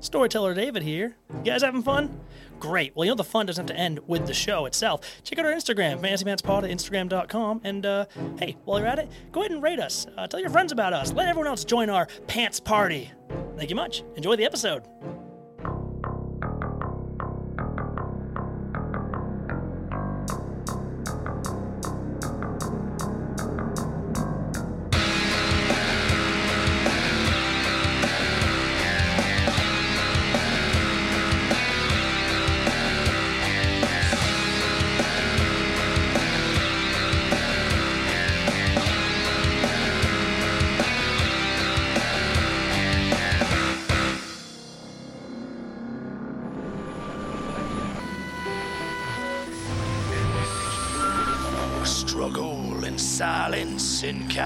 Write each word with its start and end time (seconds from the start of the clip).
Storyteller 0.00 0.54
David 0.54 0.82
here. 0.82 1.16
You 1.30 1.42
guys 1.42 1.62
having 1.62 1.82
fun? 1.82 2.20
Great. 2.60 2.94
Well, 2.94 3.04
you 3.04 3.10
know 3.12 3.16
the 3.16 3.24
fun 3.24 3.46
doesn't 3.46 3.68
have 3.68 3.76
to 3.76 3.80
end 3.80 4.00
with 4.06 4.26
the 4.26 4.34
show 4.34 4.66
itself. 4.66 5.00
Check 5.22 5.38
out 5.38 5.46
our 5.46 5.52
Instagram, 5.52 6.00
fantasypantspod 6.00 6.64
at 6.64 6.70
instagram.com. 6.70 7.60
And 7.64 7.86
uh, 7.86 8.06
hey, 8.38 8.56
while 8.64 8.78
you're 8.78 8.88
at 8.88 8.98
it, 8.98 9.10
go 9.32 9.40
ahead 9.40 9.52
and 9.52 9.62
rate 9.62 9.80
us. 9.80 10.06
Uh, 10.16 10.26
tell 10.26 10.40
your 10.40 10.50
friends 10.50 10.72
about 10.72 10.92
us. 10.92 11.12
Let 11.12 11.28
everyone 11.28 11.48
else 11.48 11.64
join 11.64 11.90
our 11.90 12.06
pants 12.26 12.60
party. 12.60 13.10
Thank 13.56 13.70
you 13.70 13.76
much. 13.76 14.02
Enjoy 14.16 14.36
the 14.36 14.44
episode. 14.44 14.84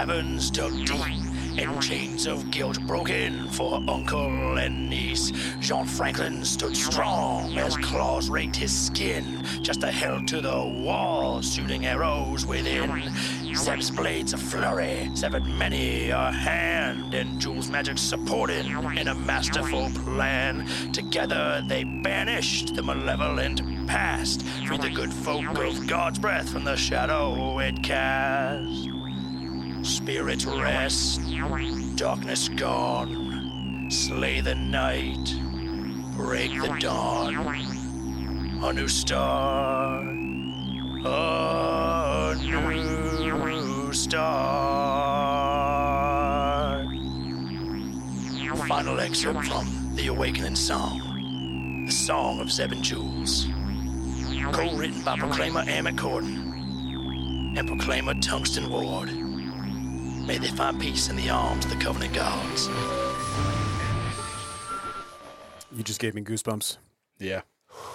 Caverns 0.05 0.51
dug 0.51 0.73
deep, 0.85 0.99
and 1.57 1.81
chains 1.81 2.27
of 2.27 2.51
guilt 2.51 2.77
broken 2.85 3.47
for 3.47 3.81
uncle 3.87 4.57
and 4.57 4.89
niece. 4.89 5.31
Jean 5.61 5.85
Franklin 5.85 6.43
stood 6.43 6.75
strong 6.75 7.57
as 7.57 7.77
claws 7.77 8.29
raked 8.29 8.57
his 8.57 8.77
skin, 8.77 9.45
just 9.61 9.81
a 9.83 9.89
held 9.89 10.27
to 10.27 10.41
the 10.41 10.83
wall, 10.83 11.41
shooting 11.41 11.85
arrows 11.85 12.45
within. 12.45 13.13
Zeb's 13.55 13.91
blades 13.91 14.33
of 14.33 14.41
flurry 14.41 15.09
severed 15.13 15.45
many 15.45 16.09
a 16.09 16.31
hand, 16.33 17.13
and 17.13 17.39
Jules' 17.39 17.69
magic 17.69 17.97
supported 17.97 18.65
in 18.97 19.07
a 19.07 19.15
masterful 19.15 19.89
plan. 20.03 20.67
Together 20.91 21.63
they 21.69 21.85
banished 21.85 22.75
the 22.75 22.83
malevolent 22.83 23.87
past, 23.87 24.41
freed 24.67 24.81
the 24.81 24.89
good 24.89 25.13
folk 25.13 25.57
of 25.59 25.87
God's 25.87 26.19
breath 26.19 26.49
from 26.49 26.65
the 26.65 26.75
shadow 26.75 27.59
it 27.59 27.81
cast. 27.81 28.92
Spirits 29.83 30.45
rest, 30.45 31.21
darkness 31.97 32.47
gone, 32.47 33.89
slay 33.91 34.39
the 34.39 34.55
night, 34.55 35.35
break 36.15 36.51
the 36.51 36.73
dawn. 36.79 37.35
A 38.63 38.71
new 38.71 38.87
start, 38.87 40.05
a 41.05 42.35
new 42.39 43.93
start. 43.93 45.33
Final 48.67 49.01
excerpt 49.01 49.45
from 49.47 49.67
The 49.95 50.07
Awakening 50.07 50.55
Song, 50.55 51.83
the 51.85 51.91
Song 51.91 52.39
of 52.39 52.49
Seven 52.49 52.81
Jewels. 52.81 53.47
Co-written 54.53 55.01
by 55.03 55.17
Proclaimer 55.17 55.65
Emmett 55.67 55.97
Corden 55.97 57.57
and 57.57 57.67
Proclaimer 57.67 58.13
Tungsten 58.15 58.69
Ward. 58.69 59.09
May 60.25 60.37
they 60.37 60.47
find 60.47 60.79
peace 60.79 61.09
in 61.09 61.15
the 61.15 61.29
arms 61.29 61.65
of 61.65 61.71
the 61.71 61.77
Covenant 61.77 62.13
Gods. 62.13 62.69
You 65.75 65.83
just 65.83 65.99
gave 65.99 66.13
me 66.15 66.21
goosebumps. 66.21 66.77
Yeah. 67.19 67.41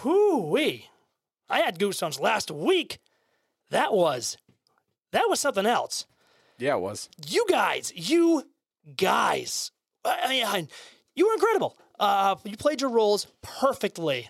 Whoo-wee. 0.05 0.91
I 1.49 1.61
had 1.61 1.79
goosebumps 1.79 2.21
last 2.21 2.51
week. 2.51 2.99
That 3.71 3.93
was, 3.93 4.37
that 5.13 5.25
was 5.29 5.41
something 5.41 5.67
else. 5.67 6.07
Yeah, 6.59 6.75
it 6.75 6.81
was. 6.81 7.09
you 7.29 7.47
guys, 7.49 7.93
you 7.95 8.43
guys, 8.97 9.71
I 10.05 10.19
I 10.25 10.29
mean, 10.29 10.45
I- 10.45 10.69
you 11.15 11.27
were 11.27 11.35
incredible. 11.35 11.77
Uh, 11.99 12.37
you 12.45 12.57
played 12.57 12.81
your 12.81 12.91
roles 12.91 13.27
perfectly. 13.43 14.29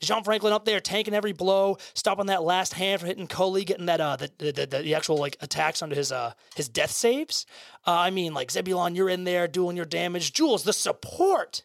Jean 0.00 0.22
Franklin 0.22 0.52
up 0.52 0.64
there 0.64 0.80
tanking 0.80 1.14
every 1.14 1.32
blow, 1.32 1.78
stopping 1.94 2.26
that 2.26 2.42
last 2.42 2.74
hand 2.74 3.00
for 3.00 3.06
hitting 3.06 3.26
Coley, 3.26 3.64
getting 3.64 3.86
that 3.86 4.00
uh 4.00 4.16
the 4.16 4.30
the, 4.38 4.52
the, 4.52 4.66
the 4.82 4.94
actual 4.94 5.16
like 5.16 5.36
attacks 5.40 5.82
onto 5.82 5.94
his 5.96 6.12
uh 6.12 6.32
his 6.54 6.68
death 6.68 6.90
saves. 6.90 7.46
Uh, 7.86 7.92
I 7.92 8.10
mean, 8.10 8.34
like 8.34 8.50
Zebulon, 8.50 8.94
you're 8.94 9.08
in 9.08 9.24
there 9.24 9.48
doing 9.48 9.76
your 9.76 9.86
damage. 9.86 10.32
Jules, 10.32 10.64
the 10.64 10.72
support, 10.72 11.62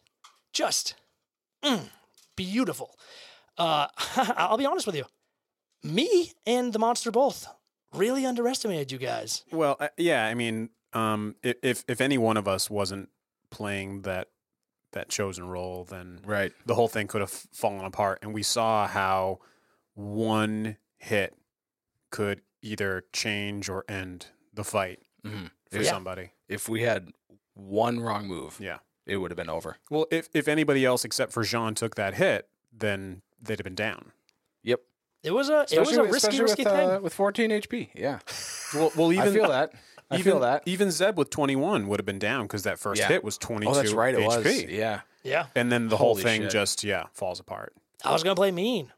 just 0.52 0.94
mm, 1.62 1.88
beautiful. 2.36 2.98
Uh, 3.58 3.88
I'll 4.36 4.56
be 4.56 4.66
honest 4.66 4.86
with 4.86 4.96
you, 4.96 5.04
me 5.82 6.32
and 6.46 6.72
the 6.72 6.78
monster 6.78 7.10
both 7.10 7.46
really 7.94 8.24
underestimated 8.24 8.90
you 8.92 8.98
guys. 8.98 9.44
Well, 9.52 9.76
uh, 9.78 9.88
yeah, 9.96 10.26
I 10.26 10.34
mean, 10.34 10.70
um, 10.92 11.36
if 11.42 11.84
if 11.88 12.00
any 12.00 12.18
one 12.18 12.36
of 12.36 12.48
us 12.48 12.70
wasn't 12.70 13.10
playing 13.50 14.02
that 14.02 14.28
that 14.92 15.08
chosen 15.08 15.48
role, 15.48 15.84
then 15.84 16.20
Right. 16.24 16.52
the 16.66 16.74
whole 16.74 16.88
thing 16.88 17.06
could 17.08 17.20
have 17.20 17.30
fallen 17.30 17.84
apart. 17.84 18.18
And 18.22 18.32
we 18.32 18.42
saw 18.42 18.86
how 18.86 19.40
one 19.94 20.76
hit 20.98 21.34
could 22.10 22.42
either 22.62 23.04
change 23.12 23.68
or 23.68 23.84
end 23.88 24.26
the 24.52 24.64
fight 24.64 25.00
Mhm. 25.24 25.50
for 25.70 25.78
Yeah. 25.82 25.90
somebody. 25.90 26.30
If 26.48 26.68
we 26.68 26.82
had 26.82 27.12
one 27.54 28.00
wrong 28.00 28.26
move, 28.26 28.58
Yeah. 28.60 28.78
it 29.06 29.16
would 29.16 29.30
have 29.30 29.36
been 29.36 29.50
over. 29.50 29.78
Well, 29.90 30.06
if 30.10 30.28
if 30.34 30.46
anybody 30.48 30.84
else 30.84 31.04
except 31.04 31.32
for 31.32 31.42
Jean 31.42 31.74
took 31.74 31.94
that 31.96 32.14
hit, 32.14 32.48
then 32.72 33.22
they'd 33.40 33.58
have 33.58 33.64
been 33.64 33.74
down. 33.74 34.12
Yep. 34.62 34.80
It 35.22 35.30
was 35.32 35.48
a 35.48 35.66
it 35.70 35.78
was 35.80 35.96
a 35.96 36.04
risky, 36.04 36.40
risky 36.40 36.64
with, 36.64 36.72
thing. 36.72 36.90
uh, 36.90 37.00
with 37.00 37.14
14 37.14 37.50
HP. 37.50 37.90
Yeah. 37.94 38.20
Well, 38.74 38.92
well, 38.96 39.12
even 39.12 39.28
I 39.28 39.32
feel 39.32 39.48
that. 39.48 39.72
I 40.12 40.18
even, 40.18 40.32
feel 40.32 40.40
that. 40.40 40.62
Even 40.66 40.90
Zeb 40.90 41.16
with 41.18 41.30
21 41.30 41.88
would 41.88 41.98
have 41.98 42.06
been 42.06 42.18
down 42.18 42.44
because 42.44 42.62
that 42.64 42.78
first 42.78 43.00
Yeah. 43.00 43.08
hit 43.08 43.24
was 43.24 43.38
22 43.38 43.70
Oh, 43.70 43.74
that's 43.74 43.92
right. 43.92 44.14
It 44.14 44.20
HP. 44.20 44.26
was. 44.44 44.62
Yeah. 44.64 45.00
yeah. 45.22 45.46
And 45.54 45.70
then 45.72 45.88
the 45.88 45.96
whole 45.96 46.14
thing 46.16 46.42
shit. 46.42 46.50
just, 46.50 46.84
yeah, 46.84 47.04
falls 47.12 47.40
apart. 47.40 47.74
I 48.04 48.12
was 48.12 48.22
gonna 48.22 48.34
play 48.36 48.50
mean. 48.50 48.92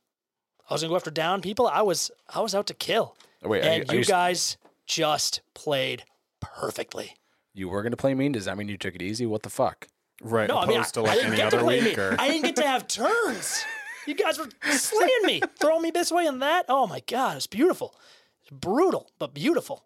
I 0.68 0.74
was 0.74 0.82
gonna 0.82 0.90
go 0.90 0.96
after 0.96 1.10
down 1.10 1.40
people. 1.42 1.66
I 1.66 1.82
was 1.82 2.10
I 2.34 2.40
was 2.40 2.54
out 2.54 2.66
to 2.68 2.74
kill. 2.74 3.16
Oh, 3.42 3.48
wait, 3.50 3.62
are 3.62 3.68
and 3.68 3.76
you- 3.76 3.90
are 3.90 3.94
you 3.94 3.98
you 3.98 4.04
s- 4.04 4.08
guys 4.08 4.56
just 4.86 5.40
played 5.54 6.04
perfectly. 6.40 7.16
You 7.52 7.68
were 7.68 7.82
going 7.82 7.92
to 7.92 7.96
play 7.96 8.14
mean. 8.14 8.32
Does 8.32 8.46
that 8.46 8.56
mean 8.58 8.68
you 8.68 8.76
took 8.76 8.94
it 8.94 9.02
easy? 9.02 9.26
What 9.26 9.42
the 9.42 9.50
fuck? 9.50 9.86
Right. 10.22 10.48
No, 10.48 10.56
I 10.58 10.64
opposed 10.64 10.68
mean 10.68 10.80
I, 10.80 10.84
to 10.84 11.00
I 11.00 11.02
like 11.02 11.14
didn't 11.14 11.26
any 11.28 11.36
get 11.36 11.46
other 11.46 11.58
to 11.58 11.62
play 11.64 11.80
week. 11.80 11.96
mean. 11.96 11.98
Or, 12.06 12.16
I 12.18 12.28
didn't 12.28 12.42
get 12.44 12.56
to 12.56 12.66
have 12.66 12.88
turns. 12.88 13.64
You 14.06 14.14
guys 14.14 14.38
were 14.38 14.48
slaying 14.70 15.10
me, 15.24 15.40
throwing 15.58 15.82
me 15.82 15.90
this 15.90 16.10
way 16.12 16.26
and 16.26 16.42
that. 16.42 16.66
Oh 16.68 16.86
my 16.86 17.00
god, 17.06 17.36
it's 17.36 17.46
beautiful. 17.46 17.94
It's 18.42 18.50
brutal, 18.50 19.10
but 19.18 19.32
beautiful. 19.34 19.84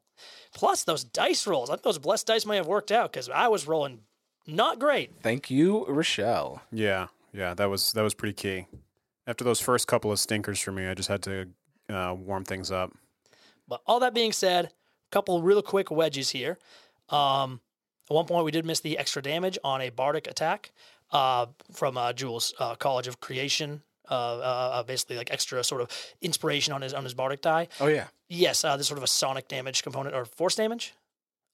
Plus 0.55 0.85
those 0.85 1.05
dice 1.05 1.47
rolls. 1.47 1.71
I 1.71 1.75
think 1.75 1.83
those 1.83 1.99
blessed 1.99 2.27
dice 2.27 2.47
may 2.47 2.57
have 2.57 2.67
worked 2.67 2.91
out 2.93 3.13
because 3.13 3.29
I 3.29 3.49
was 3.49 3.67
rolling 3.67 4.01
not 4.47 4.79
great. 4.79 5.13
Thank 5.23 5.51
you, 5.51 5.85
Rochelle. 5.87 6.63
yeah, 6.73 7.09
yeah, 7.33 7.55
that 7.55 7.67
was 7.67 7.93
that 7.93 8.03
was 8.03 8.15
pretty 8.15 8.33
key. 8.33 8.67
After 9.27 9.45
those 9.45 9.61
first 9.61 9.87
couple 9.87 10.11
of 10.11 10.19
stinkers 10.19 10.59
for 10.59 10.73
me, 10.73 10.87
I 10.87 10.95
just 10.95 11.09
had 11.09 11.23
to 11.25 11.49
uh, 11.91 12.15
warm 12.19 12.45
things 12.45 12.73
up. 12.73 12.93
But 13.69 13.83
all 13.87 14.01
that 14.01 14.15
being 14.15 14.33
said, 14.33 14.67
a 14.67 14.71
couple 15.11 15.43
real 15.43 15.61
quick 15.61 15.91
wedges 15.91 16.31
here. 16.31 16.59
Um, 17.11 17.61
at 18.11 18.15
one 18.15 18.25
point, 18.25 18.47
we 18.47 18.51
did 18.51 18.65
miss 18.65 18.81
the 18.81 18.97
extra 18.97 19.21
damage 19.21 19.59
on 19.63 19.83
a 19.83 19.91
bardic 19.91 20.27
attack 20.27 20.73
uh, 21.11 21.47
from 21.73 21.99
uh, 21.99 22.15
Jules' 22.15 22.55
uh, 22.59 22.75
College 22.75 23.07
of 23.07 23.21
Creation. 23.21 23.83
Uh, 24.11 24.15
uh, 24.15 24.71
uh, 24.75 24.83
basically, 24.83 25.17
like 25.17 25.31
extra 25.33 25.63
sort 25.63 25.81
of 25.81 25.91
inspiration 26.23 26.73
on 26.73 26.83
his 26.83 26.95
on 26.95 27.05
his 27.05 27.15
bardic 27.15 27.43
die. 27.43 27.69
Oh, 27.81 27.87
yeah. 27.89 28.07
Yes, 28.29 28.65
uh, 28.65 28.77
there's 28.77 28.89
sort 28.89 28.99
of 28.99 29.05
a 29.05 29.09
sonic 29.09 29.49
damage 29.49 29.83
component 29.83 30.15
or 30.15 30.25
force 30.25 30.55
damage. 30.55 30.95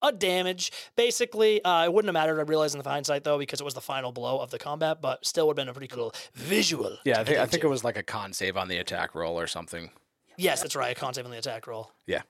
A 0.03 0.13
damage, 0.13 0.71
basically. 0.97 1.65
Uh, 1.65 1.85
it 1.85 1.93
wouldn't 1.93 2.09
have 2.09 2.13
mattered. 2.21 2.39
I 2.39 2.43
realized 2.43 2.75
in 2.75 2.83
the 2.83 2.89
hindsight 2.89 3.25
though, 3.25 3.39
because 3.39 3.61
it 3.61 3.65
was 3.65 3.75
the 3.75 3.81
final 3.81 4.13
blow 4.13 4.39
of 4.39 4.51
the 4.51 4.59
combat, 4.59 5.01
but 5.01 5.25
still 5.25 5.47
would 5.47 5.57
have 5.59 5.65
been 5.65 5.71
a 5.71 5.73
pretty 5.73 5.89
cool 5.89 6.13
visual. 6.35 6.99
Yeah, 7.05 7.21
I 7.21 7.25
think, 7.25 7.39
I 7.39 7.47
think 7.47 7.65
it 7.65 7.69
was 7.69 7.85
like 7.85 7.97
a 7.97 8.03
con 8.03 8.33
save 8.33 8.57
on 8.57 8.69
the 8.69 8.77
attack 8.79 9.15
roll 9.15 9.41
or 9.41 9.47
something. 9.47 9.91
Yes, 10.37 10.61
that's 10.63 10.77
right. 10.77 10.95
A 10.97 11.01
con 11.01 11.15
save 11.15 11.25
on 11.25 11.31
the 11.31 11.39
attack 11.39 11.67
roll. 11.67 11.91
Yeah. 12.07 12.23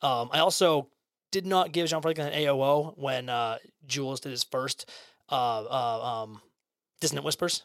Um, 0.00 0.30
I 0.32 0.38
also 0.38 0.88
did 1.30 1.44
not 1.46 1.72
give 1.72 1.88
Jean 1.88 2.00
Franklin 2.00 2.28
an 2.28 2.32
AOO 2.32 2.96
when 2.96 3.28
uh, 3.28 3.58
Jules 3.86 4.20
did 4.20 4.30
his 4.30 4.44
first 4.44 4.88
uh, 5.30 5.64
uh, 5.64 6.22
um, 6.22 6.40
Dissonant 7.00 7.24
Whispers. 7.26 7.64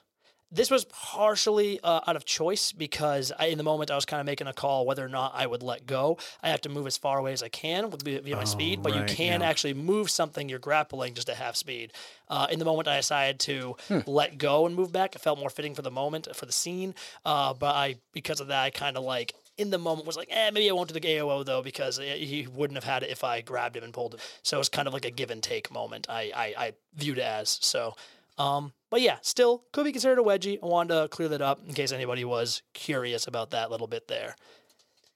This 0.56 0.70
was 0.70 0.86
partially 0.86 1.80
uh, 1.84 2.02
out 2.06 2.16
of 2.16 2.26
choice 2.26 2.72
because 2.72 3.32
I, 3.40 3.48
in 3.48 3.58
the 3.58 3.64
moment 3.64 3.90
I 3.90 3.96
was 3.96 4.06
kind 4.06 4.20
of 4.20 4.28
making 4.28 4.46
a 4.46 4.54
call 4.54 4.86
whether 4.86 5.04
or 5.04 5.10
not 5.10 5.32
I 5.34 5.48
would 5.48 5.64
let 5.64 5.88
go. 5.88 6.20
I 6.44 6.50
have 6.50 6.62
to 6.62 6.70
move 6.70 6.86
as 6.86 6.96
far 6.96 7.18
away 7.18 7.34
as 7.34 7.42
I 7.42 7.50
can 7.50 7.90
with 7.90 8.04
via 8.04 8.36
my 8.36 8.44
Oh, 8.44 8.46
speed, 8.46 8.84
but 8.84 8.94
you 8.94 9.04
can 9.06 9.42
yeah. 9.42 9.50
actually 9.50 9.74
move 9.74 10.12
something 10.12 10.48
you're 10.50 10.60
grappling 10.60 11.16
just 11.16 11.28
at 11.28 11.38
half 11.38 11.56
speed. 11.56 11.92
Uh, 12.30 12.46
in 12.52 12.60
the 12.60 12.66
moment 12.66 12.88
I 12.88 12.98
decided 12.98 13.40
to 13.42 13.76
let 14.06 14.38
go 14.38 14.68
and 14.68 14.76
move 14.76 14.92
back, 14.92 15.16
it 15.16 15.22
felt 15.22 15.40
more 15.40 15.50
fitting 15.50 15.74
for 15.74 15.82
the 15.82 15.90
moment 15.92 16.28
for 16.36 16.46
the 16.46 16.52
scene. 16.52 16.94
Uh, 17.26 17.56
but 17.56 17.76
I 17.76 17.96
because 18.12 18.40
of 18.40 18.48
that 18.50 18.62
I 18.64 18.70
kind 18.70 18.96
of 18.96 19.04
like 19.04 19.34
in 19.58 19.72
the 19.72 19.80
moment 19.80 20.06
was 20.06 20.18
like, 20.18 20.28
eh, 20.32 20.52
maybe 20.52 20.70
I 20.70 20.74
won't 20.74 20.88
do 20.92 21.00
the 21.00 21.08
AOO 21.08 21.46
though 21.46 21.64
because 21.64 21.98
eh, 22.00 22.16
he 22.18 22.46
wouldn't 22.46 22.78
have 22.78 22.84
had 22.84 23.02
it 23.02 23.10
if 23.10 23.24
I 23.24 23.42
grabbed 23.42 23.76
him 23.76 23.84
and 23.84 23.92
pulled 23.94 24.14
him. 24.14 24.20
So 24.44 24.58
it 24.58 24.60
was 24.60 24.70
kind 24.70 24.88
of 24.88 24.94
like 24.94 25.06
a 25.06 25.12
give 25.12 25.32
and 25.32 25.42
take 25.42 25.72
moment. 25.72 26.06
I 26.10 26.32
I, 26.36 26.54
I 26.66 26.74
viewed 26.96 27.18
it 27.18 27.24
as 27.24 27.58
so. 27.62 27.96
Um, 28.38 28.74
but 28.90 29.02
yeah, 29.02 29.18
still 29.22 29.64
could 29.72 29.86
be 29.86 29.92
considered 29.92 30.20
a 30.20 30.24
wedgie. 30.24 30.60
I 30.62 30.66
wanted 30.66 31.02
to 31.02 31.08
clear 31.08 31.30
that 31.30 31.42
up 31.42 31.60
in 31.68 31.74
case 31.74 31.92
anybody 31.92 32.26
was 32.26 32.62
curious 32.74 33.28
about 33.28 33.52
that 33.52 33.72
little 33.72 33.88
bit 33.88 34.08
there. 34.08 34.36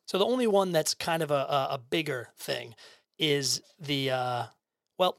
So 0.05 0.17
the 0.17 0.25
only 0.25 0.47
one 0.47 0.71
that's 0.71 0.93
kind 0.93 1.21
of 1.21 1.31
a, 1.31 1.33
a, 1.33 1.67
a 1.71 1.81
bigger 1.89 2.29
thing 2.37 2.75
is 3.19 3.61
the 3.79 4.11
uh, 4.11 4.43
well, 4.97 5.17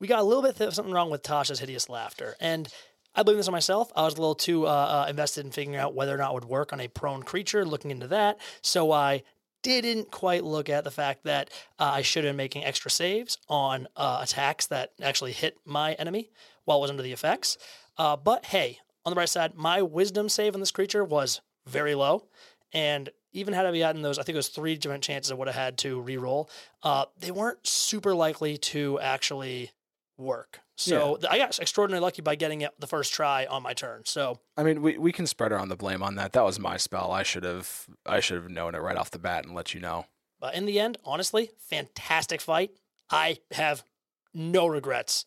we 0.00 0.08
got 0.08 0.20
a 0.20 0.24
little 0.24 0.42
bit 0.42 0.58
of 0.60 0.74
something 0.74 0.94
wrong 0.94 1.10
with 1.10 1.22
Tasha's 1.22 1.60
hideous 1.60 1.88
laughter, 1.88 2.34
and 2.40 2.68
I 3.14 3.22
blame 3.22 3.36
this 3.36 3.48
on 3.48 3.52
myself. 3.52 3.90
I 3.94 4.02
was 4.02 4.14
a 4.14 4.20
little 4.20 4.34
too 4.34 4.66
uh, 4.66 5.04
uh, 5.04 5.06
invested 5.10 5.44
in 5.44 5.52
figuring 5.52 5.78
out 5.78 5.94
whether 5.94 6.14
or 6.14 6.18
not 6.18 6.30
it 6.30 6.34
would 6.34 6.44
work 6.44 6.72
on 6.72 6.80
a 6.80 6.88
prone 6.88 7.22
creature, 7.22 7.64
looking 7.64 7.90
into 7.90 8.06
that. 8.08 8.38
So 8.62 8.92
I 8.92 9.24
didn't 9.62 10.10
quite 10.10 10.44
look 10.44 10.70
at 10.70 10.84
the 10.84 10.90
fact 10.90 11.24
that 11.24 11.50
uh, 11.78 11.90
I 11.94 12.02
should 12.02 12.24
have 12.24 12.30
been 12.30 12.36
making 12.36 12.64
extra 12.64 12.90
saves 12.90 13.36
on 13.48 13.88
uh, 13.96 14.20
attacks 14.22 14.66
that 14.68 14.92
actually 15.02 15.32
hit 15.32 15.56
my 15.66 15.92
enemy 15.94 16.30
while 16.64 16.78
it 16.78 16.82
was 16.82 16.90
under 16.90 17.02
the 17.02 17.12
effects. 17.12 17.58
Uh, 17.98 18.16
but 18.16 18.46
hey, 18.46 18.78
on 19.04 19.10
the 19.10 19.14
bright 19.14 19.28
side, 19.28 19.54
my 19.54 19.82
wisdom 19.82 20.28
save 20.28 20.54
on 20.54 20.60
this 20.60 20.70
creature 20.70 21.04
was 21.04 21.40
very 21.66 21.94
low. 21.94 22.26
And 22.72 23.10
even 23.32 23.54
had 23.54 23.66
I 23.66 23.78
gotten 23.78 24.02
those, 24.02 24.18
I 24.18 24.22
think 24.22 24.34
it 24.34 24.38
was 24.38 24.48
three 24.48 24.76
different 24.76 25.02
chances 25.02 25.30
I 25.30 25.34
would 25.34 25.48
have 25.48 25.56
had 25.56 25.78
to 25.78 26.00
re-roll. 26.00 26.50
Uh, 26.82 27.06
they 27.18 27.30
weren't 27.30 27.66
super 27.66 28.14
likely 28.14 28.58
to 28.58 28.98
actually 29.00 29.70
work. 30.16 30.60
So 30.76 31.16
th- 31.16 31.30
I 31.30 31.36
got 31.36 31.58
extraordinarily 31.58 32.02
lucky 32.02 32.22
by 32.22 32.36
getting 32.36 32.62
it 32.62 32.70
the 32.78 32.86
first 32.86 33.12
try 33.12 33.44
on 33.46 33.62
my 33.62 33.74
turn. 33.74 34.02
So 34.06 34.38
I 34.56 34.62
mean, 34.62 34.80
we, 34.80 34.96
we 34.96 35.12
can 35.12 35.26
spread 35.26 35.52
around 35.52 35.68
the 35.68 35.76
blame 35.76 36.02
on 36.02 36.14
that. 36.14 36.32
That 36.32 36.44
was 36.44 36.58
my 36.58 36.78
spell. 36.78 37.12
I 37.12 37.22
should 37.22 37.44
have 37.44 37.86
I 38.06 38.20
should 38.20 38.36
have 38.36 38.50
known 38.50 38.74
it 38.74 38.78
right 38.78 38.96
off 38.96 39.10
the 39.10 39.18
bat 39.18 39.44
and 39.44 39.54
let 39.54 39.74
you 39.74 39.80
know. 39.80 40.06
But 40.40 40.54
in 40.54 40.64
the 40.64 40.80
end, 40.80 40.96
honestly, 41.04 41.50
fantastic 41.58 42.40
fight. 42.40 42.70
I 43.10 43.38
have 43.52 43.84
no 44.32 44.66
regrets. 44.66 45.26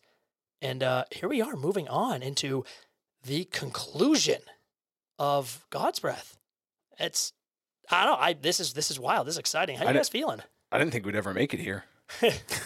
And 0.64 0.82
uh, 0.82 1.04
here 1.10 1.28
we 1.28 1.42
are 1.42 1.56
moving 1.56 1.88
on 1.88 2.22
into 2.22 2.64
the 3.22 3.44
conclusion 3.44 4.40
of 5.18 5.66
God's 5.68 6.00
Breath. 6.00 6.38
It's 6.98 7.34
I 7.90 8.06
don't 8.06 8.14
know. 8.14 8.18
I 8.18 8.32
this 8.32 8.60
is 8.60 8.72
this 8.72 8.90
is 8.90 8.98
wild. 8.98 9.26
This 9.26 9.34
is 9.34 9.38
exciting. 9.38 9.76
How 9.76 9.84
I 9.84 9.88
you 9.88 9.94
guys 9.94 10.08
feeling? 10.08 10.40
I 10.72 10.78
didn't 10.78 10.92
think 10.92 11.04
we'd 11.04 11.16
ever 11.16 11.34
make 11.34 11.52
it 11.52 11.60
here. 11.60 11.84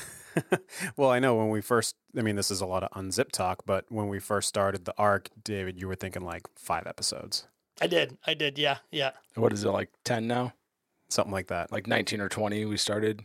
well, 0.97 1.11
I 1.11 1.19
know 1.19 1.35
when 1.35 1.51
we 1.51 1.61
first, 1.61 1.97
I 2.17 2.23
mean, 2.23 2.37
this 2.37 2.53
is 2.53 2.61
a 2.61 2.67
lot 2.67 2.85
of 2.85 2.91
unzip 2.93 3.33
talk, 3.33 3.65
but 3.67 3.85
when 3.89 4.07
we 4.07 4.21
first 4.21 4.49
started 4.49 4.85
the 4.85 4.95
arc, 4.97 5.29
David, 5.43 5.81
you 5.81 5.89
were 5.89 5.97
thinking 5.97 6.23
like 6.23 6.47
five 6.55 6.87
episodes, 6.87 7.49
I 7.81 7.89
did. 7.89 8.17
I 8.25 8.35
did. 8.35 8.59
Yeah. 8.59 8.79
Yeah. 8.93 9.11
What 9.35 9.53
is 9.53 9.65
it 9.65 9.71
like 9.71 9.91
ten 10.05 10.29
now? 10.29 10.55
something 11.11 11.33
like 11.33 11.49
that. 11.49 11.73
Like 11.73 11.89
nineteen 11.89 12.21
or 12.21 12.29
twenty 12.29 12.65
we 12.65 12.77
started. 12.77 13.25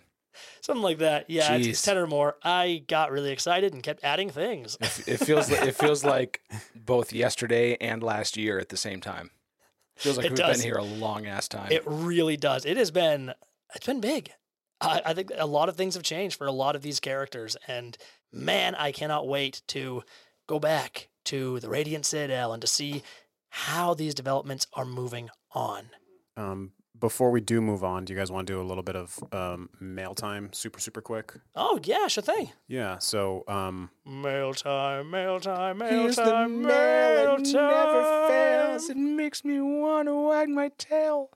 Something 0.61 0.83
like 0.83 0.99
that. 0.99 1.29
Yeah. 1.29 1.53
It's, 1.55 1.67
it's 1.67 1.81
ten 1.81 1.97
or 1.97 2.07
more. 2.07 2.37
I 2.43 2.83
got 2.87 3.11
really 3.11 3.31
excited 3.31 3.73
and 3.73 3.81
kept 3.83 4.03
adding 4.03 4.29
things. 4.29 4.77
It, 4.81 5.03
it 5.07 5.17
feels 5.17 5.49
li- 5.49 5.57
it 5.57 5.75
feels 5.75 6.03
like 6.03 6.41
both 6.75 7.13
yesterday 7.13 7.77
and 7.79 8.01
last 8.03 8.37
year 8.37 8.59
at 8.59 8.69
the 8.69 8.77
same 8.77 9.01
time. 9.01 9.31
Feels 9.95 10.17
like 10.17 10.25
It 10.25 10.31
we've 10.31 10.39
does. 10.39 10.57
been 10.57 10.65
here 10.65 10.77
a 10.77 10.83
long 10.83 11.27
ass 11.27 11.47
time. 11.47 11.71
It 11.71 11.83
really 11.85 12.35
does. 12.37 12.65
It 12.65 12.77
has 12.77 12.91
been 12.91 13.33
it's 13.75 13.85
been 13.85 14.01
big. 14.01 14.31
I, 14.81 15.01
I 15.05 15.13
think 15.13 15.31
a 15.37 15.45
lot 15.47 15.69
of 15.69 15.75
things 15.75 15.93
have 15.93 16.03
changed 16.03 16.37
for 16.37 16.47
a 16.47 16.51
lot 16.51 16.75
of 16.75 16.81
these 16.81 16.99
characters, 16.99 17.55
and 17.67 17.97
man, 18.31 18.75
I 18.75 18.91
cannot 18.91 19.27
wait 19.27 19.61
to 19.67 20.03
go 20.47 20.59
back 20.59 21.09
to 21.25 21.59
the 21.61 21.69
Radiant 21.69 22.05
Citadel 22.05 22.51
and 22.51 22.59
to 22.61 22.67
see 22.67 23.01
how 23.49 23.93
these 23.93 24.13
developments 24.13 24.67
are 24.73 24.83
moving 24.83 25.29
on. 25.51 25.85
Um, 26.35 26.71
before 26.99 27.31
we 27.31 27.41
do 27.41 27.59
move 27.61 27.83
on, 27.83 28.05
do 28.05 28.13
you 28.13 28.19
guys 28.19 28.31
want 28.31 28.47
to 28.47 28.53
do 28.53 28.61
a 28.61 28.63
little 28.63 28.83
bit 28.83 28.95
of 28.95 29.19
um, 29.33 29.69
mail 29.79 30.13
time, 30.15 30.51
super, 30.53 30.79
super 30.79 31.01
quick? 31.01 31.33
Oh 31.55 31.79
yeah, 31.83 32.07
sure 32.07 32.23
thing. 32.23 32.51
Yeah. 32.67 32.97
So, 32.99 33.43
um, 33.47 33.89
Mail 34.05 34.53
time, 34.53 35.09
mail 35.09 35.39
time, 35.39 35.79
mail 35.79 35.89
Here's 35.89 36.15
the 36.15 36.23
time, 36.23 36.61
mail 36.61 36.67
mail 36.69 37.37
that 37.37 37.45
time. 37.45 37.53
never 37.53 38.27
fails. 38.27 38.89
It 38.89 38.97
makes 38.97 39.43
me 39.43 39.59
want 39.59 40.07
to 40.07 40.15
wag 40.15 40.49
my 40.49 40.69
tail. 40.77 41.29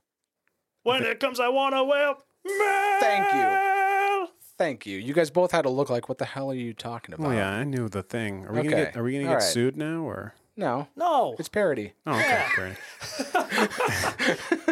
When 0.84 1.04
it 1.04 1.20
comes, 1.20 1.40
I 1.40 1.50
wanna 1.50 1.84
well. 1.84 2.24
Mail. 2.46 3.00
Thank 3.02 3.34
you. 3.34 4.28
Thank 4.58 4.86
you. 4.86 4.98
You 4.98 5.14
guys 5.14 5.30
both 5.30 5.52
had 5.52 5.64
to 5.64 5.70
look 5.70 5.90
like, 5.90 6.08
what 6.10 6.18
the 6.18 6.26
hell 6.26 6.50
are 6.50 6.56
you 6.56 6.74
talking 6.74 7.14
about? 7.14 7.28
oh 7.28 7.32
yeah, 7.32 7.50
I 7.50 7.64
knew 7.64 7.90
the 7.90 8.04
thing. 8.04 8.46
Are 8.46 8.54
we 8.54 8.64
gonna 8.64 8.76
get? 8.76 8.96
Are 8.98 9.04
we 9.04 9.12
gonna 9.14 9.26
All 9.26 9.32
get 9.32 9.44
right. 9.44 9.44
sued 9.44 9.76
now 9.76 10.02
or? 10.04 10.34
No, 10.56 10.88
No. 10.96 11.36
it's 11.38 11.50
parody. 11.50 11.94
Oh, 12.08 12.14
okay, 12.18 12.46
great. 12.56 12.78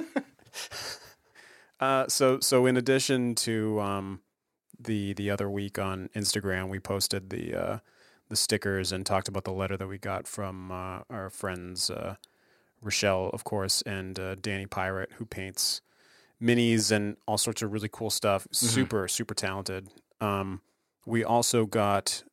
uh, 1.80 2.08
so, 2.08 2.40
so 2.40 2.66
in 2.66 2.78
addition 2.78 3.36
to 3.36 3.80
um, 3.80 4.22
the 4.80 5.14
the 5.14 5.30
other 5.30 5.50
week 5.50 5.80
on 5.80 6.10
Instagram, 6.16 6.70
we 6.70 6.80
posted 6.80 7.30
the 7.30 7.54
uh, 7.56 7.80
the 8.30 8.36
stickers 8.36 8.92
and 8.92 9.06
talked 9.06 9.28
about 9.28 9.44
the 9.44 9.52
letter 9.52 9.78
that 9.78 9.88
we 9.88 9.98
got 9.98 10.28
from 10.28 10.72
uh, 10.72 11.00
our 11.10 11.30
friends 11.30 11.90
uh, 11.90 12.16
Rochelle, 12.82 13.30
of 13.34 13.44
course, 13.44 13.82
and 13.84 14.20
uh, 14.20 14.36
Danny 14.36 14.66
Pirate, 14.66 15.12
who 15.18 15.26
paints 15.26 15.82
minis 16.42 16.92
and 16.92 17.18
all 17.28 17.38
sorts 17.38 17.62
of 17.62 17.72
really 17.72 17.90
cool 17.92 18.10
stuff. 18.10 18.48
Super, 18.52 19.08
super 19.08 19.34
talented. 19.34 19.90
Um, 20.22 20.62
we 21.06 21.24
also 21.24 21.66
got 21.66 22.24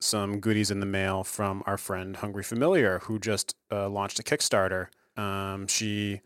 some 0.00 0.40
goodies 0.40 0.70
in 0.70 0.80
the 0.80 0.86
mail 0.86 1.24
from 1.24 1.62
our 1.66 1.76
friend 1.76 2.16
Hungry 2.16 2.42
Familiar, 2.42 3.00
who 3.00 3.18
just 3.18 3.54
uh, 3.70 3.88
launched 3.88 4.18
a 4.18 4.22
Kickstarter. 4.22 4.88
Um, 5.16 5.66
she, 5.66 6.20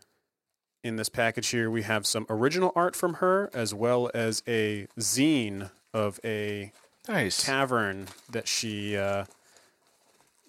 in 0.85 0.97
this 0.97 1.09
package 1.09 1.47
here, 1.47 1.69
we 1.71 1.81
have 1.81 2.05
some 2.05 2.27
original 2.29 2.71
art 2.75 2.95
from 2.95 3.15
her, 3.15 3.49
as 3.55 3.73
well 3.73 4.11
as 4.13 4.43
a 4.47 4.87
zine 4.99 5.71
of 5.93 6.19
a 6.23 6.71
Nice. 7.07 7.43
tavern 7.43 8.07
that 8.29 8.47
she 8.47 8.95
uh, 8.95 9.25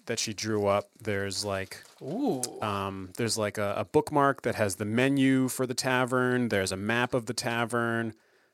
that 0.05 0.19
she 0.19 0.33
drew 0.33 0.67
up. 0.67 0.89
There's 1.01 1.43
like 1.43 1.83
Ooh. 2.03 2.43
um, 2.61 3.09
there's 3.17 3.35
like 3.37 3.57
a, 3.57 3.73
a 3.77 3.85
bookmark 3.85 4.43
that 4.43 4.53
has 4.55 4.75
the 4.75 4.85
menu 4.85 5.47
for 5.47 5.65
the 5.65 5.73
tavern. 5.73 6.49
There's 6.49 6.71
a 6.71 6.77
map 6.77 7.15
of 7.15 7.25
the 7.25 7.33
tavern. 7.33 8.13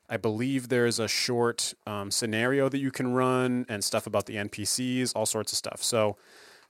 I 0.09 0.15
believe 0.15 0.69
there's 0.69 0.99
a 0.99 1.07
short 1.09 1.73
um, 1.85 2.11
scenario 2.11 2.69
that 2.69 2.77
you 2.79 2.91
can 2.91 3.13
run 3.13 3.65
and 3.67 3.83
stuff 3.83 4.07
about 4.07 4.25
the 4.25 4.35
NPCs, 4.35 5.11
all 5.15 5.25
sorts 5.25 5.51
of 5.51 5.57
stuff. 5.57 5.83
So 5.83 6.15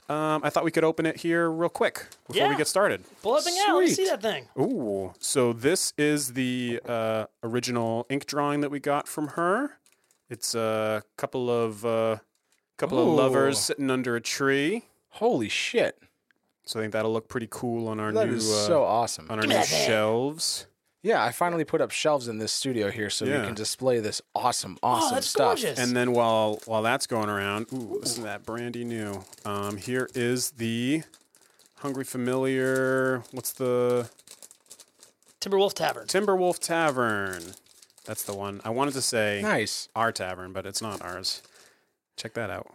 um, 0.09 0.41
I 0.43 0.49
thought 0.49 0.63
we 0.63 0.71
could 0.71 0.83
open 0.83 1.05
it 1.05 1.17
here 1.17 1.49
real 1.49 1.69
quick 1.69 2.05
before 2.27 2.49
we 2.49 2.55
get 2.55 2.67
started. 2.67 3.03
Pull 3.21 3.35
that 3.35 3.43
thing 3.43 3.55
out. 3.67 3.75
Let 3.75 3.85
me 3.85 3.89
see 3.91 4.05
that 4.05 4.21
thing. 4.21 4.47
Ooh, 4.59 5.13
so 5.19 5.53
this 5.53 5.93
is 5.97 6.33
the 6.33 6.79
uh, 6.85 7.25
original 7.43 8.05
ink 8.09 8.25
drawing 8.25 8.61
that 8.61 8.69
we 8.71 8.79
got 8.79 9.07
from 9.07 9.29
her. 9.29 9.77
It's 10.29 10.55
a 10.55 11.03
couple 11.17 11.49
of 11.49 11.85
uh, 11.85 12.17
couple 12.77 12.99
of 12.99 13.07
lovers 13.07 13.59
sitting 13.59 13.89
under 13.91 14.15
a 14.15 14.21
tree. 14.21 14.85
Holy 15.09 15.49
shit. 15.49 15.97
So 16.65 16.79
I 16.79 16.83
think 16.83 16.93
that'll 16.93 17.11
look 17.13 17.27
pretty 17.27 17.47
cool 17.49 17.87
on 17.89 17.99
our 17.99 18.11
That 18.11 18.27
new 18.29 18.35
is 18.35 18.49
uh, 18.49 18.67
so 18.67 18.83
awesome. 18.83 19.27
on 19.29 19.37
our 19.37 19.41
Give 19.41 19.49
new 19.49 19.55
that 19.57 19.65
thing. 19.67 19.85
shelves. 19.87 20.65
Yeah, 21.03 21.21
I 21.23 21.31
finally 21.33 21.65
put 21.65 21.81
up 21.81 21.91
shelves 21.91 22.27
in 22.29 22.37
this 22.37 22.53
studio 22.53 22.89
here 22.89 23.09
so 23.09 23.25
Yeah. 23.25 23.41
we 23.41 23.45
can 23.47 23.55
display 23.55 23.99
this 23.99 24.21
awesome, 24.33 24.77
Oh, 24.81 24.87
awesome 24.87 25.15
that's 25.15 25.27
stuff. 25.27 25.57
gorgeous. 25.61 25.77
And 25.77 25.95
then 25.95 26.13
while 26.13 26.61
while 26.65 26.81
that's 26.81 27.05
going 27.07 27.29
around, 27.29 27.67
ooh, 27.73 27.99
listen 27.99 28.19
to 28.23 28.23
that 28.29 28.45
brandy 28.45 28.85
new. 28.85 29.25
Um, 29.43 29.75
here 29.77 30.09
is 30.15 30.51
the 30.51 31.03
Hungry 31.79 32.05
Familiar. 32.05 33.23
What's 33.31 33.51
the 33.51 34.09
Timberwolf 35.41 35.73
Tavern. 35.73 36.07
Timberwolf 36.07 36.59
Tavern? 36.59 37.43
That's 38.05 38.23
the 38.23 38.33
one. 38.33 38.61
I 38.63 38.69
wanted 38.69 38.93
to 38.93 39.01
say 39.01 39.41
Nice. 39.41 39.89
our 39.95 40.11
tavern, 40.13 40.53
but 40.53 40.65
it's 40.65 40.81
not 40.81 41.01
ours. 41.01 41.41
Check 42.15 42.33
that 42.35 42.49
out. 42.49 42.67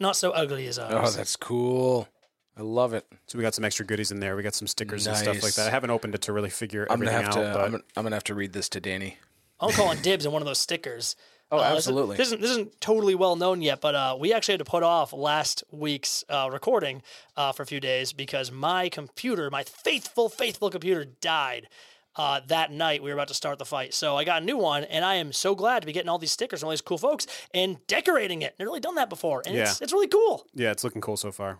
Not 0.00 0.16
so 0.16 0.30
ugly 0.30 0.66
as 0.66 0.78
ours. 0.78 0.92
Oh, 0.94 1.10
that's 1.10 1.36
cool. 1.36 2.08
I 2.56 2.62
love 2.62 2.94
it. 2.94 3.04
So 3.26 3.36
we 3.38 3.42
got 3.42 3.54
some 3.54 3.64
extra 3.64 3.84
goodies 3.84 4.10
in 4.12 4.20
there. 4.20 4.36
We 4.36 4.42
got 4.42 4.54
some 4.54 4.68
stickers 4.68 5.06
and 5.06 5.16
stuff 5.16 5.42
like 5.42 5.54
that. 5.54 5.66
I 5.68 5.70
haven't 5.70 5.90
opened 5.90 6.14
it 6.14 6.22
to 6.22 6.32
really 6.32 6.50
figure 6.50 6.86
I'm 6.88 6.98
gonna 7.00 7.10
everything 7.10 7.32
have 7.34 7.46
out, 7.46 7.52
to. 7.52 7.58
but 7.58 7.64
I'm, 7.64 7.70
gonna, 7.72 7.82
I'm 7.96 8.02
gonna 8.04 8.16
have 8.16 8.24
to 8.24 8.34
read 8.34 8.52
this 8.52 8.68
to 8.70 8.80
Danny. 8.80 9.18
I'm 9.60 9.70
calling 9.72 10.00
dibs 10.02 10.24
on 10.26 10.32
one 10.32 10.42
of 10.42 10.46
those 10.46 10.58
stickers. 10.60 11.16
Oh, 11.52 11.58
Uh, 11.58 11.74
absolutely. 11.76 12.16
This 12.16 12.28
isn't, 12.28 12.40
this 12.40 12.50
isn't 12.52 12.80
totally 12.80 13.14
well 13.14 13.36
known 13.36 13.60
yet, 13.60 13.82
but 13.82 13.94
uh, 13.94 14.16
we 14.18 14.32
actually 14.32 14.54
had 14.54 14.60
to 14.60 14.64
put 14.64 14.82
off 14.82 15.12
last 15.12 15.62
week's 15.70 16.24
uh, 16.30 16.48
recording 16.50 17.02
uh, 17.36 17.52
for 17.52 17.62
a 17.62 17.66
few 17.66 17.80
days 17.80 18.14
because 18.14 18.50
my 18.50 18.88
computer, 18.88 19.50
my 19.50 19.62
faithful, 19.62 20.30
faithful 20.30 20.70
computer, 20.70 21.04
died. 21.04 21.68
Uh, 22.16 22.40
that 22.48 22.72
night 22.72 23.02
we 23.02 23.10
were 23.10 23.14
about 23.14 23.28
to 23.28 23.34
start 23.34 23.58
the 23.58 23.64
fight, 23.66 23.92
so 23.92 24.16
I 24.16 24.24
got 24.24 24.40
a 24.40 24.44
new 24.44 24.56
one, 24.56 24.84
and 24.84 25.04
I 25.04 25.16
am 25.16 25.32
so 25.34 25.54
glad 25.54 25.80
to 25.80 25.86
be 25.86 25.92
getting 25.92 26.08
all 26.08 26.18
these 26.18 26.32
stickers 26.32 26.60
from 26.60 26.68
all 26.68 26.70
these 26.70 26.80
cool 26.80 26.98
folks 26.98 27.26
and 27.52 27.76
decorating 27.88 28.40
it. 28.40 28.54
Never 28.58 28.70
really 28.70 28.80
done 28.80 28.94
that 28.94 29.10
before, 29.10 29.42
and 29.46 29.54
it's 29.54 29.82
it's 29.82 29.92
really 29.92 30.08
cool. 30.08 30.46
yeah, 30.54 30.70
it's 30.70 30.82
looking 30.82 31.02
cool 31.02 31.18
so 31.18 31.30
far. 31.30 31.58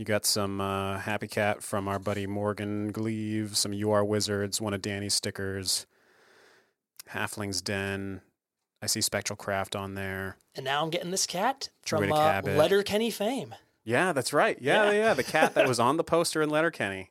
You 0.00 0.06
got 0.06 0.24
some 0.24 0.62
uh, 0.62 0.96
Happy 1.00 1.28
Cat 1.28 1.62
from 1.62 1.86
our 1.86 1.98
buddy 1.98 2.26
Morgan 2.26 2.90
Gleave, 2.90 3.54
some 3.58 3.74
You 3.74 3.90
Are 3.90 4.02
Wizards, 4.02 4.58
one 4.58 4.72
of 4.72 4.80
Danny's 4.80 5.12
stickers, 5.12 5.84
Halfling's 7.10 7.60
Den. 7.60 8.22
I 8.80 8.86
see 8.86 9.02
Spectral 9.02 9.36
Craft 9.36 9.76
on 9.76 9.96
there. 9.96 10.38
And 10.56 10.64
now 10.64 10.82
I'm 10.82 10.88
getting 10.88 11.10
this 11.10 11.26
cat 11.26 11.68
from 11.84 12.04
Riddick 12.04 12.12
uh, 12.16 12.32
Habit. 12.32 12.56
Letterkenny 12.56 13.10
fame. 13.10 13.54
Yeah, 13.84 14.14
that's 14.14 14.32
right. 14.32 14.56
Yeah, 14.58 14.84
yeah, 14.90 14.98
Yeah. 14.98 15.12
the 15.12 15.22
cat 15.22 15.52
that 15.54 15.68
was 15.68 15.78
on 15.78 15.98
the 15.98 16.04
poster 16.04 16.40
in 16.40 16.48
Letterkenny. 16.48 17.10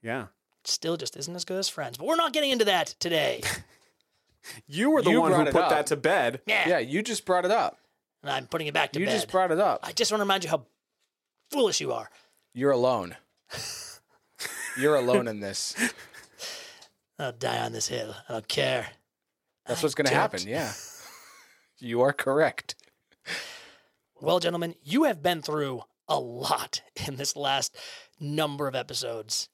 Yeah. 0.00 0.26
Still 0.62 0.96
just 0.96 1.16
isn't 1.16 1.34
as 1.34 1.44
good 1.44 1.58
as 1.58 1.68
friends, 1.68 1.98
but 1.98 2.06
we're 2.06 2.14
not 2.14 2.32
getting 2.32 2.52
into 2.52 2.66
that 2.66 2.94
today. 3.00 3.42
You 4.68 4.90
were 4.90 5.02
the 5.02 5.10
You 5.10 5.20
one 5.20 5.30
who 5.30 5.36
brought 5.38 5.48
it 5.48 5.52
put 5.52 5.62
up. 5.62 5.70
that 5.70 5.86
to 5.86 5.96
bed. 5.96 6.40
Yeah, 6.46 6.68
Yeah, 6.68 6.78
you 6.80 7.02
just 7.02 7.24
brought 7.24 7.44
it 7.44 7.52
up. 7.52 7.78
and 8.22 8.30
I'm 8.30 8.46
putting 8.48 8.66
it 8.68 8.74
back 8.74 8.90
to 8.92 8.98
bed. 8.98 9.00
you 9.00 9.06
bed. 9.06 9.12
just 9.12 9.30
brought 9.30 9.52
it 9.52 9.60
up. 9.60 9.78
I 9.84 9.92
just 9.92 10.10
want 10.10 10.18
to 10.20 10.24
remind 10.24 10.42
you 10.42 10.50
how 10.50 10.66
foolish 11.52 11.80
you 11.80 11.92
are. 11.92 12.10
You're 12.54 12.70
alone. 12.72 13.16
You're 14.76 14.96
alone 14.96 15.28
in 15.28 15.40
this. 15.40 15.74
I'll 17.18 17.32
die 17.32 17.58
on 17.58 17.72
this 17.72 17.88
hill. 17.88 18.14
I 18.28 18.32
don't 18.32 18.48
care. 18.48 18.88
That's 19.66 19.80
I 19.80 19.82
what's 19.84 19.94
going 19.94 20.08
to 20.08 20.14
happen. 20.14 20.40
Yeah. 20.46 20.72
You 21.84 22.02
are 22.02 22.12
correct. 22.12 22.76
Well, 24.20 24.38
gentlemen, 24.38 24.76
you 24.84 25.02
have 25.02 25.20
been 25.20 25.42
through 25.42 25.82
a 26.06 26.16
lot 26.16 26.80
in 27.08 27.16
this 27.16 27.34
last 27.34 27.76
number 28.20 28.68
of 28.68 28.76
episodes. 28.76 29.48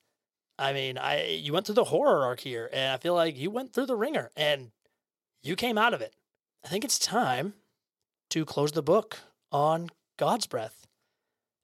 I 0.59 0.75
mean, 0.75 0.99
I 0.99 1.25
you 1.26 1.55
went 1.55 1.64
through 1.64 1.76
the 1.76 1.85
horror 1.85 2.26
arc 2.26 2.40
here, 2.40 2.69
and 2.71 2.93
I 2.93 2.99
feel 2.99 3.14
like 3.14 3.38
you 3.38 3.50
went 3.50 3.73
through 3.73 3.87
the 3.87 3.97
wringer, 3.97 4.31
and 4.37 4.73
you 5.43 5.57
came 5.57 5.78
out 5.78 5.95
of 5.95 6.02
it. 6.02 6.14
I 6.62 6.69
think 6.69 6.85
it's 6.85 6.99
time 6.99 7.55
to 8.31 8.45
close 8.45 8.73
the 8.73 8.83
book 8.83 9.21
on 9.50 9.88
God's 10.19 10.47
breath, 10.47 10.87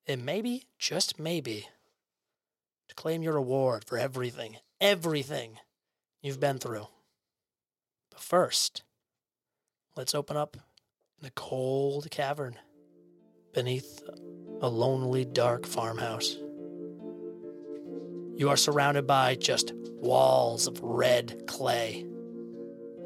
and 0.07 0.25
maybe, 0.25 0.67
just 0.77 1.19
maybe, 1.19 1.67
to 2.87 2.95
claim 2.95 3.23
your 3.23 3.33
reward 3.33 3.83
for 3.85 3.97
everything, 3.97 4.57
everything 4.79 5.57
you've 6.21 6.39
been 6.39 6.59
through. 6.59 6.87
But 8.11 8.21
first, 8.21 8.83
let's 9.95 10.15
open 10.15 10.37
up 10.37 10.57
the 11.21 11.31
cold 11.31 12.09
cavern 12.11 12.55
beneath 13.53 14.03
a 14.61 14.69
lonely, 14.69 15.25
dark 15.25 15.65
farmhouse. 15.65 16.37
You 18.37 18.49
are 18.49 18.57
surrounded 18.57 19.07
by 19.07 19.35
just 19.35 19.73
walls 19.73 20.67
of 20.67 20.79
red 20.81 21.43
clay. 21.47 22.05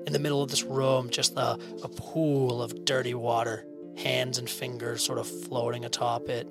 In 0.08 0.14
the 0.14 0.20
middle 0.20 0.42
of 0.42 0.50
this 0.50 0.64
room, 0.64 1.12
just 1.12 1.36
a, 1.38 1.60
a 1.84 1.88
pool 1.88 2.64
of 2.64 2.84
dirty 2.84 3.14
water, 3.14 3.66
hands 3.96 4.40
and 4.40 4.50
fingers 4.50 5.04
sort 5.04 5.20
of 5.20 5.28
floating 5.28 5.86
atop 5.86 6.30
it. 6.30 6.48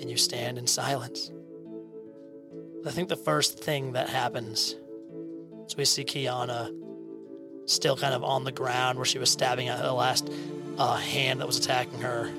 And 0.00 0.10
you 0.10 0.16
stand 0.16 0.56
in 0.56 0.66
silence. 0.66 1.30
I 2.86 2.90
think 2.90 3.10
the 3.10 3.16
first 3.16 3.62
thing 3.62 3.92
that 3.92 4.08
happens 4.08 4.74
is 5.66 5.76
we 5.76 5.84
see 5.84 6.04
Kiana 6.04 6.74
still 7.66 7.96
kind 7.96 8.14
of 8.14 8.24
on 8.24 8.44
the 8.44 8.52
ground 8.52 8.98
where 8.98 9.04
she 9.04 9.18
was 9.18 9.30
stabbing 9.30 9.68
at 9.68 9.82
the 9.82 9.92
last 9.92 10.32
uh, 10.78 10.96
hand 10.96 11.40
that 11.40 11.46
was 11.46 11.58
attacking 11.58 12.00
her. 12.00 12.30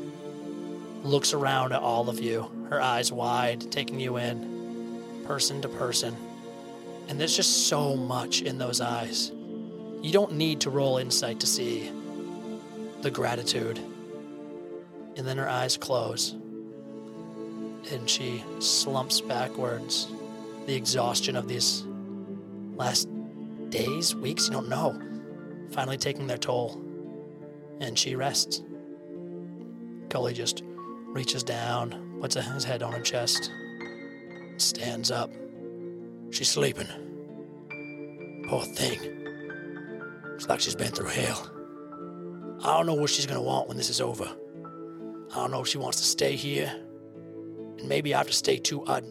Looks 1.04 1.34
around 1.34 1.74
at 1.74 1.82
all 1.82 2.10
of 2.10 2.20
you, 2.20 2.50
her 2.70 2.82
eyes 2.82 3.12
wide, 3.12 3.72
taking 3.72 4.00
you 4.00 4.18
in, 4.18 5.24
person 5.26 5.62
to 5.62 5.70
person. 5.70 6.16
And 7.08 7.20
there's 7.20 7.36
just 7.36 7.68
so 7.68 7.96
much 7.96 8.42
in 8.42 8.58
those 8.58 8.82
eyes. 8.82 9.32
You 10.02 10.12
don't 10.12 10.34
need 10.34 10.62
to 10.62 10.70
roll 10.72 10.98
insight 10.98 11.40
to 11.42 11.48
see 11.48 11.92
the 13.02 13.12
gratitude. 13.12 13.80
And 15.16 15.28
then 15.28 15.38
her 15.38 15.48
eyes 15.48 15.78
close. 15.78 16.36
And 17.90 18.10
she 18.10 18.44
slumps 18.60 19.22
backwards. 19.22 20.08
The 20.66 20.76
exhaustion 20.76 21.36
of 21.36 21.48
these 21.48 21.84
last 22.76 23.10
days, 23.70 24.16
weeks, 24.16 24.48
you 24.48 24.54
don't 24.54 24.70
know, 24.70 25.00
finally 25.72 25.98
taking 25.98 26.28
their 26.28 26.38
toll. 26.38 26.80
And 27.80 27.98
she 27.98 28.16
rests. 28.16 28.62
Cully 30.10 30.34
just 30.34 30.64
reaches 31.08 31.44
down, 31.44 32.18
puts 32.22 32.36
his 32.36 32.64
head 32.64 32.84
on 32.84 32.92
her 32.94 33.02
chest, 33.02 33.52
stands 34.58 35.10
up. 35.10 35.32
She's 36.30 36.50
sleeping. 36.50 36.88
Poor 38.48 38.62
thing. 38.62 39.00
Looks 40.26 40.48
like 40.48 40.60
she's 40.60 40.76
been 40.76 40.92
through 40.92 41.08
hell. 41.08 41.50
I 42.64 42.78
don't 42.78 42.86
know 42.86 42.94
what 42.94 43.10
she's 43.10 43.26
gonna 43.26 43.42
want 43.42 43.68
when 43.68 43.78
this 43.78 43.90
is 43.90 44.00
over. 44.00 44.30
I 45.32 45.36
don't 45.36 45.52
know 45.52 45.62
if 45.62 45.68
she 45.68 45.78
wants 45.78 45.98
to 46.00 46.04
stay 46.04 46.36
here. 46.36 46.72
And 47.82 47.90
maybe 47.90 48.14
I 48.14 48.20
have 48.20 48.28
to 48.28 48.34
stay 48.34 48.58
too. 48.58 48.86
I, 48.88 49.02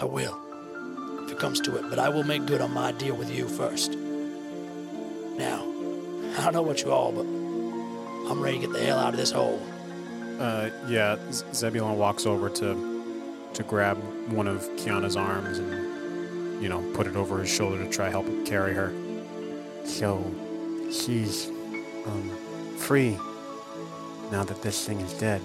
I 0.00 0.04
will. 0.04 0.40
If 1.24 1.32
it 1.32 1.38
comes 1.38 1.60
to 1.60 1.76
it. 1.76 1.88
But 1.88 1.98
I 1.98 2.08
will 2.08 2.24
make 2.24 2.46
good 2.46 2.60
on 2.60 2.72
my 2.72 2.92
deal 2.92 3.14
with 3.14 3.30
you 3.30 3.48
first. 3.48 3.92
Now, 5.36 5.62
I 6.36 6.44
don't 6.44 6.52
know 6.52 6.62
what 6.62 6.82
you 6.82 6.90
all, 6.90 7.12
but 7.12 7.26
I'm 8.30 8.40
ready 8.40 8.58
to 8.58 8.66
get 8.66 8.72
the 8.72 8.84
hell 8.84 8.98
out 8.98 9.14
of 9.14 9.20
this 9.20 9.30
hole. 9.30 9.60
Uh, 10.40 10.70
yeah, 10.88 11.16
Zebulon 11.30 11.96
walks 11.96 12.26
over 12.26 12.48
to 12.50 12.92
to 13.54 13.62
grab 13.62 13.96
one 14.32 14.48
of 14.48 14.62
Kiana's 14.76 15.16
arms 15.16 15.58
and 15.58 16.60
you 16.60 16.68
know 16.68 16.82
put 16.92 17.06
it 17.06 17.14
over 17.14 17.38
his 17.38 17.48
shoulder 17.48 17.82
to 17.84 17.88
try 17.88 18.10
help 18.10 18.26
carry 18.44 18.74
her. 18.74 18.92
So 19.84 20.24
she's 20.90 21.48
um 22.06 22.30
free 22.76 23.16
now 24.32 24.42
that 24.42 24.60
this 24.62 24.84
thing 24.84 25.00
is 25.00 25.12
dead. 25.14 25.40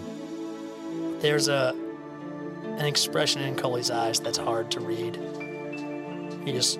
There's 1.19 1.49
a 1.49 1.75
an 2.79 2.85
expression 2.85 3.41
in 3.41 3.55
Cully's 3.55 3.91
eyes 3.91 4.21
that's 4.21 4.37
hard 4.37 4.71
to 4.71 4.79
read. 4.79 5.17
He 6.45 6.53
just 6.53 6.79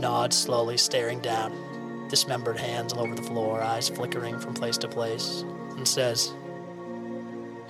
nods 0.00 0.36
slowly, 0.36 0.76
staring 0.76 1.20
down, 1.20 2.08
dismembered 2.08 2.58
hands 2.58 2.92
all 2.92 3.04
over 3.04 3.14
the 3.14 3.22
floor, 3.22 3.62
eyes 3.62 3.88
flickering 3.88 4.40
from 4.40 4.54
place 4.54 4.76
to 4.78 4.88
place, 4.88 5.44
and 5.76 5.86
says, 5.86 6.34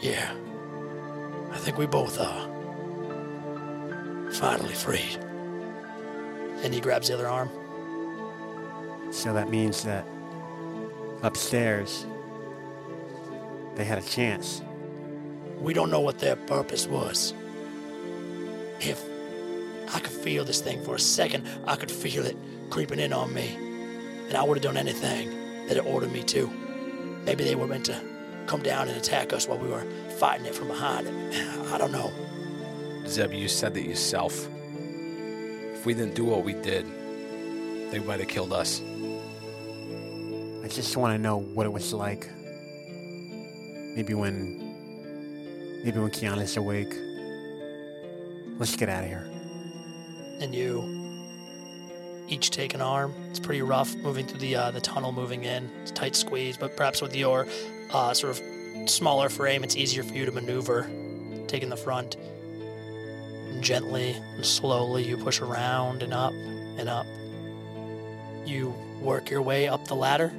Yeah, 0.01 0.35
I 1.51 1.59
think 1.59 1.77
we 1.77 1.87
both 1.87 2.19
are. 2.19 2.49
Finally 4.33 4.75
freed. 4.75 5.19
And 6.63 6.73
he 6.73 6.81
grabs 6.81 7.09
the 7.09 7.15
other 7.15 7.29
arm. 7.29 7.51
So 9.13 9.35
that 9.35 9.51
means 9.51 9.85
that 9.85 10.07
upstairs 11.23 12.07
they 13.75 13.85
had 13.85 13.99
a 13.99 14.03
chance. 14.03 14.63
We 15.61 15.75
don't 15.75 15.91
know 15.91 16.01
what 16.01 16.19
their 16.19 16.37
purpose 16.37 16.87
was. 16.87 17.35
If 18.81 19.03
I 19.95 20.01
could 20.01 20.13
feel 20.13 20.45
this 20.45 20.61
thing 20.61 20.83
for 20.85 20.95
a 20.95 21.01
second, 21.01 21.49
I 21.67 21.77
could 21.77 21.91
feel 21.91 22.27
it 22.27 22.37
creeping 22.71 22.99
in 22.99 23.13
on 23.13 23.33
me. 23.33 23.57
And 24.29 24.37
I 24.37 24.43
would 24.43 24.57
have 24.57 24.65
done 24.65 24.77
anything 24.77 25.67
that 25.69 25.77
it 25.77 25.87
ordered 25.87 26.13
me 26.13 26.23
to. 26.25 26.49
Maybe 27.25 27.45
they 27.45 27.55
were 27.55 27.67
meant 27.67 27.87
to 27.87 28.01
come 28.47 28.63
down 28.63 28.89
and 28.89 28.97
attack 28.97 29.33
us 29.33 29.49
while 29.49 29.59
we 29.59 29.69
were 29.69 29.85
fighting 30.19 30.47
it 30.47 30.55
from 30.55 30.69
behind. 30.69 31.09
I 31.73 31.79
don't 31.79 31.93
know. 31.93 32.13
Zeb, 33.07 33.33
you 33.33 33.49
said 33.49 33.75
that 33.75 33.83
yourself. 33.83 34.49
If 35.75 35.87
we 35.87 35.95
didn't 35.95 36.15
do 36.15 36.25
what 36.25 36.45
we 36.45 36.55
did, 36.55 36.87
they 37.91 38.01
might 38.01 38.21
have 38.21 38.29
killed 38.29 38.53
us. 38.53 38.81
I 38.81 40.69
just 40.69 40.97
want 40.97 41.15
to 41.15 41.19
know 41.19 41.39
what 41.39 41.67
it 41.67 41.73
was 41.73 41.93
like. 41.93 42.29
Maybe 43.95 44.15
when 44.15 44.59
maybe 45.85 46.01
when 46.01 46.11
Kiana's 46.11 46.57
awake. 46.57 46.93
Let's 48.59 48.75
get 48.75 48.89
out 48.89 49.05
of 49.05 49.09
here. 49.09 49.29
And 50.41 50.55
you 50.55 50.97
each 52.29 52.51
take 52.51 52.75
an 52.75 52.81
arm. 52.81 53.15
It's 53.31 53.39
pretty 53.39 53.63
rough 53.63 53.95
moving 53.97 54.27
through 54.27 54.41
the 54.41 54.57
uh, 54.57 54.71
the 54.71 54.81
tunnel, 54.81 55.13
moving 55.13 55.45
in. 55.45 55.71
It's 55.83 55.91
a 55.91 55.95
tight 55.95 56.17
squeeze, 56.17 56.57
but 56.57 56.77
perhaps 56.77 57.01
with 57.01 57.15
your 57.15 57.47
uh, 57.93 58.15
sort 58.15 58.37
of 58.37 58.91
smaller 58.91 59.29
frame, 59.29 59.63
it's 59.63 59.77
easier 59.77 60.03
for 60.03 60.15
you 60.15 60.25
to 60.25 60.33
maneuver. 60.33 60.91
Taking 61.47 61.69
the 61.69 61.77
front, 61.77 62.17
and 62.17 63.63
gently 63.63 64.13
and 64.35 64.45
slowly, 64.45 65.05
you 65.05 65.17
push 65.17 65.41
around 65.41 66.03
and 66.03 66.13
up 66.13 66.33
and 66.33 66.89
up. 66.89 67.07
You 68.45 68.75
work 69.01 69.31
your 69.31 69.43
way 69.43 69.69
up 69.69 69.87
the 69.87 69.95
ladder 69.95 70.33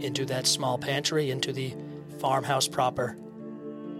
into 0.00 0.26
that 0.26 0.46
small 0.46 0.76
pantry, 0.76 1.30
into 1.30 1.52
the 1.52 1.74
farmhouse 2.18 2.68
proper. 2.68 3.16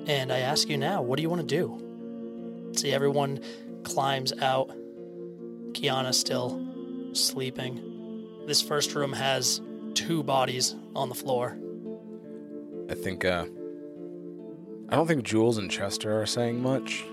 And 0.07 0.31
I 0.33 0.41
ask 0.41 0.69
you 0.69 0.77
now, 0.77 1.03
what 1.03 1.17
do 1.17 1.23
you 1.23 1.31
want 1.31 1.41
to 1.41 1.47
do? 1.47 1.88
See, 2.79 2.93
everyone 2.93 3.41
climbs 3.83 4.33
out. 4.41 4.71
Kiana 5.73 6.15
still 6.15 6.65
sleeping. 7.13 8.25
This 8.47 8.63
first 8.63 8.95
room 8.95 9.13
has 9.13 9.61
two 9.95 10.23
bodies 10.23 10.77
on 10.95 11.09
the 11.09 11.15
floor. 11.17 11.59
I 12.89 12.95
think, 12.95 13.25
uh, 13.25 13.47
I 14.89 14.95
don't 14.95 15.09
think 15.09 15.25
Jules 15.25 15.59
and 15.59 15.69
Chester 15.69 16.23
are 16.23 16.27
saying 16.27 16.63
much. 16.63 17.05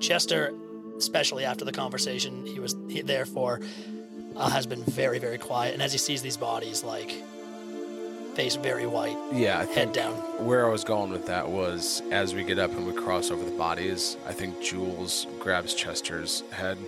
Chester, 0.00 0.52
especially 0.98 1.46
after 1.46 1.64
the 1.64 1.72
conversation 1.72 2.44
he 2.44 2.60
was 2.60 2.76
he- 2.90 3.00
there 3.00 3.24
for, 3.24 3.60
uh, 4.36 4.50
has 4.50 4.66
been 4.66 4.84
very, 4.84 5.18
very 5.18 5.38
quiet. 5.38 5.72
And 5.72 5.82
as 5.82 5.92
he 5.92 5.98
sees 5.98 6.20
these 6.20 6.36
bodies, 6.36 6.84
like, 6.84 7.10
face 8.34 8.56
very 8.56 8.86
white, 8.86 9.16
Yeah, 9.32 9.58
I 9.60 9.64
head 9.66 9.92
down. 9.92 10.12
where 10.44 10.66
I 10.66 10.70
was 10.70 10.84
going 10.84 11.10
with 11.10 11.26
that 11.26 11.48
was 11.48 12.02
as 12.10 12.34
we 12.34 12.44
get 12.44 12.58
up 12.58 12.70
and 12.72 12.86
we 12.86 12.92
cross 12.92 13.30
over 13.30 13.44
the 13.44 13.50
bodies, 13.56 14.16
I 14.26 14.32
think 14.32 14.60
Jules 14.62 15.26
grabs 15.38 15.74
Chester's 15.74 16.42
head 16.50 16.78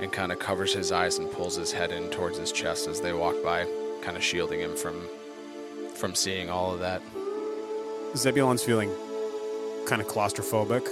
and 0.00 0.10
kind 0.12 0.32
of 0.32 0.38
covers 0.38 0.72
his 0.72 0.92
eyes 0.92 1.18
and 1.18 1.30
pulls 1.30 1.56
his 1.56 1.72
head 1.72 1.92
in 1.92 2.10
towards 2.10 2.38
his 2.38 2.52
chest 2.52 2.86
as 2.88 3.00
they 3.00 3.12
walk 3.12 3.36
by, 3.44 3.66
kind 4.02 4.16
of 4.16 4.22
shielding 4.22 4.60
him 4.60 4.76
from 4.76 5.08
from 5.94 6.14
seeing 6.14 6.50
all 6.50 6.74
of 6.74 6.80
that. 6.80 7.00
Zebulon's 8.16 8.64
feeling 8.64 8.90
kind 9.86 10.02
of 10.02 10.08
claustrophobic, 10.08 10.88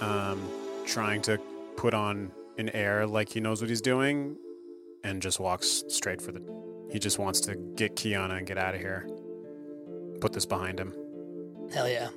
um, 0.00 0.42
trying 0.84 1.22
to 1.22 1.38
put 1.76 1.94
on 1.94 2.32
an 2.58 2.68
air 2.70 3.06
like 3.06 3.28
he 3.28 3.40
knows 3.40 3.60
what 3.60 3.70
he's 3.70 3.80
doing, 3.80 4.36
and 5.04 5.22
just 5.22 5.38
walks 5.40 5.84
straight 5.88 6.20
for 6.20 6.32
the. 6.32 6.40
He 6.90 6.98
just 6.98 7.18
wants 7.18 7.40
to 7.42 7.54
get 7.54 7.96
Kiana 7.96 8.38
and 8.38 8.46
get 8.46 8.58
out 8.58 8.74
of 8.74 8.80
here. 8.80 9.08
Put 10.20 10.32
this 10.32 10.46
behind 10.46 10.78
him. 10.78 10.92
Hell 11.72 11.88
yeah. 11.88 12.08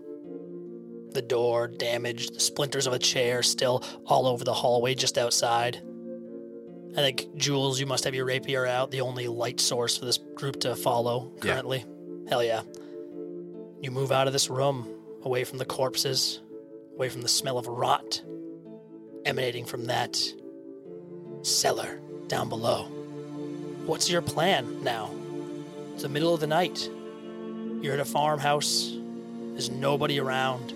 the 1.11 1.21
door 1.21 1.67
damaged, 1.67 2.33
the 2.33 2.39
splinters 2.39 2.87
of 2.87 2.93
a 2.93 2.97
chair 2.97 3.43
still 3.43 3.83
all 4.07 4.25
over 4.25 4.43
the 4.43 4.53
hallway 4.53 4.95
just 4.95 5.15
outside. 5.17 5.79
I 6.93 6.95
think, 6.95 7.35
Jules, 7.35 7.79
you 7.79 7.85
must 7.85 8.03
have 8.05 8.15
your 8.15 8.25
rapier 8.25 8.65
out, 8.65 8.89
the 8.89 9.01
only 9.01 9.27
light 9.27 9.59
source 9.59 9.95
for 9.97 10.05
this 10.05 10.17
group 10.17 10.59
to 10.61 10.75
follow 10.75 11.31
Yeah. 11.35 11.51
currently. 11.53 11.85
Hell 12.27 12.43
yeah. 12.43 12.63
You 13.79 13.91
move 13.91 14.11
out 14.11 14.25
of 14.25 14.33
this 14.33 14.49
room, 14.49 14.87
away 15.21 15.43
from 15.43 15.59
the 15.59 15.65
corpses, 15.65 16.39
away 16.95 17.09
from 17.09 17.21
the 17.21 17.27
smell 17.29 17.57
of 17.59 17.67
rot 17.67 18.21
emanating 19.25 19.65
from 19.65 19.85
that 19.85 20.19
cellar 21.43 21.99
down 22.27 22.49
below. 22.49 22.87
What's 23.85 24.09
your 24.09 24.21
plan 24.21 24.83
now? 24.83 25.11
It's 25.93 26.03
the 26.03 26.09
middle 26.09 26.33
of 26.33 26.39
the 26.39 26.47
night. 26.47 26.89
You're 27.81 27.93
at 27.93 27.99
a 27.99 28.05
farmhouse. 28.05 28.93
There's 29.51 29.69
nobody 29.69 30.19
around. 30.19 30.73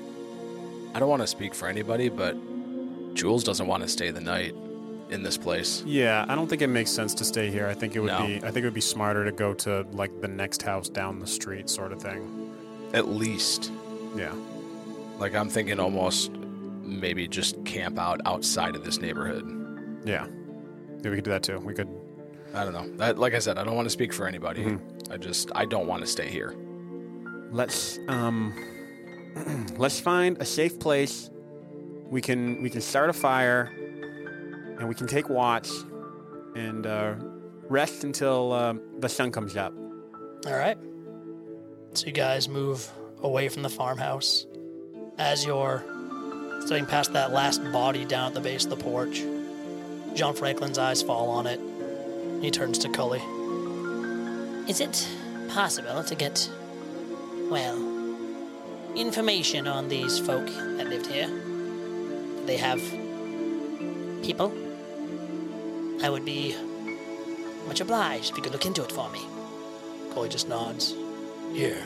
I 0.94 1.00
don't 1.00 1.10
want 1.10 1.22
to 1.22 1.28
speak 1.28 1.54
for 1.56 1.68
anybody, 1.68 2.10
but 2.10 2.36
Jules 3.16 3.44
doesn't 3.44 3.66
want 3.68 3.84
to 3.84 3.90
stay 3.90 4.12
the 4.12 4.22
night 4.22 4.54
in 5.10 5.24
this 5.24 5.38
place. 5.38 5.84
Yeah, 5.86 6.26
I 6.28 6.36
don't 6.36 6.48
think 6.48 6.62
it 6.62 6.68
makes 6.68 6.92
sense 6.92 7.14
to 7.16 7.26
stay 7.26 7.50
here. 7.50 7.68
I 7.68 7.74
think 7.74 7.96
it 7.96 8.02
would 8.02 8.08
No. 8.12 8.28
be 8.28 8.36
I 8.38 8.52
think 8.52 8.58
it 8.58 8.66
would 8.66 8.74
be 8.74 8.82
smarter 8.82 9.24
to 9.26 9.32
go 9.32 9.54
to 9.56 9.86
like 9.94 10.22
the 10.22 10.28
next 10.28 10.62
house 10.62 10.90
down 10.90 11.20
the 11.20 11.28
street 11.28 11.70
sort 11.70 11.92
of 11.94 12.02
thing. 12.02 12.52
At 12.94 13.08
least. 13.08 13.72
Yeah. 14.16 14.34
Like, 15.18 15.34
I'm 15.34 15.50
thinking 15.50 15.80
almost 15.80 16.32
maybe 16.84 17.28
just 17.28 17.64
camp 17.66 17.98
out 18.00 18.22
outside 18.26 18.76
of 18.76 18.84
this 18.84 19.00
neighborhood. 19.00 19.46
Yeah. 20.06 20.28
Yeah, 21.04 21.10
we 21.10 21.16
could 21.16 21.24
do 21.26 21.32
that 21.32 21.44
too. 21.44 21.60
We 21.60 21.74
could 21.74 21.90
I 22.54 22.64
don't 22.64 22.74
know. 22.74 22.98
That, 22.98 23.18
like 23.18 23.34
I 23.34 23.40
said, 23.40 23.58
I 23.58 23.64
don't 23.64 23.76
want 23.76 23.86
to 23.86 23.92
speak 23.92 24.14
for 24.14 24.28
anybody. 24.28 24.78
I 25.12 25.18
just, 25.18 25.52
I 25.54 25.66
don't 25.66 25.88
want 25.88 26.02
to 26.02 26.08
stay 26.08 26.30
here. 26.30 26.56
Let's 27.52 28.00
um 28.08 28.54
let's 29.78 30.00
find 30.00 30.38
a 30.42 30.46
safe 30.46 30.80
place. 30.80 31.30
We 32.10 32.22
can 32.22 32.62
we 32.62 32.70
can 32.70 32.82
start 32.82 33.10
a 33.10 33.14
fire 33.14 33.72
and 34.80 34.88
we 34.88 34.96
can 34.96 35.08
take 35.08 35.30
watch 35.30 35.70
and 36.56 36.86
uh, 36.86 37.16
rest 37.70 38.04
until 38.04 38.52
uh, 38.52 38.74
the 39.00 39.10
sun 39.10 39.32
comes 39.32 39.56
up. 39.56 39.74
All 40.46 40.56
right. 40.56 40.78
So 41.94 42.08
you 42.08 42.12
guys 42.12 42.48
move 42.48 42.90
away 43.22 43.50
from 43.50 43.64
the 43.64 43.70
farmhouse. 43.70 44.46
As 45.18 45.46
you're 45.46 45.84
stepping 46.66 46.86
past 46.86 47.14
that 47.14 47.32
last 47.32 47.64
body 47.72 48.06
down 48.06 48.28
at 48.28 48.34
the 48.34 48.42
base 48.42 48.66
of 48.66 48.70
the 48.70 48.78
porch, 48.78 49.24
John 50.14 50.36
Franklin's 50.36 50.78
eyes 50.78 51.02
fall 51.02 51.30
on 51.30 51.48
it. 51.48 51.60
He 52.42 52.52
turns 52.52 52.78
to 52.80 52.90
Cully. 52.90 53.22
Is 54.70 54.80
it 54.80 55.08
possible 55.50 56.04
to 56.04 56.16
get, 56.16 56.50
well, 57.50 57.78
information 58.96 59.68
on 59.68 59.90
these 59.90 60.20
folk 60.20 60.46
that 60.46 60.88
lived 60.88 61.08
here? 61.08 61.30
They 62.46 62.58
have 62.58 62.82
people? 64.24 64.54
I 66.04 66.10
would 66.10 66.26
be 66.26 66.56
much 67.68 67.82
obliged 67.82 68.32
if 68.32 68.38
you 68.38 68.44
could 68.44 68.54
look 68.54 68.66
into 68.66 68.84
it 68.84 68.92
for 68.92 69.10
me. 69.10 69.22
Cully 70.14 70.30
just 70.30 70.48
nods. 70.48 70.94
Yeah. 71.52 71.82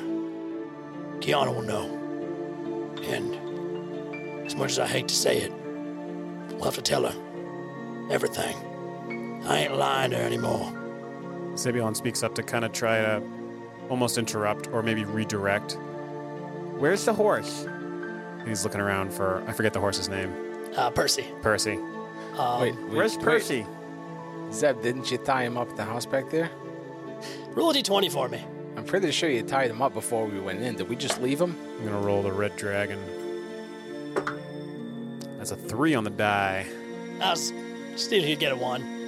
Kiana 1.19 1.53
will 1.53 1.61
know. 1.61 1.97
And 3.03 4.45
as 4.45 4.55
much 4.55 4.71
as 4.71 4.79
I 4.79 4.87
hate 4.87 5.07
to 5.07 5.15
say 5.15 5.37
it, 5.37 5.51
we'll 6.51 6.65
have 6.65 6.75
to 6.75 6.81
tell 6.81 7.03
her 7.03 7.15
everything. 8.11 8.55
I 9.43 9.59
ain't 9.59 9.75
lying 9.75 10.11
to 10.11 10.17
her 10.17 10.23
anymore. 10.23 10.71
Zebulon 11.57 11.95
speaks 11.95 12.23
up 12.23 12.35
to 12.35 12.43
kind 12.43 12.63
of 12.63 12.71
try 12.71 12.99
to 12.99 13.21
almost 13.89 14.17
interrupt 14.17 14.67
or 14.67 14.81
maybe 14.83 15.03
redirect. 15.03 15.77
Where's 16.77 17.05
the 17.05 17.13
horse? 17.13 17.67
He's 18.45 18.63
looking 18.63 18.81
around 18.81 19.13
for 19.13 19.43
I 19.47 19.53
forget 19.53 19.73
the 19.73 19.79
horse's 19.79 20.09
name. 20.09 20.33
Uh, 20.75 20.89
Percy. 20.89 21.25
Percy. 21.41 21.73
Um, 22.37 22.61
wait, 22.61 22.75
Where's 22.89 23.17
wait, 23.17 23.25
Percy? 23.25 23.65
Zeb, 24.51 24.81
didn't 24.81 25.11
you 25.11 25.17
tie 25.17 25.43
him 25.43 25.57
up 25.57 25.69
at 25.69 25.77
the 25.77 25.83
house 25.83 26.05
back 26.05 26.29
there? 26.29 26.49
Roll 27.51 27.71
a 27.71 27.73
d20 27.73 28.11
for 28.11 28.29
me. 28.29 28.43
I'm 28.77 28.85
pretty 28.85 29.11
sure 29.11 29.29
you 29.29 29.43
tied 29.43 29.69
him 29.69 29.81
up 29.81 29.93
before 29.93 30.25
we 30.25 30.39
went 30.39 30.61
in. 30.61 30.75
Did 30.75 30.87
we 30.87 30.95
just 30.95 31.21
leave 31.21 31.39
him? 31.39 31.57
I'm 31.79 31.85
gonna 31.85 31.99
roll 31.99 32.23
the 32.23 32.31
red 32.31 32.55
dragon. 32.55 32.99
That's 35.37 35.51
a 35.51 35.55
three 35.55 35.93
on 35.95 36.03
the 36.03 36.09
die. 36.09 36.65
I 37.21 37.31
was 37.31 37.53
still 37.95 38.23
he'd 38.23 38.39
get 38.39 38.51
a 38.51 38.55
one. 38.55 39.00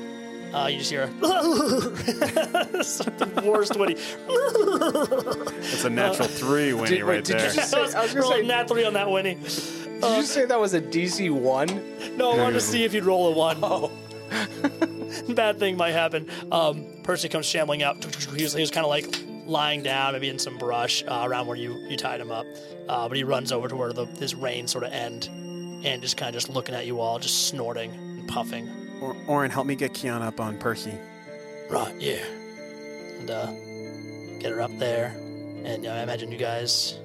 Uh, 0.53 0.67
you 0.67 0.77
just 0.77 0.91
hear 0.91 1.03
a 1.03 1.09
It's 2.79 2.97
the 2.99 3.43
worst 3.45 3.75
Winnie. 3.77 3.95
That's 5.61 5.83
a 5.83 5.89
natural 5.89 6.27
three, 6.27 6.73
Winnie, 6.73 6.97
Did- 6.97 7.03
wait, 7.03 7.15
right 7.15 7.23
did 7.23 7.33
you 7.33 7.39
there. 7.39 7.51
just- 7.53 7.73
I 7.73 7.81
was, 7.81 7.95
I 7.95 8.01
was 8.03 8.11
gonna 8.13 8.21
rolling 8.23 8.41
say- 8.43 8.47
nat 8.47 8.67
three 8.67 8.85
on 8.85 8.93
that 8.93 9.09
Winnie. 9.09 9.35
Did 9.35 10.17
you 10.17 10.23
say 10.23 10.45
that 10.45 10.59
was 10.59 10.73
a 10.73 10.81
DC 10.81 11.29
one? 11.31 11.67
No, 12.17 12.31
I 12.31 12.37
wanted 12.37 12.53
to 12.55 12.61
see 12.61 12.83
if 12.83 12.93
you'd 12.93 13.05
roll 13.05 13.27
a 13.29 13.31
one. 13.31 13.57
Oh. 13.63 13.91
Bad 15.33 15.59
thing 15.59 15.77
might 15.77 15.91
happen. 15.91 16.27
Um, 16.51 16.85
Percy 17.03 17.29
comes 17.29 17.45
shambling 17.45 17.83
out. 17.83 18.03
He 18.35 18.43
was, 18.43 18.53
he 18.53 18.61
was 18.61 18.71
kind 18.71 18.85
of 18.85 18.89
like 18.89 19.05
lying 19.45 19.81
down, 19.83 20.13
maybe 20.13 20.29
in 20.29 20.39
some 20.39 20.57
brush 20.57 21.03
uh, 21.07 21.21
around 21.25 21.47
where 21.47 21.55
you, 21.57 21.73
you 21.87 21.95
tied 21.97 22.19
him 22.19 22.31
up. 22.31 22.45
Uh, 22.89 23.07
but 23.07 23.15
he 23.17 23.23
runs 23.23 23.51
over 23.51 23.67
to 23.67 23.75
where 23.75 23.93
the, 23.93 24.05
his 24.05 24.35
reins 24.35 24.71
sort 24.71 24.83
of 24.83 24.91
end 24.91 25.29
and 25.85 26.01
just 26.01 26.17
kind 26.17 26.29
of 26.29 26.33
just 26.33 26.49
looking 26.49 26.73
at 26.75 26.85
you 26.85 26.99
all, 26.99 27.19
just 27.19 27.47
snorting 27.47 27.91
and 27.91 28.27
puffing. 28.27 28.69
Or, 29.03 29.15
Orin, 29.27 29.51
help 29.51 29.67
me 29.67 29.75
get 29.75 29.93
Kiana 29.93 30.21
up 30.21 30.39
on 30.39 30.57
Percy. 30.57 30.93
Right, 31.69 31.93
yeah. 31.99 32.23
and 33.19 33.29
uh, 33.29 33.51
get 34.39 34.51
her 34.51 34.61
up 34.61 34.71
there. 34.77 35.07
And 35.65 35.85
uh, 35.85 35.89
I 35.89 36.03
imagine 36.03 36.31
you 36.31 36.37
guys 36.37 36.99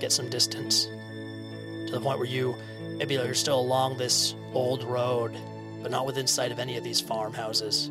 get 0.00 0.10
some 0.10 0.30
distance 0.30 0.84
to 0.84 1.88
the 1.92 2.00
point 2.00 2.18
where 2.18 2.28
you 2.28 2.54
maybe 2.96 3.14
you're 3.14 3.34
still 3.34 3.60
along 3.60 3.98
this 3.98 4.34
old 4.54 4.84
road, 4.84 5.36
but 5.82 5.90
not 5.90 6.06
within 6.06 6.26
sight 6.26 6.52
of 6.52 6.58
any 6.58 6.76
of 6.76 6.84
these 6.84 7.00
farmhouses. 7.00 7.90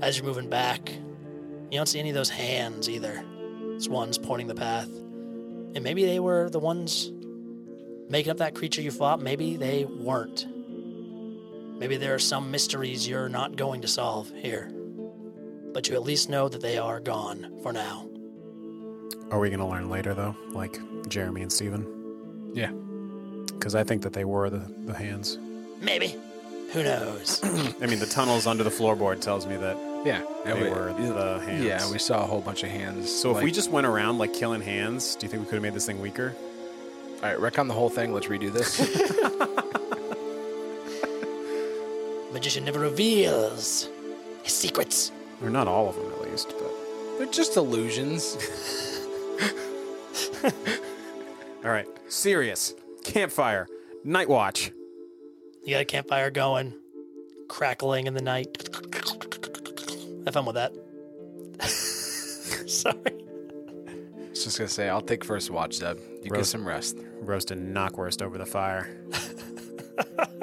As 0.00 0.16
you're 0.16 0.26
moving 0.26 0.48
back, 0.48 0.88
you 0.88 1.78
don't 1.78 1.88
see 1.88 1.98
any 1.98 2.10
of 2.10 2.14
those 2.14 2.30
hands 2.30 2.88
either. 2.88 3.24
It's 3.74 3.88
ones 3.88 4.18
pointing 4.18 4.46
the 4.46 4.54
path. 4.54 4.88
And 5.74 5.82
maybe 5.82 6.04
they 6.04 6.20
were 6.20 6.50
the 6.50 6.58
ones 6.58 7.10
making 8.08 8.30
up 8.30 8.38
that 8.38 8.54
creature 8.54 8.82
you 8.82 8.90
fought. 8.90 9.20
Maybe 9.20 9.56
they 9.56 9.84
weren't. 9.84 10.46
Maybe 11.80 11.96
there 11.96 12.14
are 12.14 12.20
some 12.20 12.52
mysteries 12.52 13.08
you're 13.08 13.28
not 13.28 13.56
going 13.56 13.80
to 13.80 13.88
solve 13.88 14.30
here 14.36 14.70
but 15.72 15.88
you 15.88 15.94
at 15.94 16.02
least 16.02 16.28
know 16.28 16.48
that 16.48 16.60
they 16.60 16.78
are 16.78 17.00
gone 17.00 17.60
for 17.62 17.72
now. 17.72 18.06
Are 19.30 19.38
we 19.38 19.50
gonna 19.50 19.68
learn 19.68 19.88
later 19.88 20.14
though? 20.14 20.34
Like 20.50 20.78
Jeremy 21.08 21.42
and 21.42 21.52
Steven? 21.52 21.86
Yeah. 22.54 22.72
Because 23.52 23.74
I 23.74 23.84
think 23.84 24.02
that 24.02 24.12
they 24.12 24.24
were 24.24 24.50
the, 24.50 24.64
the 24.84 24.94
hands. 24.94 25.38
Maybe. 25.80 26.16
Who 26.72 26.82
knows? 26.82 27.40
I 27.80 27.86
mean, 27.86 27.98
the 27.98 28.06
tunnels 28.10 28.46
under 28.46 28.64
the 28.64 28.70
floorboard 28.70 29.20
tells 29.20 29.46
me 29.46 29.56
that 29.58 29.76
Yeah. 30.04 30.22
they 30.44 30.70
were 30.70 30.92
the 30.92 31.40
hands. 31.44 31.64
Yeah, 31.64 31.90
we 31.90 31.98
saw 31.98 32.22
a 32.22 32.26
whole 32.26 32.40
bunch 32.40 32.62
of 32.64 32.70
hands. 32.70 33.14
So 33.14 33.36
if 33.36 33.42
we 33.42 33.50
just 33.52 33.70
went 33.70 33.86
around 33.86 34.18
like 34.18 34.34
killing 34.34 34.62
hands, 34.62 35.14
do 35.16 35.26
you 35.26 35.30
think 35.30 35.42
we 35.42 35.46
could 35.46 35.54
have 35.56 35.62
made 35.62 35.74
this 35.74 35.86
thing 35.86 36.00
weaker? 36.00 36.34
all 37.22 37.28
right, 37.28 37.38
wreck 37.38 37.58
on 37.58 37.68
the 37.68 37.74
whole 37.74 37.90
thing. 37.90 38.14
Let's 38.14 38.26
redo 38.28 38.50
this. 38.50 38.80
Magician 42.40 42.64
never 42.64 42.78
reveals 42.78 43.90
his 44.42 44.54
secrets. 44.54 45.12
Or 45.42 45.50
not 45.50 45.68
all 45.68 45.90
of 45.90 45.96
them, 45.96 46.10
at 46.10 46.22
least. 46.22 46.48
But 46.58 46.72
They're 47.18 47.26
just 47.26 47.58
illusions. 47.58 48.34
all 51.62 51.70
right, 51.70 51.86
serious 52.08 52.72
campfire, 53.04 53.68
night 54.04 54.30
watch. 54.30 54.72
You 55.64 55.74
got 55.74 55.82
a 55.82 55.84
campfire 55.84 56.30
going, 56.30 56.72
crackling 57.46 58.06
in 58.06 58.14
the 58.14 58.22
night. 58.22 58.56
Have 60.24 60.32
fun 60.32 60.46
with 60.46 60.54
that. 60.54 60.72
Sorry. 62.70 62.96
I 63.06 64.30
was 64.30 64.44
just 64.44 64.56
gonna 64.56 64.66
say, 64.66 64.88
I'll 64.88 65.02
take 65.02 65.24
first 65.24 65.50
watch, 65.50 65.74
Zeb. 65.74 65.98
You 66.22 66.30
get 66.30 66.46
some 66.46 66.66
rest. 66.66 66.96
Roast 66.96 67.50
Roasting 67.50 67.74
knockwurst 67.74 68.22
over 68.22 68.38
the 68.38 68.46
fire. 68.46 68.88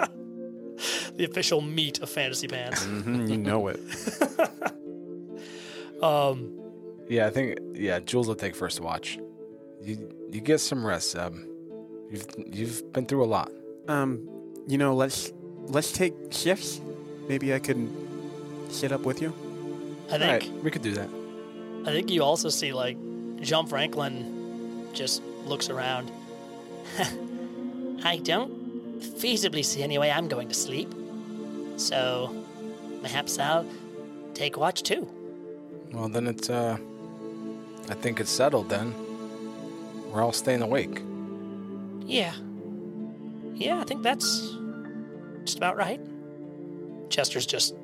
The 1.18 1.26
official 1.26 1.62
meat 1.62 2.00
of 2.00 2.10
Fantasy 2.10 2.48
Pants. 2.48 2.84
hmm 2.86 3.26
you 3.28 3.38
know 3.38 3.68
it. 3.68 3.80
Um, 6.02 6.54
Yeah, 7.10 7.26
I 7.26 7.32
think 7.32 7.58
yeah, 7.74 8.00
Jules 8.00 8.28
will 8.28 8.36
take 8.36 8.56
first 8.56 8.80
watch. 8.80 9.18
You 9.82 10.14
you 10.30 10.42
get 10.42 10.60
some 10.60 10.86
rest, 10.86 11.12
Zeb. 11.12 11.34
You've 12.12 12.28
you've 12.54 12.94
been 12.94 13.06
through 13.08 13.24
a 13.24 13.32
lot. 13.38 13.52
Um, 13.88 14.30
you 14.68 14.78
know, 14.78 14.94
let's 14.94 15.34
let's 15.68 15.92
take 15.92 16.14
shifts. 16.32 16.82
Maybe 17.28 17.54
I 17.54 17.60
could 17.60 17.90
sit 18.70 18.92
up 18.92 19.02
with 19.02 19.22
you. 19.22 19.34
I 20.12 20.18
think 20.20 20.44
right, 20.44 20.64
we 20.64 20.70
could 20.72 20.84
do 20.84 20.94
that. 20.94 21.10
I 21.86 21.92
think 21.92 22.12
you 22.12 22.24
also 22.24 22.50
see 22.50 22.74
like 22.74 22.98
Jean 23.42 23.66
Franklin 23.66 24.88
just 24.94 25.24
looks 25.46 25.70
around. 25.70 26.12
I 28.04 28.18
don't 28.18 29.00
feasibly 29.00 29.64
see 29.66 29.82
any 29.84 29.98
way 29.98 30.12
I'm 30.12 30.28
going 30.28 30.48
to 30.50 30.54
sleep. 30.54 30.94
So 31.78 32.36
perhaps 33.02 33.40
I'll 33.40 33.66
take 34.34 34.58
watch 34.58 34.84
too. 34.84 35.08
Well, 35.94 36.10
then 36.10 36.28
it's 36.28 36.50
uh, 36.50 36.78
I 37.90 37.94
think 37.94 38.20
it's 38.20 38.32
settled. 38.32 38.70
Then 38.70 38.94
we're 40.12 40.22
all 40.22 40.34
staying 40.34 40.62
awake. 40.62 41.02
Yeah. 42.06 42.34
Yeah, 43.54 43.80
I 43.80 43.84
think 43.84 44.04
that's 44.04 44.56
just 45.46 45.58
about 45.58 45.78
right. 45.78 46.00
Chester's 47.10 47.46
just 47.46 47.76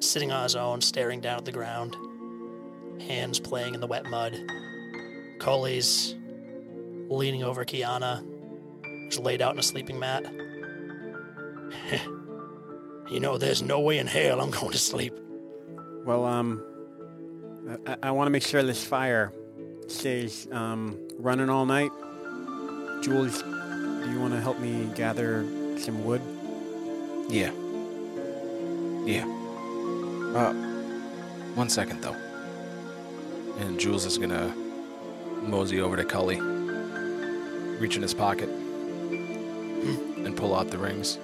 sitting 0.00 0.30
on 0.30 0.42
his 0.42 0.56
own, 0.56 0.80
staring 0.80 1.20
down 1.20 1.38
at 1.38 1.44
the 1.44 1.52
ground, 1.52 1.96
hands 3.00 3.40
playing 3.40 3.74
in 3.74 3.80
the 3.80 3.86
wet 3.86 4.06
mud. 4.06 4.38
Coley's 5.38 6.14
leaning 7.08 7.42
over 7.42 7.64
Kiana, 7.64 8.24
who's 8.84 9.18
laid 9.18 9.40
out 9.40 9.54
in 9.54 9.58
a 9.58 9.62
sleeping 9.62 9.98
mat. 9.98 10.26
You 13.08 13.20
know, 13.20 13.38
there's 13.38 13.62
no 13.62 13.80
way 13.80 13.98
in 13.98 14.06
hell 14.06 14.40
I'm 14.40 14.50
going 14.50 14.72
to 14.72 14.78
sleep. 14.78 15.14
Well, 16.04 16.24
um, 16.24 16.62
I, 17.86 17.96
I 18.04 18.10
want 18.10 18.26
to 18.26 18.30
make 18.30 18.42
sure 18.42 18.62
this 18.62 18.84
fire 18.84 19.32
stays 19.86 20.48
um, 20.50 20.98
running 21.18 21.48
all 21.48 21.66
night. 21.66 21.92
Jules, 23.02 23.42
do 23.42 24.10
you 24.10 24.20
want 24.20 24.34
to 24.34 24.40
help 24.40 24.58
me 24.58 24.90
gather 24.94 25.44
some 25.78 26.04
wood? 26.04 26.20
Yeah. 27.28 27.52
Yeah. 29.04 29.24
Uh, 30.34 30.52
one 31.54 31.68
second 31.68 32.02
though. 32.02 32.16
And 33.58 33.78
Jules 33.78 34.04
is 34.04 34.18
gonna 34.18 34.48
mosey 35.42 35.80
over 35.80 35.96
to 35.96 36.04
Cully, 36.04 36.40
reach 37.78 37.96
in 37.96 38.02
his 38.02 38.14
pocket, 38.14 38.48
and 38.48 40.36
pull 40.36 40.54
out 40.54 40.70
the 40.70 40.78
rings. 40.78 41.18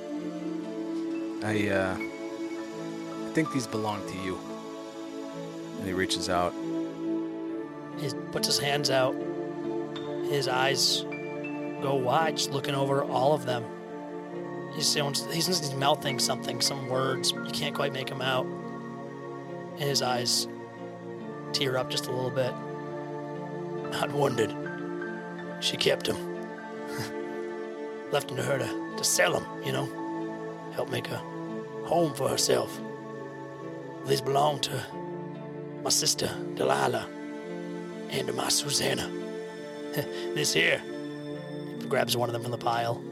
I, 1.44 1.68
uh, 1.68 1.96
I 1.98 3.32
think 3.32 3.52
these 3.52 3.66
belong 3.66 4.06
to 4.06 4.16
you. 4.18 4.38
And 5.78 5.86
he 5.86 5.92
reaches 5.92 6.28
out. 6.28 6.54
He 7.98 8.10
puts 8.30 8.46
his 8.46 8.58
hands 8.58 8.90
out. 8.90 9.14
His 10.28 10.46
eyes 10.46 11.02
go 11.82 11.94
wide, 11.94 12.36
just 12.36 12.52
looking 12.52 12.74
over 12.74 13.02
all 13.02 13.32
of 13.32 13.44
them. 13.44 13.64
He's, 14.74 14.86
sounds- 14.86 15.26
he's, 15.32 15.74
mouthing 15.74 16.18
something, 16.18 16.60
some 16.60 16.88
words. 16.88 17.32
You 17.32 17.50
can't 17.52 17.74
quite 17.74 17.92
make 17.92 18.08
them 18.08 18.22
out. 18.22 18.46
And 18.46 19.80
his 19.80 20.00
eyes 20.00 20.46
tear 21.52 21.76
up 21.76 21.90
just 21.90 22.06
a 22.06 22.12
little 22.12 22.30
bit. 22.30 22.52
I'd 24.00 24.12
wondered. 24.12 24.54
She 25.60 25.76
kept 25.76 26.06
him. 26.06 26.16
Left 28.12 28.30
him 28.30 28.36
to 28.36 28.42
her 28.42 28.58
to, 28.58 28.94
to 28.96 29.04
sell 29.04 29.38
him, 29.38 29.46
you 29.64 29.72
know. 29.72 29.88
Help 30.74 30.88
make 30.88 31.08
a 31.10 31.31
home 31.84 32.14
for 32.14 32.28
herself. 32.28 32.80
These 34.06 34.20
belong 34.20 34.60
to 34.60 34.84
my 35.82 35.90
sister, 35.90 36.30
Delilah, 36.54 37.08
and 38.10 38.26
to 38.26 38.32
my 38.32 38.48
Susanna. 38.48 39.10
this 39.92 40.52
here, 40.52 40.82
He 41.80 41.86
grabs 41.86 42.16
one 42.16 42.28
of 42.28 42.32
them 42.32 42.42
from 42.42 42.52
the 42.52 42.58
pile. 42.58 43.02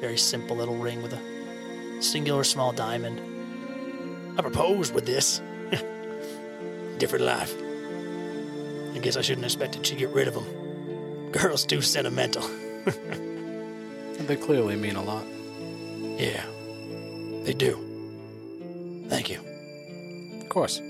Very 0.00 0.18
simple 0.18 0.56
little 0.56 0.76
ring 0.76 1.02
with 1.02 1.12
a 1.12 2.02
singular 2.02 2.44
small 2.44 2.72
diamond. 2.72 3.20
I 4.38 4.42
proposed 4.42 4.94
with 4.94 5.06
this. 5.06 5.40
Different 6.98 7.24
life. 7.24 7.54
I 8.94 8.98
guess 8.98 9.16
I 9.16 9.22
shouldn't 9.22 9.44
have 9.44 9.52
expected 9.52 9.86
she'd 9.86 9.98
get 9.98 10.10
rid 10.10 10.28
of 10.28 10.34
them. 10.34 11.30
Girls 11.32 11.64
too 11.64 11.82
sentimental. 11.82 12.48
They 14.26 14.36
clearly 14.36 14.76
mean 14.76 14.96
a 14.96 15.02
lot. 15.02 15.24
Yeah, 16.18 16.44
they 17.44 17.54
do. 17.54 17.87
Thank 19.08 19.30
you. 19.30 19.40
Of 20.40 20.48
course. 20.48 20.80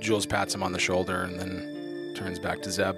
Jules 0.00 0.26
pats 0.26 0.54
him 0.54 0.62
on 0.62 0.72
the 0.72 0.78
shoulder 0.78 1.22
and 1.22 1.38
then 1.38 2.14
turns 2.16 2.38
back 2.38 2.62
to 2.62 2.70
Zeb. 2.70 2.96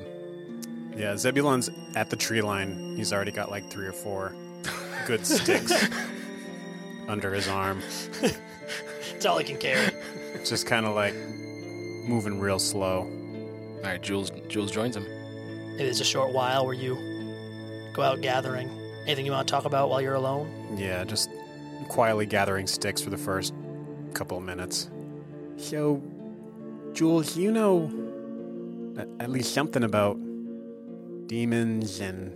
Yeah, 0.96 1.16
Zebulon's 1.16 1.70
at 1.94 2.10
the 2.10 2.16
tree 2.16 2.42
line. 2.42 2.96
He's 2.96 3.12
already 3.12 3.32
got 3.32 3.50
like 3.50 3.70
three 3.70 3.86
or 3.86 3.92
four 3.92 4.34
good 5.06 5.26
sticks 5.26 5.72
under 7.08 7.32
his 7.32 7.48
arm. 7.48 7.82
It's 9.14 9.24
all 9.26 9.38
he 9.38 9.44
can 9.44 9.56
carry. 9.58 9.92
Just 10.44 10.66
kind 10.66 10.86
of 10.86 10.94
like 10.94 11.14
moving 11.14 12.40
real 12.40 12.58
slow. 12.58 13.08
All 13.76 13.82
right, 13.82 14.00
Jules. 14.02 14.30
Jules 14.48 14.70
joins 14.70 14.96
him. 14.96 15.06
It 15.78 15.86
is 15.86 16.00
a 16.00 16.04
short 16.04 16.32
while 16.32 16.66
where 16.66 16.74
you 16.74 16.96
go 17.94 18.02
out 18.02 18.20
gathering. 18.20 18.68
Anything 19.06 19.24
you 19.24 19.32
want 19.32 19.48
to 19.48 19.52
talk 19.52 19.64
about 19.64 19.88
while 19.88 20.00
you're 20.02 20.14
alone? 20.14 20.76
Yeah, 20.76 21.04
just 21.04 21.30
quietly 21.88 22.26
gathering 22.26 22.66
sticks 22.66 23.00
for 23.00 23.10
the 23.10 23.16
first 23.16 23.54
couple 24.10 24.38
of 24.38 24.44
minutes. 24.44 24.90
So, 25.56 26.02
Jules, 26.92 27.36
you 27.36 27.50
know 27.50 27.90
at, 28.98 29.08
at 29.20 29.30
least 29.30 29.54
something 29.54 29.82
about 29.82 30.16
demons 31.26 32.00
and 32.00 32.32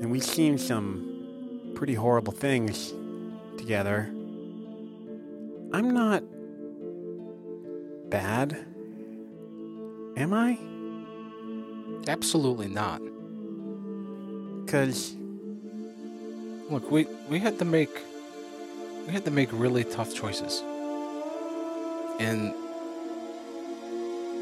and 0.00 0.10
we've 0.10 0.24
seen 0.24 0.58
some 0.58 1.72
pretty 1.74 1.94
horrible 1.94 2.32
things 2.32 2.92
together. 3.56 4.08
I'm 5.72 5.90
not 5.92 6.22
bad. 8.08 8.56
Am 10.16 10.32
I? 10.32 10.58
Absolutely 12.08 12.68
not. 12.68 13.00
Cuz 14.66 15.16
Look, 16.70 16.90
we 16.90 17.06
we 17.30 17.38
had 17.38 17.58
to 17.60 17.64
make 17.64 17.90
we 19.06 19.12
had 19.12 19.24
to 19.24 19.30
make 19.30 19.48
really 19.52 19.84
tough 19.84 20.14
choices. 20.14 20.62
And 22.18 22.54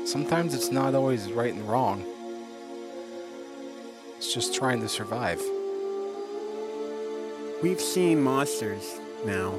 sometimes 0.08 0.54
it's 0.54 0.70
not 0.70 0.94
always 0.94 1.30
right 1.32 1.52
and 1.52 1.68
wrong. 1.68 2.04
It's 4.16 4.32
just 4.32 4.54
trying 4.54 4.80
to 4.80 4.88
survive. 4.88 5.42
we've 7.62 7.80
seen 7.80 8.22
monsters 8.22 8.98
now. 9.24 9.54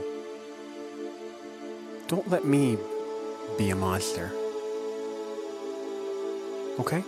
Don't 2.08 2.28
let 2.30 2.46
me 2.46 2.78
be 3.58 3.70
a 3.70 3.76
monster. 3.76 4.32
Okay? 6.80 7.04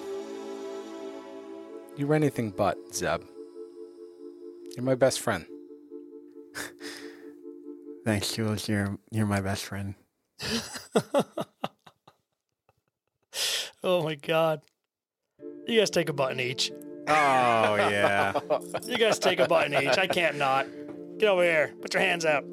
You're 1.96 2.14
anything 2.14 2.52
but, 2.52 2.78
Zeb. 2.94 3.24
You're 4.76 4.86
my 4.86 4.96
best 4.96 5.20
friend. 5.20 5.46
Thanks, 8.06 8.34
Jules. 8.34 8.68
You're 8.70 8.98
you're 9.12 9.26
my 9.26 9.42
best 9.42 9.66
friend. 9.66 9.96
Oh 13.82 14.04
my 14.04 14.16
god. 14.16 14.62
You 15.66 15.80
guys 15.80 15.90
take 15.90 16.10
a 16.10 16.14
button 16.14 16.40
each. 16.40 16.72
Oh 17.08 17.76
yeah. 17.76 18.38
You 18.86 18.98
guys 18.98 19.20
take 19.20 19.40
a 19.40 19.48
button 19.48 19.74
each. 19.74 19.98
I 19.98 20.06
can't 20.06 20.38
not. 20.38 20.68
Get 21.18 21.30
over 21.30 21.44
here. 21.44 21.74
Put 21.82 21.94
your 21.94 22.04
hands 22.04 22.26
out. 22.26 22.44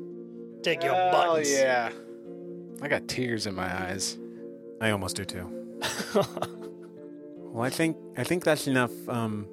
Take 0.63 0.85
your 0.85 0.93
buttons. 0.93 1.49
Oh 1.51 1.53
yeah. 1.53 1.91
I 2.81 2.89
got 2.89 3.09
tears 3.09 3.47
in 3.47 3.55
my 3.55 3.67
eyes. 3.87 4.17
I 4.81 4.91
almost 4.91 5.17
do 5.17 5.25
too. 5.25 5.51
Well, 7.57 7.65
I 7.65 7.71
think 7.71 7.97
I 8.19 8.23
think 8.23 8.45
that's 8.45 8.67
enough 8.67 8.91
um, 9.09 9.47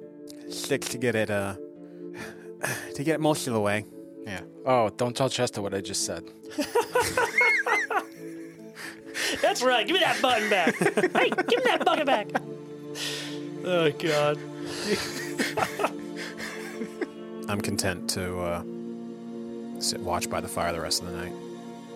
sticks 0.50 0.90
to 0.90 0.98
get 0.98 1.14
it 1.14 1.30
uh 1.30 1.54
to 2.96 3.02
get 3.02 3.18
most 3.18 3.46
of 3.46 3.54
the 3.54 3.60
way. 3.60 3.86
Yeah. 4.26 4.42
Oh, 4.66 4.90
don't 4.90 5.16
tell 5.16 5.30
Chester 5.30 5.62
what 5.62 5.72
I 5.72 5.80
just 5.80 6.04
said. 6.04 6.22
That's 9.40 9.62
right. 9.62 9.86
Give 9.86 9.94
me 9.94 10.00
that 10.00 10.20
button 10.20 10.50
back. 10.50 10.74
hey, 10.76 11.30
give 11.30 11.58
me 11.58 11.64
that 11.64 11.84
bucket 11.84 12.06
back. 12.06 12.28
Oh 13.64 13.90
god. 13.90 14.38
I'm 17.48 17.60
content 17.60 18.08
to 18.10 18.40
uh, 18.40 18.62
sit 19.80 20.00
watch 20.00 20.30
by 20.30 20.40
the 20.40 20.48
fire 20.48 20.72
the 20.72 20.80
rest 20.80 21.02
of 21.02 21.10
the 21.10 21.16
night. 21.16 21.32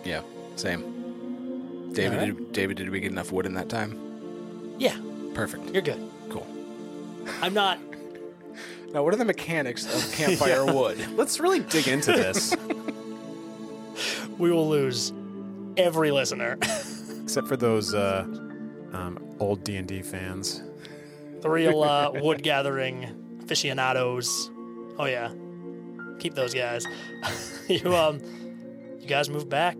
Yeah, 0.05 0.23
same. 0.57 1.93
David, 1.93 2.19
Alright. 2.19 2.37
did, 2.37 2.53
David, 2.53 2.77
did 2.77 2.91
we 2.91 3.01
get 3.01 3.13
enough 3.13 3.33
wood 3.33 3.47
in 3.47 3.55
that 3.55 3.69
time? 3.69 3.99
Yeah, 4.79 4.97
Perfect. 5.35 5.73
you're 5.73 5.83
good. 5.83 6.01
Cool. 6.29 6.47
I'm 7.41 7.55
not. 7.55 7.79
Now, 8.93 9.03
what 9.03 9.13
are 9.13 9.17
the 9.17 9.25
mechanics 9.25 9.87
of 9.87 10.13
campfire 10.15 10.65
wood? 10.73 10.99
Let's 11.17 11.41
really 11.41 11.61
dig 11.61 11.89
into 11.89 12.13
this. 12.13 12.55
We 14.39 14.53
will 14.53 14.69
lose 14.69 15.13
every 15.77 16.11
listener. 16.11 16.59
Except 17.29 17.47
for 17.47 17.59
those 17.59 17.93
uh, 17.93 18.25
um, 18.95 19.19
old 19.39 19.63
D 19.63 19.77
and 19.77 19.87
D 19.87 20.01
fans. 20.01 20.63
The 21.43 21.51
real 21.51 21.83
uh, 21.83 22.11
wood 22.15 22.43
gathering 22.43 23.39
aficionados. 23.43 24.51
Oh 24.99 25.05
yeah, 25.05 25.31
keep 26.19 26.33
those 26.33 26.55
guys. 26.55 26.87
you 27.69 27.95
um, 27.95 28.19
you 28.99 29.07
guys 29.07 29.29
move 29.29 29.47
back. 29.47 29.77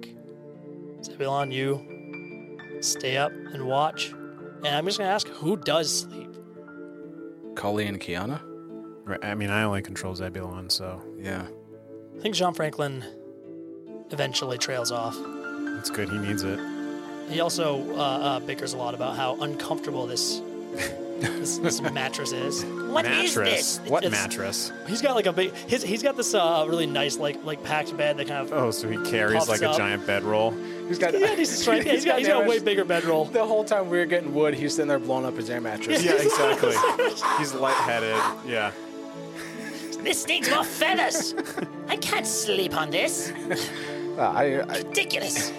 Zebulon, 1.03 1.51
you 1.51 2.59
stay 2.83 3.17
up 3.17 3.33
and 3.33 3.67
watch. 3.67 4.11
And 4.11 4.67
I'm 4.67 4.85
just 4.85 4.99
gonna 4.99 5.09
ask, 5.09 5.27
who 5.29 5.57
does 5.57 6.01
sleep? 6.01 6.29
Cully 7.55 7.87
and 7.87 7.99
Kiana? 7.99 8.43
Right, 9.07 9.25
I 9.25 9.35
mean, 9.35 9.49
I 9.49 9.63
only 9.63 9.81
control 9.81 10.15
Zebulon, 10.15 10.69
so 10.69 11.03
Yeah. 11.19 11.47
I 12.15 12.21
think 12.21 12.35
Jean 12.35 12.53
Franklin 12.53 13.03
eventually 14.11 14.59
trails 14.59 14.93
off. 14.93 15.17
it's 15.79 15.89
good. 15.89 16.11
He 16.11 16.19
needs 16.19 16.43
it. 16.43 16.59
He 17.29 17.41
also 17.41 17.83
uh, 17.95 17.97
uh, 17.97 18.41
bickers 18.41 18.75
a 18.75 18.77
lot 18.77 18.95
about 18.95 19.17
how 19.17 19.37
uncomfortable 19.41 20.07
this 20.07 20.41
this, 21.21 21.59
this 21.59 21.81
mattress 21.93 22.33
is. 22.33 22.65
What 22.65 23.05
is 23.05 23.37
mattress. 23.37 23.77
this? 23.79 23.91
What 23.91 24.05
It's- 24.05 24.21
mattress? 24.21 24.73
He's 24.87 25.03
got 25.03 25.15
like 25.15 25.27
a 25.27 25.33
big. 25.33 25.53
His, 25.53 25.83
he's 25.83 26.03
got 26.03 26.17
this 26.17 26.35
uh, 26.35 26.65
really 26.69 26.87
nice 26.87 27.19
like 27.19 27.43
like 27.45 27.63
packed 27.63 27.97
bed 27.97 28.17
that 28.17 28.29
kind 28.29 28.41
of. 28.41 28.53
Oh, 28.53 28.71
so 28.71 28.89
he 28.89 28.97
carries 29.11 29.45
Puffs 29.45 29.49
like 29.49 29.63
a 29.63 29.77
giant 29.77 30.07
bedroll. 30.07 30.53
He's 30.89 30.99
got. 30.99 31.19
Yeah, 31.19 31.35
he's, 31.37 31.51
strength. 31.61 31.87
he's 31.87 32.05
got, 32.05 32.19
he's 32.19 32.29
got 32.29 32.45
a 32.45 32.49
way 32.49 32.59
bigger 32.61 32.85
bedroll. 32.85 33.27
The 33.27 33.45
whole 33.45 33.65
time 33.65 33.91
we 33.91 33.99
were 33.99 34.07
getting 34.07 34.33
wood, 34.35 34.55
he's 34.55 34.75
sitting 34.75 34.89
there 34.89 34.99
blowing 34.99 35.27
up 35.27 35.37
his 35.37 35.51
air 35.51 35.61
mattress. 35.61 36.03
Yeah, 36.03 36.13
exactly. 36.21 36.75
He's 37.39 37.53
lightheaded. 37.55 38.17
Yeah. 38.47 38.73
This 40.03 40.27
needs 40.29 40.49
more 40.49 40.65
feathers. 40.65 41.35
I 41.89 41.97
can't 41.97 42.27
sleep 42.27 42.75
on 42.75 42.91
this. 42.91 43.33
Uh, 44.17 44.23
I, 44.23 44.61
I, 44.61 44.79
Ridiculous. 44.79 45.53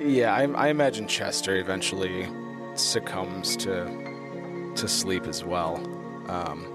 Yeah, 0.00 0.34
I, 0.34 0.42
I 0.44 0.68
imagine 0.68 1.06
Chester 1.06 1.56
eventually 1.56 2.28
succumbs 2.74 3.56
to 3.58 4.72
to 4.76 4.86
sleep 4.88 5.26
as 5.26 5.44
well. 5.44 5.76
Um, 6.28 6.66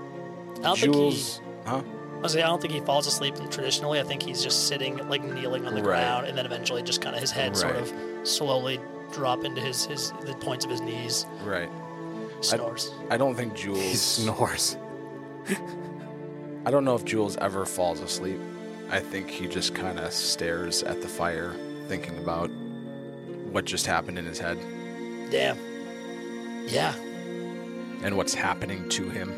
I 0.60 0.64
don't 0.64 0.80
think 0.80 0.94
he. 0.96 1.00
Jules, 1.02 1.42
huh? 1.66 1.82
I 2.18 2.20
was 2.24 2.34
saying, 2.34 2.46
I 2.46 2.48
don't 2.48 2.62
think 2.62 2.74
he 2.74 2.80
falls 2.82 3.06
asleep 3.08 3.36
traditionally. 3.50 4.00
I 4.00 4.04
think 4.04 4.24
he's 4.24 4.42
just 4.42 4.68
sitting, 4.68 4.98
like 5.10 5.24
kneeling 5.24 5.66
on 5.66 5.74
the 5.76 5.82
Right. 5.84 5.98
ground, 6.00 6.28
and 6.28 6.38
then 6.38 6.46
eventually 6.46 6.82
just 6.82 7.02
kind 7.02 7.16
of 7.16 7.22
his 7.22 7.32
head 7.32 7.56
sort 7.58 7.76
of 7.76 7.94
slowly 8.24 8.80
drop 9.12 9.44
into 9.44 9.60
his, 9.62 9.86
his 9.86 10.12
the 10.26 10.34
points 10.36 10.64
of 10.66 10.72
his 10.72 10.80
knees. 10.82 11.26
Right. 11.44 11.70
Snores. 12.42 12.92
I 13.10 13.18
don't 13.18 13.36
think 13.36 13.56
He 13.58 13.64
Jules. 13.64 14.02
snores. 14.02 14.78
I 16.66 16.72
don't 16.72 16.86
know 16.86 16.96
if 16.96 17.04
Jules 17.04 17.36
ever 17.38 17.66
falls 17.66 18.00
asleep. 18.00 18.40
I 18.90 19.00
think 19.00 19.30
he 19.30 19.48
just 19.48 19.76
kind 19.76 20.00
of 20.00 20.14
stares 20.14 20.82
at 20.84 21.02
the 21.02 21.08
fire, 21.08 21.54
thinking 21.88 22.18
about 22.18 22.50
what 23.54 23.66
just 23.66 23.86
happened 23.86 24.18
in 24.18 24.26
his 24.26 24.40
head 24.40 24.58
Damn. 25.30 25.58
Yeah. 26.68 26.94
and 28.04 28.16
what's 28.16 28.34
happening 28.34 28.88
to 28.90 29.10
him. 29.10 29.34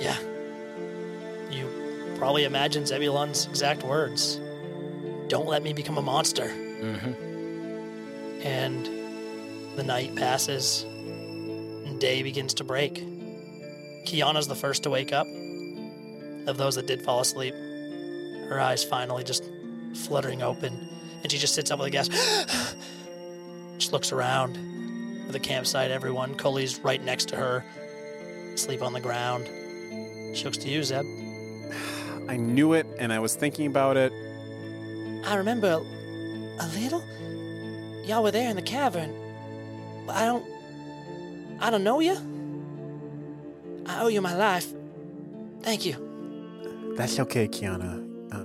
Yeah. 0.00 0.16
You 1.50 2.14
probably 2.16 2.44
imagine 2.44 2.86
Zebulon's 2.86 3.46
exact 3.46 3.82
words. 3.82 4.40
Don't 5.28 5.48
let 5.48 5.62
me 5.62 5.72
become 5.72 5.98
a 5.98 6.02
monster. 6.02 6.46
Mm-hmm. 6.46 7.12
And 8.46 8.86
the 9.76 9.82
night 9.82 10.14
passes, 10.14 10.84
and 10.84 12.00
day 12.00 12.22
begins 12.22 12.54
to 12.54 12.64
break. 12.64 13.04
Kiana's 14.06 14.46
the 14.46 14.54
first 14.54 14.84
to 14.84 14.90
wake 14.90 15.12
up. 15.12 15.26
Of 16.46 16.56
those 16.56 16.76
that 16.76 16.86
did 16.86 17.02
fall 17.02 17.20
asleep, 17.20 17.54
her 18.48 18.60
eyes 18.60 18.84
finally 18.84 19.24
just 19.24 19.44
fluttering 19.94 20.42
open, 20.42 20.88
and 21.22 21.30
she 21.30 21.38
just 21.38 21.54
sits 21.54 21.70
up 21.70 21.80
with 21.80 21.88
a 21.88 21.90
gasp. 21.90 22.12
just 23.80 23.92
looks 23.92 24.12
around 24.12 24.56
at 25.26 25.32
the 25.32 25.40
campsite. 25.40 25.90
Everyone, 25.90 26.34
Cully's 26.34 26.78
right 26.80 27.02
next 27.02 27.28
to 27.30 27.36
her, 27.36 27.64
asleep 28.54 28.82
on 28.82 28.92
the 28.92 29.00
ground. 29.00 29.48
She 30.36 30.44
looks 30.44 30.58
to 30.58 30.68
you, 30.68 30.82
Zeb. 30.82 31.06
I 32.28 32.36
knew 32.36 32.74
it, 32.74 32.86
and 32.98 33.12
I 33.12 33.18
was 33.18 33.34
thinking 33.34 33.66
about 33.66 33.96
it. 33.96 34.12
I 35.26 35.34
remember 35.36 35.82
a 36.58 36.68
little. 36.74 37.02
Y'all 38.04 38.22
were 38.22 38.30
there 38.30 38.50
in 38.50 38.56
the 38.56 38.62
cavern. 38.62 39.14
But 40.06 40.16
I 40.16 40.26
don't. 40.26 40.44
I 41.60 41.70
don't 41.70 41.84
know 41.84 42.00
you. 42.00 42.16
I 43.86 44.02
owe 44.02 44.08
you 44.08 44.20
my 44.20 44.34
life. 44.34 44.72
Thank 45.62 45.84
you. 45.84 46.94
That's 46.96 47.18
okay, 47.18 47.48
Kiana. 47.48 48.06
Uh, 48.32 48.44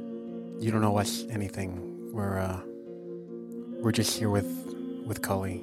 you 0.60 0.72
don't 0.72 0.84
owe 0.84 0.98
us 0.98 1.26
anything. 1.30 2.12
We're 2.14 2.40
uh, 2.40 2.62
we're 3.82 3.92
just 3.92 4.18
here 4.18 4.30
with 4.30 4.65
with 5.06 5.22
Cully. 5.22 5.62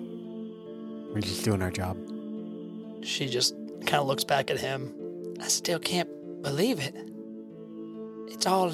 We're 1.13 1.21
just 1.21 1.45
doing 1.45 1.63
our 1.63 1.71
job. 1.71 1.97
She 3.03 3.29
just 3.29 3.55
kind 3.87 4.01
of 4.01 4.07
looks 4.07 4.25
back 4.25 4.51
at 4.51 4.59
him. 4.59 4.95
I 5.41 5.49
still 5.49 5.79
can't 5.79 6.09
believe 6.43 6.81
it. 6.81 6.95
It's 8.29 8.47
all 8.47 8.73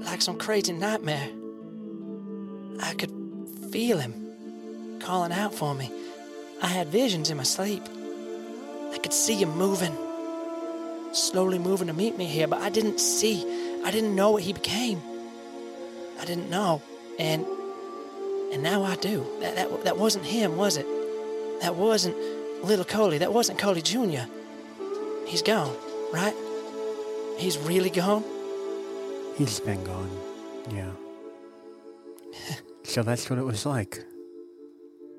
like 0.00 0.22
some 0.22 0.38
crazy 0.38 0.72
nightmare. 0.72 1.28
I 2.80 2.94
could 2.94 3.12
feel 3.70 3.98
him 3.98 4.98
calling 5.00 5.32
out 5.32 5.54
for 5.54 5.74
me. 5.74 5.90
I 6.62 6.68
had 6.68 6.88
visions 6.88 7.30
in 7.30 7.36
my 7.36 7.42
sleep. 7.42 7.82
I 8.92 8.98
could 8.98 9.12
see 9.12 9.34
him 9.34 9.50
moving, 9.50 9.94
slowly 11.12 11.58
moving 11.58 11.88
to 11.88 11.92
meet 11.92 12.16
me 12.16 12.26
here, 12.26 12.46
but 12.46 12.62
I 12.62 12.70
didn't 12.70 12.98
see. 12.98 13.44
I 13.84 13.90
didn't 13.90 14.14
know 14.14 14.30
what 14.30 14.42
he 14.42 14.52
became. 14.52 15.02
I 16.18 16.24
didn't 16.24 16.48
know, 16.48 16.80
and 17.18 17.44
and 18.52 18.62
now 18.62 18.82
I 18.84 18.96
do. 18.96 19.26
That 19.40 19.56
that, 19.56 19.84
that 19.84 19.98
wasn't 19.98 20.24
him, 20.24 20.56
was 20.56 20.76
it? 20.76 20.86
That 21.60 21.76
wasn't 21.76 22.16
little 22.62 22.84
Coley. 22.84 23.18
That 23.18 23.32
wasn't 23.32 23.58
Coley 23.58 23.82
Jr. 23.82 24.28
He's 25.26 25.42
gone, 25.42 25.74
right? 26.12 26.34
He's 27.36 27.58
really 27.58 27.90
gone? 27.90 28.24
He's 29.36 29.60
been 29.60 29.82
gone. 29.84 30.10
Yeah. 30.70 30.90
so 32.84 33.02
that's 33.02 33.28
what 33.28 33.38
it 33.38 33.44
was 33.44 33.66
like. 33.66 34.04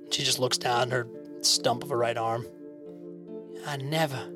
She 0.09 0.23
just 0.23 0.39
looks 0.39 0.57
down 0.57 0.91
her 0.91 1.07
stump 1.41 1.83
of 1.83 1.89
her 1.89 1.97
right 1.97 2.17
arm. 2.17 2.45
I 3.65 3.77
never, 3.77 4.29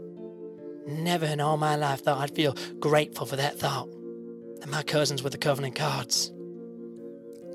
never 0.86 1.26
in 1.26 1.40
all 1.40 1.58
my 1.58 1.76
life 1.76 2.04
thought 2.04 2.20
I'd 2.20 2.36
feel 2.36 2.56
grateful 2.80 3.26
for 3.26 3.38
that 3.38 3.58
thought. 3.58 3.90
That 4.60 4.70
my 4.70 4.84
cousins 4.84 5.24
were 5.24 5.30
the 5.30 5.38
Covenant 5.38 5.76
Cards. 5.76 6.32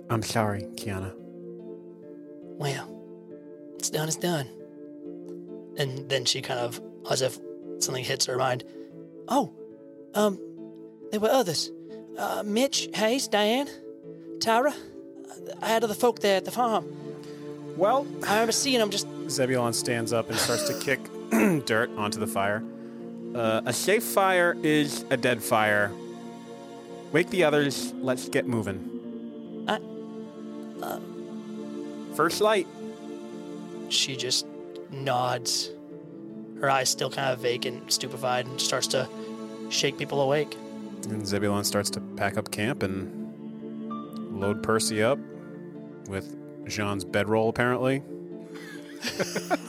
I'm 0.08 0.22
sorry, 0.22 0.62
Kiana. 0.76 1.14
Well, 2.56 2.88
it's 3.78 3.90
done, 3.90 4.08
it's 4.08 4.16
done. 4.16 4.48
And 5.78 6.08
then 6.08 6.24
she 6.24 6.40
kind 6.42 6.60
of, 6.60 6.80
as 7.10 7.22
if 7.22 7.38
something 7.78 8.04
hits 8.04 8.26
her 8.26 8.36
mind. 8.36 8.64
Oh, 9.28 9.52
um, 10.14 10.38
there 11.10 11.20
were 11.20 11.30
others. 11.30 11.70
Uh, 12.16 12.42
Mitch, 12.44 12.88
Hayes, 12.94 13.28
Diane, 13.28 13.68
Tyra. 14.38 14.74
I 15.60 15.68
had 15.68 15.84
other 15.84 15.94
folk 15.94 16.20
there 16.20 16.36
at 16.38 16.44
the 16.44 16.50
farm. 16.50 16.86
Well, 17.76 18.06
I 18.26 18.32
remember 18.34 18.52
seeing 18.52 18.78
them 18.78 18.90
just 18.90 19.06
Zebulon 19.28 19.74
stands 19.74 20.12
up 20.12 20.30
and 20.30 20.38
starts 20.38 20.66
to 20.68 20.78
kick 20.80 21.00
dirt 21.66 21.90
onto 21.96 22.18
the 22.18 22.26
fire. 22.26 22.62
Uh, 23.34 23.60
a 23.66 23.72
safe 23.72 24.02
fire 24.02 24.56
is 24.62 25.04
a 25.10 25.16
dead 25.16 25.42
fire. 25.42 25.92
Wake 27.12 27.28
the 27.28 27.44
others. 27.44 27.92
Let's 28.00 28.28
get 28.30 28.46
moving. 28.46 29.64
I- 29.68 29.80
uh, 30.82 31.00
First 32.16 32.40
light. 32.40 32.66
she 33.90 34.16
just 34.16 34.46
nods. 34.90 35.70
Her 36.60 36.70
eyes 36.70 36.88
still 36.88 37.10
kind 37.10 37.30
of 37.30 37.38
vacant, 37.40 37.92
stupefied, 37.92 38.46
and 38.46 38.58
starts 38.60 38.86
to 38.88 39.06
shake 39.68 39.98
people 39.98 40.22
awake. 40.22 40.56
And 41.10 41.26
Zebulon 41.26 41.64
starts 41.64 41.90
to 41.90 42.00
pack 42.00 42.38
up 42.38 42.50
camp 42.50 42.82
and 42.82 44.40
load 44.40 44.62
Percy 44.62 45.02
up 45.02 45.18
with 46.08 46.34
Jean's 46.66 47.04
bedroll, 47.04 47.48
apparently. 47.48 48.02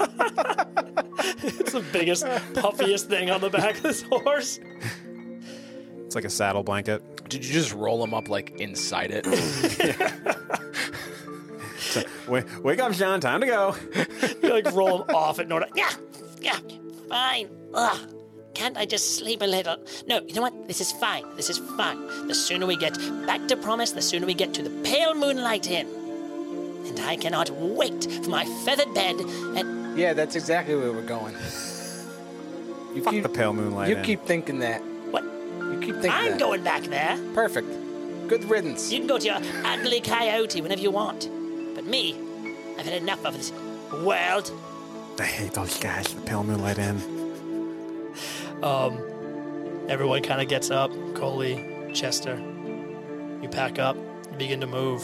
It's 1.39 1.71
the 1.71 1.83
biggest, 1.93 2.25
puffiest 2.55 3.07
thing 3.07 3.29
on 3.29 3.41
the 3.41 3.49
back 3.49 3.75
of 3.77 3.83
this 3.83 4.01
horse. 4.01 4.59
It's 6.05 6.15
like 6.15 6.25
a 6.25 6.29
saddle 6.29 6.63
blanket. 6.63 7.29
Did 7.29 7.45
you 7.45 7.53
just 7.53 7.73
roll 7.73 8.03
him 8.03 8.13
up 8.13 8.27
like 8.27 8.59
inside 8.59 9.11
it? 9.13 9.25
Wake, 12.27 12.45
wake 12.63 12.79
up, 12.79 12.91
Jean. 12.93 13.19
Time 13.19 13.41
to 13.41 13.47
go. 13.47 13.75
You 14.41 14.49
like 14.53 14.71
roll 14.73 15.03
him 15.03 15.15
off 15.15 15.39
at 15.39 15.47
Nora. 15.47 15.67
Yeah, 15.75 15.91
yeah, 16.41 16.59
fine. 17.09 17.49
Ugh. 17.73 18.13
Can't 18.53 18.75
I 18.77 18.85
just 18.85 19.17
sleep 19.17 19.41
a 19.41 19.45
little? 19.45 19.77
No, 20.07 20.19
you 20.21 20.33
know 20.33 20.41
what? 20.41 20.67
This 20.67 20.81
is 20.81 20.91
fine. 20.93 21.23
This 21.35 21.49
is 21.49 21.59
fine. 21.77 22.27
The 22.27 22.33
sooner 22.33 22.65
we 22.65 22.75
get 22.75 22.97
back 23.27 23.47
to 23.49 23.55
Promise, 23.57 23.91
the 23.91 24.01
sooner 24.01 24.25
we 24.25 24.33
get 24.33 24.53
to 24.55 24.63
the 24.63 24.71
pale 24.83 25.13
moonlight 25.13 25.69
inn. 25.69 25.87
And 26.87 26.99
I 27.01 27.17
cannot 27.17 27.49
wait 27.51 28.05
for 28.23 28.29
my 28.31 28.45
feathered 28.65 28.93
bed 28.95 29.15
and 29.19 29.97
yeah, 29.97 30.13
that's 30.13 30.35
exactly 30.35 30.75
where 30.75 30.91
we're 30.91 31.01
going. 31.05 31.33
You 32.95 33.03
Fuck 33.03 33.13
keep, 33.13 33.23
the 33.23 33.29
pale 33.29 33.53
moonlight. 33.53 33.89
you 33.89 33.97
Inn. 33.97 34.03
keep 34.03 34.25
thinking 34.25 34.59
that. 34.59 34.81
what? 35.11 35.23
You 35.23 35.79
keep 35.81 35.95
thinking 35.95 36.11
I'm 36.11 36.31
that. 36.31 36.39
going 36.39 36.63
back 36.63 36.83
there. 36.83 37.17
Perfect. 37.35 37.67
Good 38.27 38.43
riddance. 38.45 38.91
You 38.91 38.99
can 38.99 39.07
go 39.07 39.17
to 39.19 39.25
your 39.25 39.37
ugly 39.65 40.01
coyote 40.01 40.61
whenever 40.61 40.81
you 40.81 40.91
want. 40.91 41.29
But 41.87 41.91
me, 41.91 42.19
I've 42.77 42.85
had 42.85 43.01
enough 43.01 43.23
of 43.23 43.33
this 43.33 43.53
world. 44.03 44.51
I 45.19 45.23
hate 45.23 45.53
those 45.53 45.79
guys. 45.79 46.13
The 46.13 46.19
pale 46.19 46.43
moonlight 46.43 46.77
in. 46.77 47.01
Um, 48.61 48.99
everyone 49.87 50.21
kind 50.21 50.41
of 50.41 50.49
gets 50.49 50.69
up. 50.69 50.91
Coley, 51.15 51.91
Chester. 51.93 52.35
You 53.41 53.47
pack 53.49 53.79
up. 53.79 53.95
You 53.95 54.37
begin 54.37 54.59
to 54.59 54.67
move, 54.67 55.01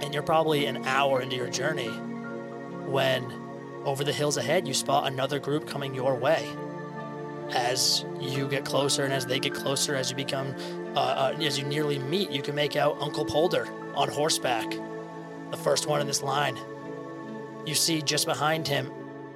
and 0.00 0.14
you're 0.14 0.22
probably 0.22 0.64
an 0.64 0.86
hour 0.86 1.20
into 1.20 1.36
your 1.36 1.50
journey 1.50 1.90
when, 2.88 3.30
over 3.84 4.02
the 4.02 4.14
hills 4.14 4.38
ahead, 4.38 4.66
you 4.66 4.72
spot 4.72 5.06
another 5.06 5.38
group 5.38 5.66
coming 5.68 5.94
your 5.94 6.14
way. 6.14 6.48
As 7.50 8.06
you 8.18 8.48
get 8.48 8.64
closer, 8.64 9.04
and 9.04 9.12
as 9.12 9.26
they 9.26 9.38
get 9.38 9.52
closer, 9.52 9.94
as 9.94 10.08
you 10.08 10.16
become, 10.16 10.54
uh, 10.96 11.00
uh, 11.00 11.36
as 11.42 11.58
you 11.58 11.66
nearly 11.66 11.98
meet, 11.98 12.30
you 12.30 12.40
can 12.40 12.54
make 12.54 12.76
out 12.76 12.96
Uncle 12.98 13.26
Polder 13.26 13.68
on 13.94 14.08
horseback, 14.08 14.72
the 15.52 15.56
first 15.58 15.86
one 15.86 16.00
in 16.00 16.08
this 16.08 16.22
line. 16.22 16.58
You 17.64 17.76
see 17.76 18.02
just 18.02 18.26
behind 18.26 18.66
him, 18.66 18.90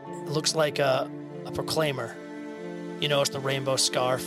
it 0.08 0.30
looks 0.30 0.56
like 0.56 0.80
a 0.80 1.08
a 1.46 1.52
proclaimer. 1.52 2.14
You 3.00 3.08
notice 3.08 3.30
the 3.30 3.40
rainbow 3.40 3.76
scarf. 3.76 4.24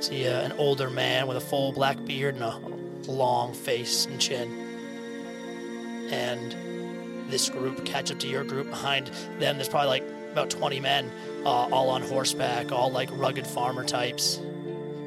See 0.00 0.28
uh, 0.28 0.42
an 0.42 0.52
older 0.52 0.90
man 0.90 1.26
with 1.26 1.38
a 1.38 1.40
full 1.40 1.72
black 1.72 2.04
beard 2.04 2.34
and 2.34 2.44
a 2.44 3.10
long 3.10 3.54
face 3.54 4.06
and 4.06 4.20
chin. 4.20 6.08
And 6.10 7.30
this 7.30 7.48
group 7.48 7.84
catch 7.84 8.12
up 8.12 8.18
to 8.20 8.28
your 8.28 8.44
group. 8.44 8.68
Behind 8.68 9.06
them, 9.38 9.56
there's 9.56 9.68
probably 9.68 9.88
like 9.88 10.04
about 10.32 10.50
20 10.50 10.80
men, 10.80 11.10
uh, 11.44 11.48
all 11.48 11.88
on 11.88 12.02
horseback, 12.02 12.70
all 12.70 12.90
like 12.92 13.08
rugged 13.12 13.46
farmer 13.46 13.84
types. 13.84 14.40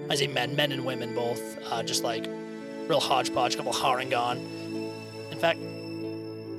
I 0.09 0.15
say 0.15 0.27
men, 0.27 0.55
men 0.55 0.71
and 0.71 0.85
women 0.85 1.13
both, 1.13 1.59
uh, 1.71 1.83
just 1.83 2.03
like 2.03 2.25
real 2.87 2.99
hodgepodge, 2.99 3.55
couple 3.55 3.71
Harengon. 3.71 4.37
In 5.31 5.37
fact, 5.37 5.59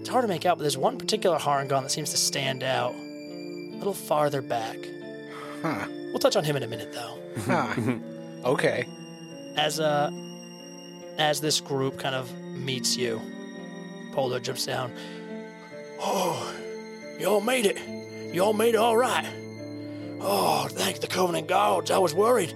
it's 0.01 0.09
hard 0.09 0.23
to 0.23 0.29
make 0.29 0.47
out, 0.47 0.57
but 0.57 0.63
there's 0.63 0.79
one 0.79 0.97
particular 0.97 1.39
Harengon 1.39 1.83
that 1.83 1.91
seems 1.91 2.11
to 2.11 2.17
stand 2.17 2.63
out 2.63 2.95
a 2.95 3.77
little 3.77 3.95
farther 3.95 4.41
back. 4.41 4.79
Huh. 5.63 5.87
We'll 5.89 6.19
touch 6.19 6.37
on 6.37 6.45
him 6.45 6.57
in 6.57 6.63
a 6.63 6.67
minute, 6.67 6.93
though. 6.93 7.19
Huh. 7.43 7.75
okay. 8.45 8.89
As 9.57 9.79
uh, 9.79 10.11
as 11.19 11.41
this 11.43 11.61
group 11.61 11.99
kind 11.99 12.15
of 12.15 12.35
meets 12.41 12.97
you, 12.97 13.21
Polo 14.13 14.39
jumps 14.39 14.65
down. 14.65 14.93
Oh, 16.01 16.55
y'all 17.19 17.43
made 17.43 17.67
it. 17.67 17.79
Y'all 18.35 18.55
made 18.55 18.75
it 18.75 18.79
all 18.79 18.97
right. 18.97 19.27
Oh, 20.21 20.67
thank 20.71 21.01
the 21.01 21.07
Covenant 21.07 21.47
gods. 21.47 21.91
I 21.91 21.99
was 21.99 22.15
worried. 22.15 22.55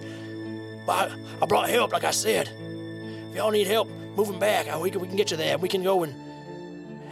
But 0.87 1.11
I, 1.11 1.17
I 1.43 1.47
brought 1.47 1.69
help, 1.69 1.93
like 1.93 2.05
I 2.05 2.11
said. 2.11 2.49
If 2.49 3.37
y'all 3.37 3.51
need 3.51 3.67
help 3.67 3.89
moving 4.17 4.39
back, 4.39 4.67
we 4.81 4.91
can, 4.91 5.01
we 5.01 5.09
can 5.09 5.17
get 5.17 5.31
you 5.31 5.37
there. 5.37 5.59
We 5.59 5.69
can 5.69 5.83
go 5.83 6.05
and 6.05 6.24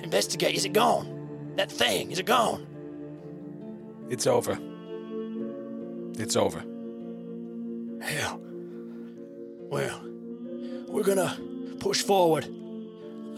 investigate. 0.02 0.54
Is 0.54 0.64
it 0.64 0.72
gone? 0.72 1.52
That 1.56 1.70
thing, 1.70 2.10
is 2.10 2.18
it 2.18 2.26
gone? 2.26 2.66
It's 4.08 4.26
over. 4.26 4.58
It's 6.18 6.36
over. 6.36 6.62
Hell. 8.02 8.40
Well, 9.70 10.00
we're 10.88 11.04
gonna 11.04 11.36
push 11.80 12.02
forward. 12.02 12.46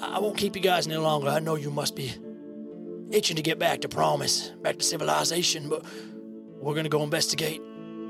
I 0.01 0.19
won't 0.19 0.37
keep 0.37 0.57
you 0.57 0.63
guys 0.63 0.87
any 0.87 0.97
longer. 0.97 1.29
I 1.29 1.39
know 1.39 1.55
you 1.55 1.71
must 1.71 1.95
be 1.95 2.13
itching 3.11 3.37
to 3.37 3.43
get 3.43 3.59
back 3.59 3.83
to 3.83 3.89
promise, 3.89 4.49
back 4.63 4.79
to 4.79 4.85
civilization, 4.85 5.69
but 5.69 5.85
we're 6.61 6.75
gonna 6.75 6.89
go 6.89 7.03
investigate, 7.03 7.63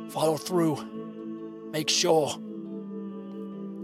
follow 0.09 0.37
through, 0.37 1.71
make 1.73 1.90
sure. 1.90 2.31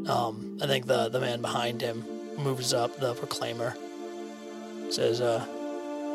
Um, 0.06 0.58
I 0.62 0.66
think 0.66 0.86
the 0.86 1.08
the 1.08 1.20
man 1.20 1.42
behind 1.42 1.82
him 1.82 2.04
moves 2.38 2.72
up, 2.72 2.98
the 2.98 3.14
proclaimer. 3.14 3.74
Says, 4.90 5.20
uh, 5.20 5.46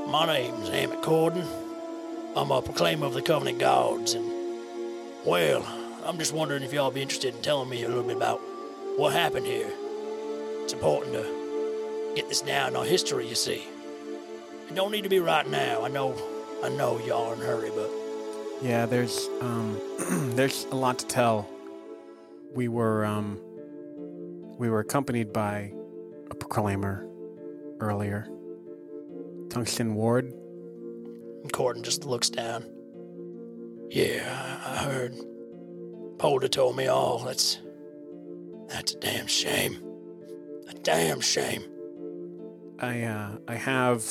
My 0.09 0.25
name's 0.25 0.69
Emmett 0.69 1.01
Corden. 1.01 1.45
I'm 2.35 2.51
a 2.51 2.61
proclaimer 2.61 3.05
of 3.05 3.13
the 3.13 3.21
Covenant 3.21 3.59
Gods, 3.59 4.13
and 4.13 4.25
well, 5.25 5.65
I'm 6.05 6.17
just 6.17 6.33
wondering 6.33 6.61
if 6.61 6.73
y'all 6.73 6.91
be 6.91 7.01
interested 7.01 7.33
in 7.33 7.41
telling 7.41 7.69
me 7.69 7.83
a 7.83 7.87
little 7.87 8.03
bit 8.03 8.17
about 8.17 8.39
what 8.97 9.13
happened 9.13 9.45
here. 9.45 9.71
It's 10.63 10.73
important 10.73 11.13
to 11.13 12.13
get 12.15 12.27
this 12.27 12.41
down 12.41 12.69
in 12.71 12.75
our 12.75 12.83
history, 12.83 13.27
you 13.27 13.35
see. 13.35 13.63
It 14.69 14.75
don't 14.75 14.91
need 14.91 15.03
to 15.03 15.09
be 15.09 15.19
right 15.19 15.47
now. 15.49 15.83
I 15.83 15.87
know, 15.87 16.13
I 16.61 16.69
know 16.69 16.99
y'all 16.99 17.29
are 17.29 17.33
in 17.35 17.41
a 17.41 17.45
hurry, 17.45 17.71
but 17.73 17.89
Yeah, 18.61 18.85
there's 18.85 19.29
um, 19.39 19.79
there's 20.35 20.65
a 20.71 20.75
lot 20.75 20.99
to 20.99 21.05
tell. 21.07 21.47
We 22.53 22.67
were 22.67 23.05
um, 23.05 23.39
we 24.57 24.69
were 24.69 24.79
accompanied 24.81 25.31
by 25.31 25.71
a 26.29 26.35
proclaimer 26.35 27.07
earlier, 27.79 28.27
Tungsten 29.55 29.95
Ward. 29.95 30.25
and 30.25 31.53
Corden 31.53 31.81
just 31.81 32.03
looks 32.03 32.29
down. 32.29 32.65
yeah, 33.89 34.59
I 34.65 34.73
I 34.73 34.77
heard. 34.83 35.15
Polder 36.17 36.49
told 36.49 36.75
me 36.75 36.87
all. 36.87 37.19
That's 37.19 37.59
that's 38.67 38.95
a 38.95 38.99
damn 38.99 39.27
shame. 39.27 39.81
A 40.67 40.73
damn 40.73 41.21
shame. 41.21 41.63
I 42.79 43.03
uh, 43.03 43.37
I 43.47 43.55
have, 43.55 44.03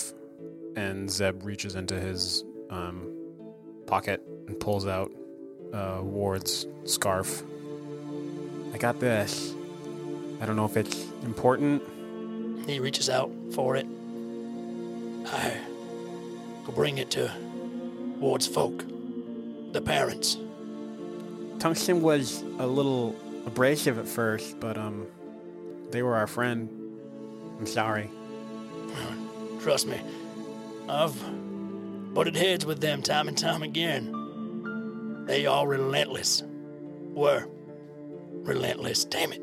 and 0.77 1.11
Zeb 1.11 1.45
reaches 1.45 1.75
into 1.75 2.01
his 2.01 2.43
um, 2.71 3.15
pocket 3.87 4.23
and 4.49 4.59
pulls 4.59 4.87
out 4.87 5.13
uh, 5.75 5.99
Ward's 6.01 6.67
scarf. 6.85 7.43
I 8.73 8.79
got 8.79 8.99
this. 8.99 9.53
I 10.41 10.47
don't 10.47 10.57
know 10.57 10.65
if 10.65 10.79
it's 10.79 11.05
important. 11.23 11.83
He 12.67 12.79
reaches 12.79 13.11
out 13.11 13.31
for 13.53 13.77
it. 13.77 13.87
I 15.27 15.59
go 16.65 16.73
bring 16.73 16.99
it 16.99 17.11
to 17.13 17.31
Ward's 18.19 18.47
folk, 18.47 18.85
the 19.73 19.81
parents. 19.81 20.39
Tungsten 21.59 22.03
was 22.03 22.43
a 22.59 22.67
little 22.67 23.17
abrasive 23.47 23.99
at 23.99 24.07
first, 24.07 24.61
but 24.61 24.77
um, 24.77 25.07
they 25.91 26.03
were 26.03 26.15
our 26.17 26.27
friend. 26.27 26.69
I'm 27.59 27.67
sorry. 27.67 28.11
Trust 29.61 29.87
me, 29.87 30.01
I've 30.89 31.15
butted 32.13 32.37
heads 32.37 32.67
with 32.67 32.81
them 32.81 33.01
time 33.01 33.29
and 33.29 33.39
time 33.39 33.63
again. 33.63 35.25
They 35.27 35.47
are 35.47 35.67
relentless. 35.67 36.43
Were 37.15 37.47
relentless. 38.43 39.05
Damn 39.05 39.33
it. 39.33 39.41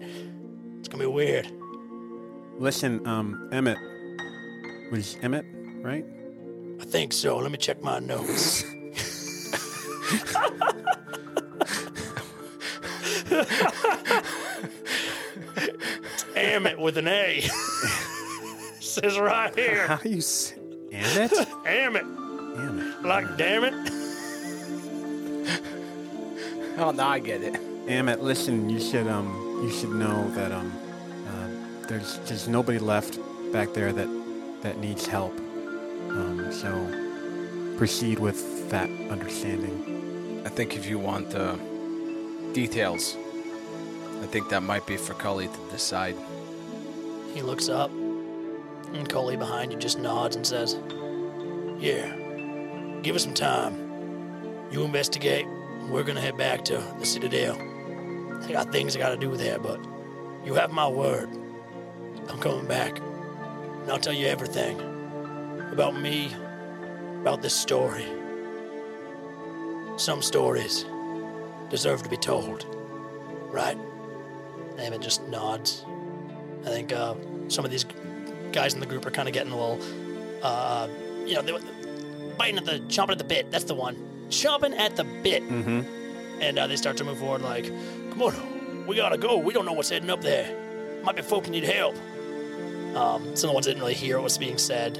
It's 0.79 0.87
gonna 0.87 1.03
be 1.03 1.07
weird. 1.07 1.51
Listen, 2.59 3.05
um, 3.07 3.49
Emmett 3.51 3.77
was 4.91 5.17
Emmett, 5.23 5.45
right? 5.81 6.05
I 6.79 6.85
think 6.85 7.13
so. 7.13 7.37
Let 7.37 7.51
me 7.51 7.57
check 7.57 7.81
my 7.81 7.99
notes. 7.99 8.63
Damn 16.33 16.65
it 16.67 16.79
with 16.79 16.97
an 16.97 17.07
A. 17.07 17.41
Says 18.79 19.17
right 19.19 19.53
here. 19.55 19.87
How 19.87 19.95
do 19.97 20.09
you 20.09 20.21
Damn 20.91 21.21
it? 21.21 21.47
Damn 21.63 21.95
it. 21.95 22.05
Emmett. 22.57 23.03
Like 23.03 23.37
damn 23.37 23.63
it. 23.63 23.73
Oh, 26.77 26.91
now 26.91 27.09
I 27.09 27.19
get 27.19 27.41
it. 27.41 27.59
Emmett, 27.87 28.21
listen, 28.21 28.69
you 28.69 28.79
should 28.79 29.07
um, 29.07 29.61
you 29.63 29.71
should 29.71 29.91
know 29.91 30.29
that 30.31 30.51
um, 30.51 30.71
uh, 31.27 31.87
there's 31.87 32.17
there's 32.19 32.47
nobody 32.47 32.79
left 32.79 33.19
back 33.51 33.73
there 33.73 33.93
that 33.93 34.09
that 34.61 34.77
needs 34.79 35.05
help. 35.07 35.33
So 36.51 37.75
proceed 37.77 38.19
with 38.19 38.69
that 38.69 38.89
understanding. 39.09 40.43
I 40.45 40.49
think 40.49 40.75
if 40.75 40.85
you 40.85 40.99
want 40.99 41.31
the 41.31 41.57
details, 42.53 43.15
I 44.21 44.25
think 44.25 44.49
that 44.49 44.61
might 44.61 44.85
be 44.85 44.97
for 44.97 45.13
Cully 45.13 45.47
to 45.47 45.59
decide. 45.71 46.15
He 47.33 47.41
looks 47.41 47.69
up, 47.69 47.89
and 47.91 49.07
Coley 49.09 49.37
behind 49.37 49.71
you 49.71 49.79
just 49.79 49.97
nods 49.97 50.35
and 50.35 50.45
says, 50.45 50.77
Yeah. 51.79 52.17
Give 53.01 53.15
us 53.15 53.23
some 53.23 53.33
time. 53.33 54.69
You 54.71 54.83
investigate. 54.83 55.47
We're 55.89 56.03
gonna 56.03 56.21
head 56.21 56.37
back 56.37 56.63
to 56.65 56.77
the 56.99 57.05
Citadel. 57.05 57.55
I 58.43 58.51
got 58.51 58.71
things 58.71 58.95
I 58.95 58.99
gotta 58.99 59.17
do 59.17 59.35
there, 59.35 59.57
but 59.57 59.79
you 60.45 60.53
have 60.55 60.71
my 60.71 60.87
word. 60.87 61.29
I'm 62.29 62.39
coming 62.39 62.67
back. 62.67 62.99
And 62.99 63.91
I'll 63.91 63.99
tell 63.99 64.13
you 64.13 64.27
everything. 64.27 64.90
About 65.71 65.99
me, 65.99 66.33
about 67.21 67.41
this 67.41 67.55
story. 67.55 68.05
Some 69.97 70.21
stories 70.21 70.85
deserve 71.69 72.03
to 72.03 72.09
be 72.09 72.17
told. 72.17 72.65
Right? 73.51 73.77
Emmett 74.77 75.01
just 75.01 75.27
nods. 75.27 75.85
I 76.65 76.69
think 76.69 76.91
uh, 76.91 77.15
some 77.47 77.65
of 77.65 77.71
these 77.71 77.85
guys 78.51 78.73
in 78.73 78.79
the 78.79 78.85
group 78.85 79.05
are 79.05 79.11
kind 79.11 79.27
of 79.27 79.33
getting 79.33 79.51
a 79.51 79.55
little, 79.55 79.79
uh, 80.41 80.87
you 81.25 81.35
know, 81.35 81.41
they 81.41 81.53
biting 82.37 82.57
at 82.57 82.65
the, 82.65 82.79
chomping 82.87 83.11
at 83.11 83.17
the 83.17 83.23
bit. 83.23 83.51
That's 83.51 83.65
the 83.65 83.75
one. 83.75 83.95
Chomping 84.29 84.77
at 84.77 84.95
the 84.95 85.03
bit. 85.03 85.43
Mm-hmm. 85.43 86.41
And 86.41 86.57
uh, 86.57 86.67
they 86.67 86.75
start 86.75 86.97
to 86.97 87.03
move 87.03 87.19
forward 87.19 87.41
like, 87.41 87.65
Come 88.11 88.21
on, 88.23 88.85
we 88.87 88.95
gotta 88.95 89.17
go. 89.17 89.37
We 89.37 89.53
don't 89.53 89.65
know 89.65 89.73
what's 89.73 89.89
heading 89.89 90.09
up 90.09 90.21
there. 90.21 91.01
Might 91.03 91.15
be 91.15 91.21
folk 91.21 91.45
who 91.45 91.51
need 91.51 91.63
help. 91.63 91.95
um, 92.95 93.35
some 93.35 93.49
of 93.49 93.51
the 93.51 93.53
ones 93.53 93.65
that 93.65 93.71
didn't 93.73 93.81
really 93.81 93.93
hear 93.93 94.17
what 94.17 94.25
was 94.25 94.37
being 94.37 94.57
said. 94.57 94.99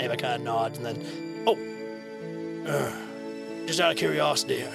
Emmett 0.00 0.18
kind 0.20 0.34
of 0.34 0.40
nods 0.42 0.78
and 0.78 0.86
then, 0.86 1.44
oh, 1.46 1.56
Uh, 2.66 2.92
just 3.66 3.80
out 3.80 3.92
of 3.92 3.96
curiosity, 3.96 4.62
uh, 4.62 4.70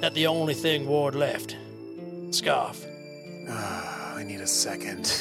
that 0.00 0.14
the 0.14 0.26
only 0.26 0.54
thing 0.54 0.86
Ward 0.86 1.14
left? 1.14 1.56
Scarf. 2.30 2.84
Ah, 3.48 4.14
I 4.16 4.22
need 4.22 4.40
a 4.40 4.46
second. 4.46 5.12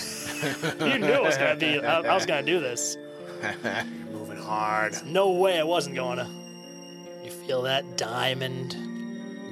you 0.80 1.00
knew 1.00 1.12
I 1.12 1.20
was 1.20 1.38
gonna 1.38 1.56
be, 1.56 1.80
I, 1.80 2.00
I 2.02 2.14
was 2.14 2.26
gonna 2.26 2.44
do 2.44 2.60
this. 2.60 2.96
Moving 4.12 4.38
hard. 4.38 4.94
No 5.06 5.32
way 5.32 5.60
I 5.60 5.64
wasn't 5.64 5.96
gonna. 5.96 6.30
You 7.24 7.32
feel 7.32 7.62
that 7.64 7.98
diamond 7.98 8.76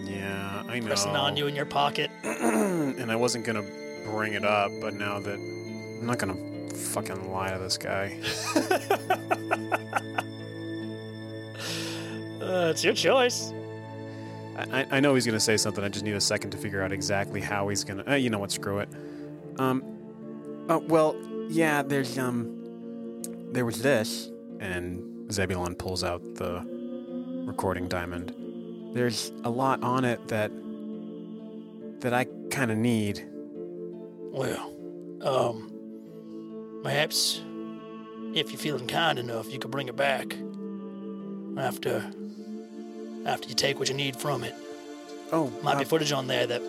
Yeah, 0.05 0.63
I 0.67 0.79
know. 0.79 0.87
pressing 0.87 1.15
on 1.15 1.35
you 1.37 1.47
in 1.47 1.55
your 1.55 1.65
pocket? 1.65 2.09
and 2.23 3.11
I 3.11 3.15
wasn't 3.15 3.45
gonna 3.45 3.63
bring 4.05 4.33
it 4.33 4.45
up, 4.45 4.71
but 4.81 4.93
now 4.93 5.19
that 5.19 5.35
I'm 5.39 6.05
not 6.05 6.19
gonna 6.19 6.37
fucking 6.77 7.31
lie 7.31 7.51
to 7.51 7.59
this 7.59 7.77
guy. 7.77 8.17
Uh, 12.47 12.69
it's 12.69 12.81
your 12.81 12.93
choice. 12.93 13.51
I, 14.57 14.85
I 14.89 14.99
know 15.01 15.13
he's 15.15 15.25
going 15.25 15.35
to 15.35 15.39
say 15.39 15.57
something. 15.57 15.83
I 15.83 15.89
just 15.89 16.05
need 16.05 16.15
a 16.15 16.21
second 16.21 16.51
to 16.51 16.57
figure 16.57 16.81
out 16.81 16.93
exactly 16.93 17.41
how 17.41 17.67
he's 17.67 17.83
going 17.83 18.03
to. 18.03 18.13
Uh, 18.13 18.15
you 18.15 18.29
know 18.29 18.39
what? 18.39 18.51
Screw 18.51 18.79
it. 18.79 18.89
Um, 19.57 19.83
oh, 20.69 20.79
well, 20.79 21.15
yeah, 21.49 21.83
there's, 21.83 22.17
um, 22.17 23.21
there 23.51 23.65
was 23.65 23.81
this. 23.81 24.31
And 24.59 25.31
Zebulon 25.31 25.75
pulls 25.75 26.03
out 26.03 26.23
the 26.35 26.63
recording 27.45 27.87
diamond. 27.87 28.33
There's 28.93 29.31
a 29.43 29.49
lot 29.49 29.83
on 29.83 30.05
it 30.05 30.25
that, 30.29 30.51
that 31.99 32.13
I 32.13 32.27
kind 32.49 32.71
of 32.71 32.77
need. 32.77 33.27
Well, 34.31 34.73
um, 35.21 35.66
perhaps 36.83 37.41
if 38.33 38.51
you're 38.51 38.59
feeling 38.59 38.87
kind 38.87 39.19
enough, 39.19 39.51
you 39.51 39.59
could 39.59 39.71
bring 39.71 39.87
it 39.87 39.95
back 39.95 40.35
after 41.57 42.03
after 43.25 43.49
you 43.49 43.55
take 43.55 43.79
what 43.79 43.89
you 43.89 43.95
need 43.95 44.15
from 44.15 44.43
it. 44.43 44.55
Oh, 45.31 45.51
Might 45.61 45.75
uh, 45.75 45.79
be 45.79 45.85
footage 45.85 46.11
on 46.13 46.27
there 46.27 46.47
that 46.47 46.61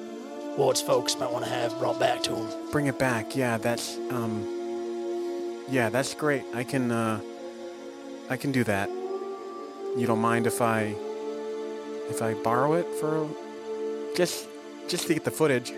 Ward's 0.56 0.80
folks 0.80 1.16
might 1.18 1.30
want 1.30 1.44
to 1.44 1.50
have 1.50 1.78
brought 1.78 2.00
back 2.00 2.22
to 2.24 2.32
them. 2.32 2.48
bring 2.72 2.86
it 2.86 2.98
back. 2.98 3.36
Yeah, 3.36 3.58
that's, 3.58 3.96
um, 4.10 4.44
yeah, 5.70 5.88
that's 5.88 6.14
great. 6.14 6.42
I 6.52 6.64
can, 6.64 6.90
uh, 6.90 7.20
I 8.28 8.36
can 8.36 8.50
do 8.50 8.64
that. 8.64 8.88
You 9.96 10.04
don't 10.06 10.18
mind 10.18 10.48
if 10.48 10.60
I, 10.60 10.96
if 12.10 12.20
I 12.22 12.34
borrow 12.34 12.72
it 12.74 12.86
for, 12.98 13.28
just, 14.16 14.48
just 14.88 15.06
to 15.06 15.14
get 15.14 15.22
the 15.22 15.30
footage. 15.30 15.72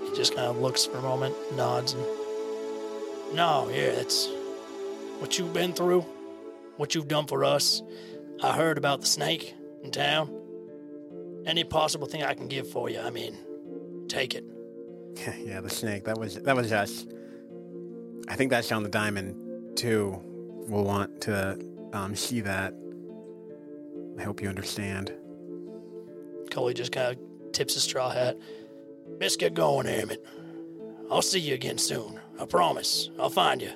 He 0.00 0.16
just 0.16 0.34
kind 0.34 0.46
of 0.46 0.56
looks 0.58 0.86
for 0.86 0.96
a 0.96 1.02
moment, 1.02 1.34
nods, 1.54 1.92
and 1.92 2.02
no, 3.32 3.68
yeah, 3.70 3.92
that's 3.92 4.28
what 5.18 5.38
you've 5.38 5.52
been 5.52 5.72
through, 5.72 6.02
what 6.76 6.94
you've 6.94 7.08
done 7.08 7.26
for 7.26 7.44
us. 7.44 7.82
I 8.42 8.52
heard 8.52 8.78
about 8.78 9.00
the 9.00 9.06
snake 9.06 9.54
in 9.82 9.90
town. 9.90 10.30
Any 11.46 11.64
possible 11.64 12.06
thing 12.06 12.22
I 12.22 12.34
can 12.34 12.48
give 12.48 12.68
for 12.68 12.90
you, 12.90 13.00
I 13.00 13.10
mean, 13.10 13.36
take 14.08 14.34
it. 14.34 14.44
yeah, 15.44 15.60
the 15.60 15.70
snake. 15.70 16.04
That 16.04 16.18
was 16.18 16.40
that 16.42 16.56
was 16.56 16.72
us. 16.72 17.06
I 18.28 18.36
think 18.36 18.50
that's 18.50 18.70
on 18.72 18.82
the 18.82 18.88
diamond 18.88 19.76
too. 19.76 20.20
We'll 20.68 20.84
want 20.84 21.20
to 21.22 21.58
um, 21.92 22.14
see 22.16 22.40
that. 22.40 22.74
I 24.18 24.22
hope 24.22 24.42
you 24.42 24.48
understand. 24.48 25.12
Coley 26.50 26.74
just 26.74 26.92
kind 26.92 27.16
of 27.16 27.52
tips 27.52 27.74
his 27.74 27.82
straw 27.84 28.10
hat. 28.10 28.36
Best 29.18 29.38
get 29.38 29.54
going, 29.54 29.86
Emmett. 29.86 30.24
I'll 31.10 31.22
see 31.22 31.38
you 31.38 31.54
again 31.54 31.78
soon. 31.78 32.18
I 32.38 32.44
promise. 32.44 33.10
I'll 33.18 33.30
find 33.30 33.62
you. 33.62 33.70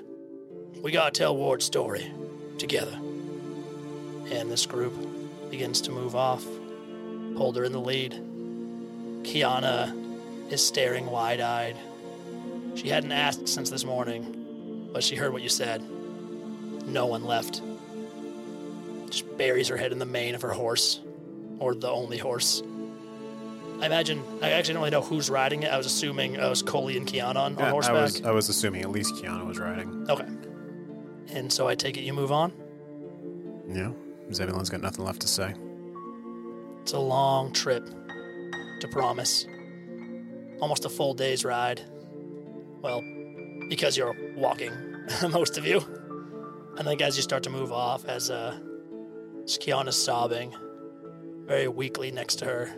We 0.82 0.92
gotta 0.92 1.12
tell 1.12 1.36
Ward's 1.36 1.64
story 1.64 2.12
together. 2.58 2.98
And 4.30 4.50
this 4.50 4.66
group 4.66 4.94
begins 5.50 5.80
to 5.82 5.90
move 5.90 6.14
off. 6.14 6.44
Holder 7.36 7.64
in 7.64 7.72
the 7.72 7.80
lead. 7.80 8.12
Kiana 9.22 10.52
is 10.52 10.64
staring 10.66 11.06
wide 11.06 11.40
eyed. 11.40 11.76
She 12.74 12.88
hadn't 12.88 13.12
asked 13.12 13.48
since 13.48 13.70
this 13.70 13.84
morning, 13.84 14.88
but 14.92 15.02
she 15.02 15.16
heard 15.16 15.32
what 15.32 15.42
you 15.42 15.48
said. 15.48 15.82
No 16.86 17.06
one 17.06 17.24
left. 17.24 17.62
Just 19.08 19.36
buries 19.36 19.68
her 19.68 19.76
head 19.76 19.92
in 19.92 19.98
the 19.98 20.06
mane 20.06 20.34
of 20.34 20.42
her 20.42 20.52
horse, 20.52 21.00
or 21.58 21.74
the 21.74 21.90
only 21.90 22.18
horse. 22.18 22.62
I 23.80 23.86
imagine. 23.86 24.22
I 24.42 24.50
actually 24.50 24.74
don't 24.74 24.82
really 24.82 24.90
know 24.90 25.02
who's 25.02 25.30
riding 25.30 25.62
it. 25.62 25.72
I 25.72 25.76
was 25.76 25.86
assuming 25.86 26.38
uh, 26.38 26.46
it 26.46 26.50
was 26.50 26.62
Coley 26.62 26.96
and 26.96 27.06
Kiana 27.06 27.36
on, 27.36 27.56
on 27.56 27.58
Yeah, 27.58 27.74
I 27.74 27.92
was, 27.92 28.22
I 28.22 28.30
was 28.30 28.48
assuming 28.48 28.82
at 28.82 28.90
least 28.90 29.14
Kiana 29.14 29.46
was 29.46 29.58
riding. 29.58 30.06
Okay. 30.08 30.26
And 31.32 31.52
so 31.52 31.68
I 31.68 31.74
take 31.74 31.96
it 31.96 32.02
you 32.02 32.12
move 32.12 32.32
on. 32.32 32.52
Yeah. 33.68 33.92
Zebulon's 34.32 34.70
got 34.70 34.80
nothing 34.82 35.04
left 35.04 35.20
to 35.22 35.28
say. 35.28 35.54
It's 36.82 36.92
a 36.92 36.98
long 36.98 37.52
trip 37.52 37.88
to 38.80 38.88
promise. 38.88 39.46
Almost 40.60 40.84
a 40.84 40.88
full 40.88 41.14
day's 41.14 41.44
ride. 41.44 41.80
Well, 42.82 43.02
because 43.68 43.96
you're 43.96 44.16
walking, 44.36 44.72
most 45.30 45.56
of 45.56 45.64
you. 45.64 45.80
And 46.76 46.86
then 46.86 47.00
as 47.02 47.16
you 47.16 47.22
start 47.22 47.42
to 47.44 47.50
move 47.50 47.72
off, 47.72 48.04
as 48.04 48.30
uh, 48.30 48.58
Kiana's 49.44 50.02
sobbing, 50.02 50.54
very 51.46 51.68
weakly 51.68 52.10
next 52.10 52.36
to 52.36 52.44
her, 52.44 52.72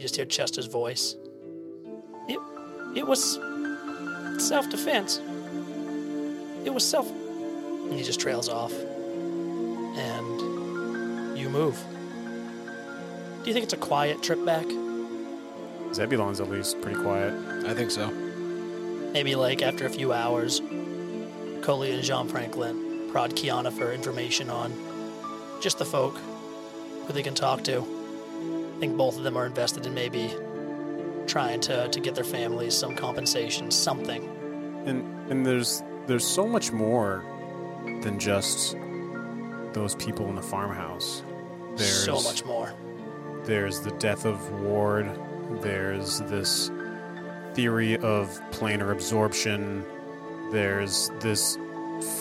you 0.00 0.04
just 0.04 0.16
hear 0.16 0.24
Chester's 0.24 0.64
voice. 0.64 1.14
It, 2.26 2.40
it 2.96 3.06
was 3.06 3.38
self-defense. 4.38 5.20
It 6.64 6.72
was 6.72 6.88
self. 6.88 7.06
And 7.10 7.92
he 7.92 8.02
just 8.02 8.18
trails 8.18 8.48
off. 8.48 8.72
And 8.72 10.40
you 11.36 11.50
move. 11.50 11.78
Do 13.42 13.46
you 13.46 13.52
think 13.52 13.64
it's 13.64 13.74
a 13.74 13.76
quiet 13.76 14.22
trip 14.22 14.42
back? 14.42 14.64
Zebulon's 15.92 16.40
at 16.40 16.48
least 16.48 16.80
pretty 16.80 16.98
quiet. 16.98 17.34
I 17.66 17.74
think 17.74 17.90
so. 17.90 18.10
Maybe 19.12 19.34
like 19.34 19.60
after 19.60 19.84
a 19.84 19.90
few 19.90 20.14
hours, 20.14 20.62
Coley 21.60 21.92
and 21.92 22.02
Jean 22.02 22.26
Franklin 22.26 23.10
prod 23.10 23.32
Kiana 23.32 23.70
for 23.70 23.92
information 23.92 24.48
on 24.48 24.72
just 25.60 25.76
the 25.76 25.84
folk 25.84 26.16
who 27.06 27.12
they 27.12 27.22
can 27.22 27.34
talk 27.34 27.62
to. 27.64 27.99
I 28.80 28.84
think 28.84 28.96
both 28.96 29.18
of 29.18 29.24
them 29.24 29.36
are 29.36 29.44
invested 29.44 29.84
in 29.84 29.92
maybe 29.92 30.34
trying 31.26 31.60
to, 31.60 31.86
to 31.88 32.00
get 32.00 32.14
their 32.14 32.24
families 32.24 32.74
some 32.74 32.96
compensation, 32.96 33.70
something. 33.70 34.24
And 34.86 35.30
and 35.30 35.44
there's 35.44 35.82
there's 36.06 36.26
so 36.26 36.46
much 36.46 36.72
more 36.72 37.22
than 38.00 38.18
just 38.18 38.74
those 39.74 39.94
people 39.96 40.30
in 40.30 40.34
the 40.34 40.40
farmhouse. 40.40 41.22
There's 41.76 42.04
so 42.04 42.22
much 42.22 42.42
more. 42.46 42.72
There's 43.44 43.80
the 43.80 43.90
death 43.98 44.24
of 44.24 44.50
Ward. 44.62 45.10
There's 45.60 46.20
this 46.20 46.70
theory 47.52 47.98
of 47.98 48.40
planar 48.50 48.92
absorption. 48.92 49.84
There's 50.52 51.10
this 51.20 51.58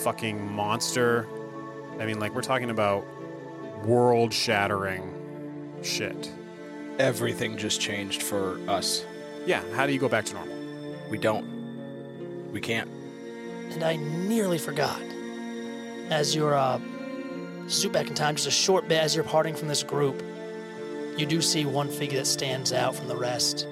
fucking 0.04 0.46
monster. 0.52 1.26
I 2.02 2.06
mean, 2.06 2.20
like, 2.20 2.36
we're 2.36 2.42
talking 2.42 2.70
about 2.70 3.06
world 3.86 4.34
shattering 4.34 5.14
shit. 5.84 6.30
Everything 7.00 7.58
just 7.58 7.80
changed 7.80 8.22
for 8.22 8.60
us. 8.68 9.06
Yeah, 9.46 9.64
how 9.74 9.88
do 9.88 9.94
you 9.94 10.00
go 10.00 10.10
back 10.10 10.26
to 10.26 10.34
normal? 10.34 10.58
We 11.10 11.18
don't. 11.18 12.52
We 12.52 12.60
can't. 12.60 12.90
And 13.72 13.84
I 13.84 13.96
nearly 13.96 14.58
forgot. 14.58 15.02
As 16.10 16.36
you're 16.36 16.56
uh, 16.56 16.80
zoom 17.70 17.94
back 17.94 18.08
in 18.08 18.16
time 18.16 18.36
just 18.36 18.48
a 18.48 18.52
short 18.52 18.90
bit 18.90 19.02
as 19.02 19.16
you're 19.16 19.24
parting 19.24 19.56
from 19.56 19.70
this 19.70 19.82
group, 19.82 20.22
you 21.18 21.26
do 21.26 21.42
see 21.42 21.66
one 21.66 21.88
figure 21.88 22.18
that 22.18 22.26
stands 22.26 22.74
out 22.74 22.96
from 22.96 23.08
the 23.08 23.16
rest. 23.16 23.66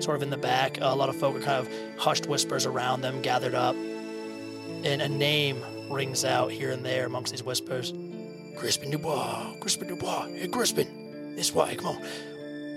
Sort 0.00 0.16
of 0.16 0.22
in 0.22 0.28
the 0.28 0.36
back, 0.36 0.78
a 0.82 0.94
lot 0.94 1.08
of 1.08 1.16
folk 1.16 1.34
are 1.34 1.40
kind 1.40 1.66
of 1.66 1.98
hushed 1.98 2.26
whispers 2.26 2.66
around 2.66 3.00
them, 3.00 3.22
gathered 3.22 3.54
up, 3.54 3.74
and 3.74 5.00
a 5.00 5.08
name 5.08 5.64
rings 5.90 6.26
out 6.26 6.50
here 6.50 6.72
and 6.72 6.84
there 6.84 7.06
amongst 7.06 7.32
these 7.32 7.42
whispers. 7.42 7.94
Crispin 8.58 8.90
Dubois, 8.90 9.54
Crispin 9.60 9.88
Dubois, 9.88 10.26
hey 10.28 10.48
Crispin, 10.48 11.34
this 11.36 11.54
way, 11.54 11.74
come 11.76 11.96
on. 11.96 12.06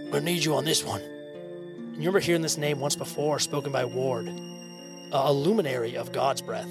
I'm 0.09 0.13
gonna 0.13 0.25
need 0.25 0.43
you 0.43 0.55
on 0.55 0.65
this 0.65 0.83
one. 0.83 1.01
You 1.01 1.97
remember 1.97 2.19
hearing 2.19 2.41
this 2.41 2.57
name 2.57 2.79
once 2.79 2.95
before, 2.95 3.37
spoken 3.37 3.71
by 3.71 3.85
Ward, 3.85 4.27
a 5.11 5.31
luminary 5.31 5.97
of 5.97 6.11
God's 6.11 6.41
breath. 6.41 6.67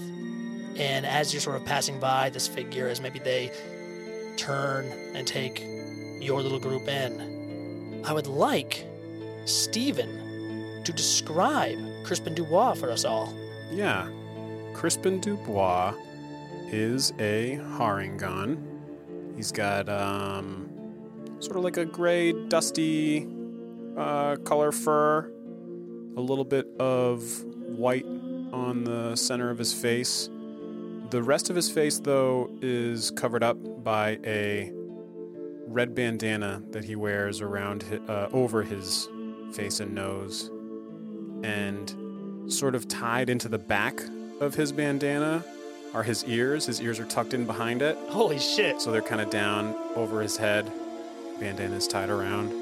And 0.76 1.06
as 1.06 1.32
you're 1.32 1.40
sort 1.40 1.54
of 1.54 1.64
passing 1.64 2.00
by 2.00 2.30
this 2.30 2.48
figure, 2.48 2.88
as 2.88 3.00
maybe 3.00 3.20
they 3.20 3.52
turn 4.36 4.86
and 5.14 5.24
take 5.24 5.60
your 6.20 6.42
little 6.42 6.58
group 6.58 6.88
in, 6.88 8.02
I 8.04 8.12
would 8.12 8.26
like 8.26 8.84
Stephen 9.44 10.82
to 10.82 10.92
describe 10.92 11.78
Crispin 12.02 12.34
Dubois 12.34 12.74
for 12.74 12.90
us 12.90 13.04
all. 13.04 13.32
Yeah. 13.70 14.10
Crispin 14.74 15.20
Dubois 15.20 15.94
is 16.72 17.12
a 17.20 17.60
Harengon. 17.76 18.58
He's 19.36 19.52
got 19.52 19.88
um, 19.88 20.67
sort 21.40 21.56
of 21.56 21.64
like 21.64 21.76
a 21.76 21.84
gray, 21.84 22.32
dusty 22.48 23.26
uh, 23.96 24.36
color 24.36 24.72
fur, 24.72 25.30
a 26.16 26.20
little 26.20 26.44
bit 26.44 26.66
of 26.78 27.44
white 27.44 28.06
on 28.52 28.84
the 28.84 29.14
center 29.16 29.50
of 29.50 29.58
his 29.58 29.72
face. 29.72 30.28
The 31.10 31.22
rest 31.22 31.48
of 31.48 31.56
his 31.56 31.70
face, 31.70 31.98
though, 32.00 32.50
is 32.60 33.10
covered 33.12 33.42
up 33.42 33.56
by 33.82 34.18
a 34.24 34.70
red 35.66 35.94
bandana 35.94 36.62
that 36.70 36.84
he 36.84 36.96
wears 36.96 37.40
around 37.40 37.84
uh, 38.08 38.28
over 38.32 38.62
his 38.62 39.08
face 39.52 39.80
and 39.80 39.94
nose, 39.94 40.50
and 41.42 41.94
sort 42.52 42.74
of 42.74 42.88
tied 42.88 43.30
into 43.30 43.48
the 43.48 43.58
back 43.58 44.00
of 44.40 44.54
his 44.54 44.72
bandana 44.72 45.44
are 45.94 46.02
his 46.02 46.24
ears. 46.24 46.66
His 46.66 46.80
ears 46.80 46.98
are 47.00 47.04
tucked 47.06 47.32
in 47.34 47.46
behind 47.46 47.80
it, 47.82 47.96
Holy 48.08 48.38
shit. 48.38 48.80
so 48.80 48.90
they're 48.92 49.00
kind 49.02 49.20
of 49.20 49.30
down 49.30 49.74
over 49.94 50.20
his 50.20 50.36
head. 50.36 50.70
Bandana's 51.40 51.86
tied 51.86 52.10
around, 52.10 52.52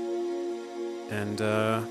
and 1.10 1.40
uh, 1.40 1.82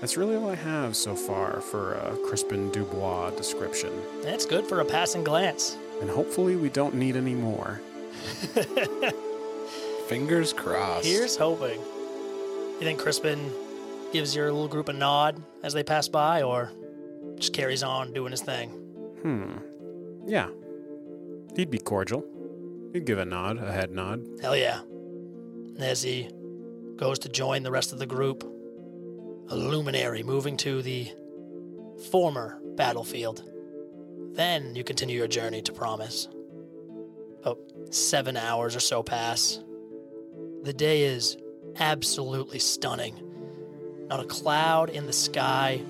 that's 0.00 0.16
really 0.16 0.36
all 0.36 0.50
I 0.50 0.54
have 0.54 0.96
so 0.96 1.14
far 1.14 1.60
for 1.60 1.94
a 1.94 2.16
Crispin 2.26 2.70
Dubois 2.70 3.30
description. 3.30 3.92
That's 4.22 4.46
good 4.46 4.66
for 4.66 4.80
a 4.80 4.84
passing 4.84 5.24
glance. 5.24 5.76
And 6.00 6.08
hopefully, 6.08 6.56
we 6.56 6.70
don't 6.70 6.94
need 6.94 7.16
any 7.16 7.34
more. 7.34 7.80
Fingers 10.08 10.52
crossed. 10.52 11.06
Here's 11.06 11.36
hoping. 11.36 11.78
You 11.78 12.80
think 12.80 12.98
Crispin 12.98 13.52
gives 14.12 14.34
your 14.34 14.50
little 14.50 14.68
group 14.68 14.88
a 14.88 14.92
nod 14.92 15.42
as 15.62 15.74
they 15.74 15.82
pass 15.82 16.08
by, 16.08 16.42
or 16.42 16.72
just 17.36 17.52
carries 17.52 17.82
on 17.82 18.12
doing 18.12 18.30
his 18.30 18.40
thing? 18.40 18.70
Hmm. 19.22 19.58
Yeah. 20.26 20.48
He'd 21.56 21.70
be 21.70 21.78
cordial. 21.78 22.24
He'd 22.92 23.04
give 23.04 23.18
a 23.18 23.24
nod, 23.24 23.58
a 23.58 23.70
head 23.70 23.90
nod. 23.90 24.26
Hell 24.40 24.56
yeah. 24.56 24.80
As 25.82 26.02
he 26.02 26.28
goes 26.96 27.18
to 27.20 27.28
join 27.28 27.62
the 27.62 27.70
rest 27.70 27.92
of 27.92 27.98
the 27.98 28.06
group, 28.06 28.44
a 29.48 29.56
luminary 29.56 30.22
moving 30.22 30.56
to 30.58 30.82
the 30.82 31.10
former 32.10 32.60
battlefield. 32.76 33.42
Then 34.34 34.76
you 34.76 34.84
continue 34.84 35.16
your 35.16 35.26
journey 35.26 35.62
to 35.62 35.72
Promise. 35.72 36.28
About 37.40 37.58
seven 37.90 38.36
hours 38.36 38.76
or 38.76 38.80
so 38.80 39.02
pass. 39.02 39.58
The 40.62 40.72
day 40.74 41.02
is 41.02 41.38
absolutely 41.76 42.58
stunning. 42.58 43.18
Not 44.08 44.20
a 44.20 44.26
cloud 44.26 44.90
in 44.90 45.06
the 45.06 45.12
sky, 45.12 45.80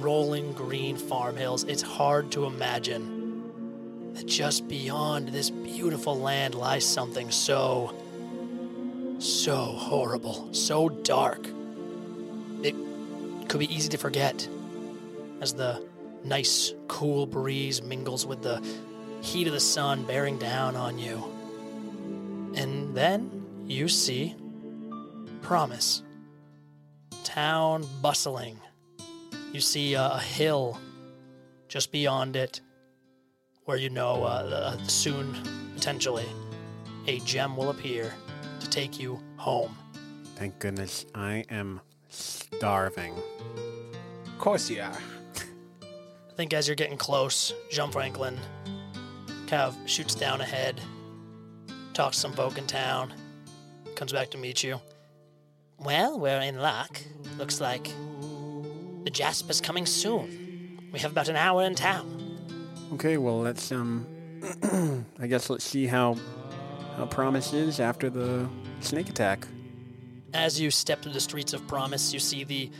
rolling 0.00 0.52
green 0.52 0.96
farm 0.96 1.36
hills. 1.36 1.64
It's 1.64 1.82
hard 1.82 2.32
to 2.32 2.44
imagine 2.46 4.12
that 4.14 4.26
just 4.26 4.68
beyond 4.68 5.28
this 5.28 5.48
beautiful 5.48 6.18
land 6.18 6.54
lies 6.54 6.84
something 6.84 7.30
so, 7.30 7.94
so 9.22 9.54
horrible, 9.56 10.52
so 10.52 10.88
dark. 10.88 11.46
It 12.62 12.74
could 13.48 13.60
be 13.60 13.74
easy 13.74 13.88
to 13.90 13.98
forget 13.98 14.48
as 15.40 15.54
the 15.54 15.84
nice, 16.24 16.72
cool 16.88 17.26
breeze 17.26 17.82
mingles 17.82 18.26
with 18.26 18.42
the 18.42 18.62
heat 19.20 19.46
of 19.46 19.52
the 19.52 19.60
sun 19.60 20.04
bearing 20.04 20.38
down 20.38 20.76
on 20.76 20.98
you. 20.98 21.22
And 22.54 22.94
then 22.94 23.64
you 23.66 23.88
see 23.88 24.34
Promise. 25.42 26.02
Town 27.24 27.84
bustling. 28.00 28.58
You 29.52 29.60
see 29.60 29.94
a, 29.94 30.18
hill 30.18 30.78
just 31.68 31.90
beyond 31.90 32.36
it 32.36 32.60
where 33.64 33.76
you 33.76 33.90
know 33.90 34.22
uh, 34.24 34.76
soon, 34.86 35.36
potentially, 35.74 36.26
a 37.06 37.18
gem 37.20 37.56
will 37.56 37.70
appear 37.70 38.14
to 38.62 38.70
take 38.70 38.98
you 38.98 39.20
home. 39.36 39.76
Thank 40.36 40.58
goodness 40.58 41.04
I 41.14 41.44
am 41.50 41.80
starving. 42.08 43.14
Of 44.26 44.38
course 44.38 44.70
you 44.70 44.80
are. 44.80 44.98
I 45.36 46.34
think 46.34 46.54
as 46.54 46.66
you're 46.66 46.76
getting 46.76 46.96
close, 46.96 47.52
Jean 47.70 47.90
Franklin 47.90 48.38
kind 49.46 49.62
of 49.62 49.76
shoots 49.84 50.14
down 50.14 50.40
ahead, 50.40 50.80
talks 51.92 52.16
to 52.16 52.20
some 52.22 52.32
folk 52.32 52.56
in 52.56 52.66
town, 52.66 53.12
comes 53.94 54.12
back 54.12 54.30
to 54.30 54.38
meet 54.38 54.64
you. 54.64 54.80
Well, 55.78 56.18
we're 56.18 56.40
in 56.40 56.58
luck. 56.58 57.00
Looks 57.38 57.60
like 57.60 57.90
the 59.04 59.10
Jasper's 59.10 59.60
coming 59.60 59.84
soon. 59.84 60.80
We 60.92 61.00
have 61.00 61.12
about 61.12 61.28
an 61.28 61.36
hour 61.36 61.64
in 61.64 61.74
town. 61.74 62.38
Okay, 62.94 63.16
well 63.18 63.40
let's 63.40 63.72
um 63.72 64.06
I 65.18 65.26
guess 65.26 65.50
let's 65.50 65.64
see 65.64 65.86
how 65.86 66.16
Uh, 66.92 66.98
how 66.98 67.06
Promise 67.06 67.52
is 67.52 67.80
after 67.80 68.10
the 68.10 68.48
snake 68.80 69.08
attack. 69.08 69.46
As 70.34 70.60
you 70.60 70.70
step 70.70 71.02
through 71.02 71.12
the 71.12 71.20
streets 71.20 71.52
of 71.52 71.66
Promise, 71.66 72.12
you 72.12 72.20
see 72.20 72.44
the 72.44 72.70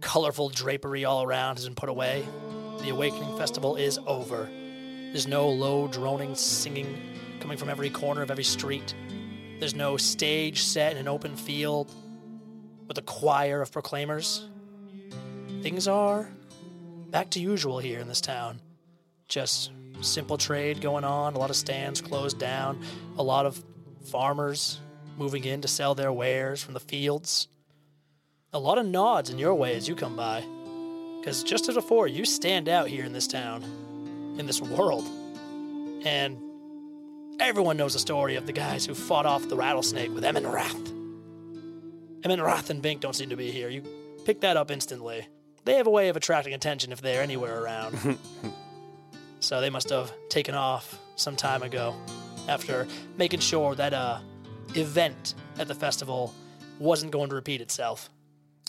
colorful 0.00 0.48
drapery 0.48 1.04
all 1.04 1.22
around 1.22 1.56
has 1.56 1.64
been 1.64 1.74
put 1.74 1.88
away. 1.88 2.24
The 2.80 2.90
Awakening 2.90 3.36
Festival 3.38 3.76
is 3.76 3.98
over. 4.06 4.48
There's 5.12 5.26
no 5.26 5.48
low 5.48 5.88
droning 5.88 6.34
singing 6.34 6.98
coming 7.40 7.58
from 7.58 7.68
every 7.68 7.90
corner 7.90 8.22
of 8.22 8.30
every 8.30 8.44
street. 8.44 8.94
There's 9.58 9.74
no 9.74 9.96
stage 9.96 10.62
set 10.62 10.92
in 10.92 10.98
an 10.98 11.08
open 11.08 11.36
field 11.36 11.92
with 12.88 12.98
a 12.98 13.02
choir 13.02 13.62
of 13.62 13.70
proclaimers. 13.70 14.48
Things 15.62 15.86
are 15.86 16.28
back 17.10 17.30
to 17.30 17.40
usual 17.40 17.78
here 17.78 18.00
in 18.00 18.08
this 18.08 18.20
town. 18.20 18.60
Just 19.28 19.70
simple 20.02 20.36
trade 20.36 20.80
going 20.80 21.04
on, 21.04 21.34
a 21.34 21.38
lot 21.38 21.50
of 21.50 21.56
stands 21.56 22.00
closed 22.00 22.38
down, 22.38 22.80
a 23.16 23.22
lot 23.22 23.46
of 23.46 23.62
farmers 24.10 24.80
moving 25.16 25.44
in 25.44 25.60
to 25.60 25.68
sell 25.68 25.94
their 25.94 26.12
wares 26.12 26.62
from 26.62 26.74
the 26.74 26.80
fields. 26.80 27.48
A 28.52 28.58
lot 28.58 28.78
of 28.78 28.86
nods 28.86 29.30
in 29.30 29.38
your 29.38 29.54
way 29.54 29.76
as 29.76 29.88
you 29.88 29.94
come 29.94 30.16
by. 30.16 30.44
Because 31.20 31.42
just 31.42 31.68
as 31.68 31.76
before, 31.76 32.08
you 32.08 32.24
stand 32.24 32.68
out 32.68 32.88
here 32.88 33.04
in 33.04 33.12
this 33.12 33.26
town, 33.26 33.62
in 34.38 34.46
this 34.46 34.60
world. 34.60 35.08
And 36.04 36.38
everyone 37.38 37.76
knows 37.76 37.92
the 37.92 37.98
story 37.98 38.36
of 38.36 38.46
the 38.46 38.52
guys 38.52 38.84
who 38.84 38.94
fought 38.94 39.24
off 39.24 39.48
the 39.48 39.56
rattlesnake 39.56 40.12
with 40.12 40.24
Emin 40.24 40.46
Rath. 40.46 40.92
Emin 42.24 42.42
Rath 42.42 42.70
and 42.70 42.82
Bink 42.82 43.00
don't 43.00 43.14
seem 43.14 43.30
to 43.30 43.36
be 43.36 43.50
here. 43.50 43.68
You 43.68 43.82
pick 44.24 44.40
that 44.40 44.56
up 44.56 44.70
instantly. 44.70 45.26
They 45.64 45.74
have 45.74 45.86
a 45.86 45.90
way 45.90 46.08
of 46.08 46.16
attracting 46.16 46.54
attention 46.54 46.92
if 46.92 47.00
they're 47.00 47.22
anywhere 47.22 47.62
around. 47.62 48.18
so 49.42 49.60
they 49.60 49.70
must 49.70 49.90
have 49.90 50.12
taken 50.28 50.54
off 50.54 50.98
some 51.16 51.36
time 51.36 51.62
ago 51.62 51.94
after 52.48 52.86
making 53.18 53.40
sure 53.40 53.74
that 53.74 53.92
uh 53.92 54.18
event 54.74 55.34
at 55.58 55.68
the 55.68 55.74
festival 55.74 56.32
wasn't 56.78 57.12
going 57.12 57.28
to 57.28 57.34
repeat 57.34 57.60
itself. 57.60 58.08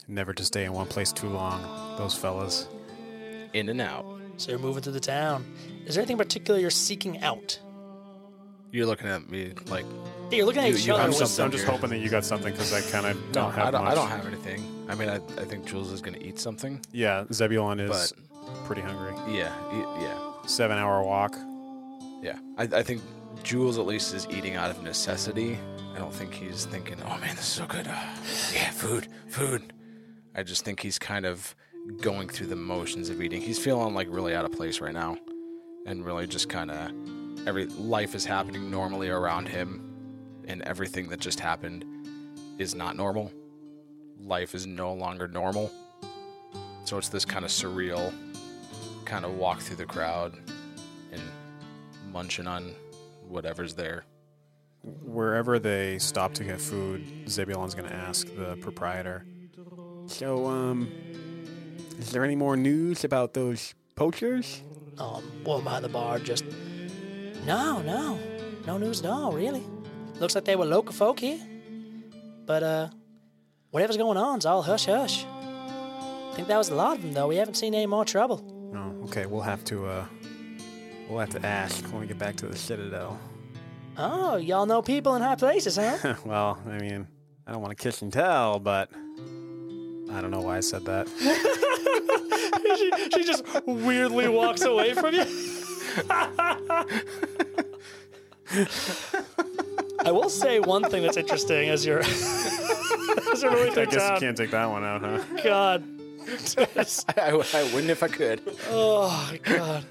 Never 0.08 0.34
to 0.34 0.44
stay 0.44 0.66
in 0.66 0.74
one 0.74 0.88
place 0.88 1.12
too 1.14 1.30
long, 1.30 1.62
those 1.98 2.14
fellas. 2.16 2.68
In 3.54 3.70
and 3.70 3.80
out. 3.80 4.06
So 4.38 4.50
you're 4.52 4.60
moving 4.60 4.84
through 4.84 4.94
the 4.94 5.00
town. 5.00 5.46
Is 5.86 5.96
there 5.96 6.02
anything 6.02 6.18
particular 6.18 6.60
you're 6.60 6.70
seeking 6.72 7.22
out? 7.24 7.58
You're 8.72 8.88
looking 8.88 9.08
at 9.08 9.30
me 9.30 9.54
like 9.68 9.86
Hey, 10.30 10.38
you're 10.38 10.46
looking 10.48 10.64
at 10.64 10.70
You- 10.70 10.76
each 10.76 10.86
you 10.88 10.94
other 10.94 11.08
with 11.10 11.22
I'm, 11.22 11.28
something 11.28 11.46
I'm 11.46 11.52
just 11.52 11.66
hoping 11.66 11.90
that 11.92 12.00
you 12.00 12.10
got 12.10 12.26
something 12.26 12.52
because 12.52 12.74
I 12.74 12.82
kind 12.92 13.06
of 13.06 13.14
don't 13.32 13.46
no, 13.46 13.50
have 13.52 13.68
I 13.68 13.72
don't. 13.72 13.84
much. 13.86 13.92
I 13.92 13.96
don't 13.96 14.10
have 14.10 14.26
anything. 14.26 14.86
I 14.90 14.96
mean, 14.96 15.10
I, 15.10 15.16
I 15.40 15.46
think 15.46 15.66
Jules 15.66 15.92
is 15.92 16.02
gonna 16.02 16.18
eat 16.20 16.40
something. 16.40 16.82
Yeah, 16.92 17.26
Zebulon 17.32 17.80
is 17.80 18.14
pretty 18.66 18.82
hungry. 18.82 19.14
Yeah, 19.34 19.54
yeah, 20.02 20.33
Seven 20.46 20.78
hour 20.78 21.04
walk. 21.04 21.36
yeah. 22.22 22.38
I, 22.58 22.64
I 22.64 22.84
think 22.84 23.02
Jules 23.44 23.78
at 23.78 23.86
least 23.86 24.14
is 24.14 24.28
eating 24.30 24.56
out 24.56 24.70
of 24.70 24.84
necessity. 24.84 25.58
I 25.96 26.00
don't 26.00 26.14
think 26.14 26.34
he's 26.34 26.66
thinking, 26.66 26.98
"Oh 27.04 27.18
man, 27.20 27.36
this 27.36 27.40
is 27.40 27.46
so 27.46 27.66
good." 27.66 27.88
Yeah, 28.54 28.70
food, 28.72 29.08
food. 29.28 29.74
I 30.36 30.44
just 30.44 30.66
think 30.66 30.80
he's 30.80 31.00
kind 31.00 31.26
of 31.26 31.56
going 32.02 32.30
through 32.30 32.48
the 32.48 32.56
motions 32.56 33.10
of 33.10 33.22
eating. 33.22 33.42
He's 33.42 33.58
feeling 33.60 33.94
like 33.94 34.08
really 34.10 34.36
out 34.36 34.46
of 34.46 34.52
place 34.52 34.80
right 34.82 34.94
now, 34.94 35.18
and 35.86 36.06
really 36.06 36.28
just 36.28 36.50
kind 36.50 36.72
of 36.72 36.92
every 37.48 37.66
life 37.68 38.16
is 38.16 38.26
happening 38.26 38.70
normally 38.70 39.10
around 39.10 39.48
him, 39.48 39.82
and 40.48 40.62
everything 40.64 41.10
that 41.10 41.20
just 41.20 41.40
happened 41.40 41.86
is 42.60 42.76
not 42.76 42.96
normal. 42.96 43.32
Life 44.20 44.56
is 44.56 44.68
no 44.68 44.94
longer 44.94 45.28
normal. 45.28 45.72
So 46.86 46.98
it's 46.98 47.10
this 47.10 47.26
kind 47.26 47.46
of 47.46 47.52
surreal 47.52 48.14
kind 49.06 49.26
of 49.26 49.32
walk 49.34 49.60
through 49.60 49.78
the 49.78 49.86
crowd 49.86 50.34
and 51.12 51.22
munching 52.12 52.48
on 52.48 52.74
whatever's 53.28 53.76
there. 53.76 54.06
Wherever 54.84 55.60
they 55.60 55.98
stop 56.00 56.34
to 56.36 56.44
get 56.44 56.60
food, 56.60 57.30
Zebulon's 57.30 57.74
going 57.74 57.88
to 57.88 57.96
ask 57.96 58.28
the 58.36 58.58
proprietor. 58.58 59.26
So, 60.08 60.48
um, 60.48 60.92
is 62.00 62.12
there 62.12 62.26
any 62.26 62.36
more 62.36 62.58
news 62.58 63.04
about 63.04 63.34
those 63.34 63.74
poachers? 63.96 64.62
um, 64.98 65.24
woman 65.44 65.64
behind 65.64 65.86
the 65.86 65.90
bar 65.90 66.20
just, 66.20 66.44
no, 67.46 67.82
no, 67.82 68.20
no 68.66 68.78
news 68.78 69.02
at 69.02 69.10
all, 69.10 69.32
really. 69.32 69.64
Looks 70.20 70.36
like 70.36 70.46
they 70.46 70.56
were 70.56 70.66
local 70.66 70.94
folk 70.94 71.20
here. 71.20 71.40
But, 72.46 72.64
uh, 72.64 72.90
whatever's 73.72 73.98
going 73.98 74.18
on 74.18 74.40
is 74.40 74.46
all 74.46 74.62
hush 74.62 74.86
hush. 74.86 75.26
I 75.26 76.34
think 76.36 76.48
that 76.48 76.58
was 76.58 76.70
a 76.70 76.76
lot 76.76 76.98
of 76.98 77.04
them, 77.04 77.14
though. 77.14 77.28
We 77.28 77.38
haven't 77.38 77.56
seen 77.56 77.74
any 77.74 77.86
more 77.86 78.06
trouble. 78.06 78.53
Oh, 78.76 78.94
okay. 79.06 79.26
We'll 79.26 79.42
have 79.42 79.64
to, 79.66 79.86
uh, 79.86 80.06
we'll 81.10 81.20
have 81.20 81.30
to 81.32 81.46
ask 81.46 81.84
when 81.92 82.02
we 82.02 82.08
get 82.08 82.18
back 82.18 82.36
to 82.38 82.48
the 82.48 82.56
Citadel. 82.58 83.20
Oh, 83.98 84.38
y'all 84.38 84.66
know 84.66 84.82
people 84.82 85.16
in 85.16 85.22
high 85.22 85.36
places, 85.36 85.76
huh? 85.78 86.16
well, 86.26 86.58
I 86.68 86.80
mean, 86.80 87.08
I 87.46 87.52
don't 87.52 87.62
want 87.62 87.78
to 87.78 87.82
kiss 87.82 88.02
and 88.02 88.12
tell, 88.12 88.60
but 88.60 88.90
I 90.12 90.20
don't 90.22 90.32
know 90.32 90.42
why 90.42 90.58
I 90.58 90.62
said 90.62 90.86
that. 90.86 91.08
she, 92.78 92.92
she 93.12 93.24
just 93.24 93.44
weirdly 93.68 94.28
walks 94.28 94.62
away 94.64 94.94
from 94.94 95.14
you. 95.14 95.26
I 100.06 100.12
will 100.12 100.30
say 100.30 100.60
one 100.60 100.84
thing 100.90 101.04
that's 101.04 101.18
interesting 101.18 101.70
as 101.70 101.86
you're 101.86 102.00
as 102.00 103.42
you're 103.42 103.52
moving 103.52 103.70
I 103.72 103.74
through 103.74 103.86
guess 103.86 103.94
you 103.94 104.00
town. 104.00 104.20
can't 104.20 104.38
take 104.38 104.52
that 104.52 104.66
one 104.70 104.84
out, 104.84 105.02
huh? 105.02 105.24
God. 105.44 105.84
I, 107.18 107.42
I 107.54 107.64
wouldn't 107.74 107.90
if 107.90 108.04
I 108.04 108.08
could. 108.08 108.42
Oh 108.70 109.34
God. 109.44 109.86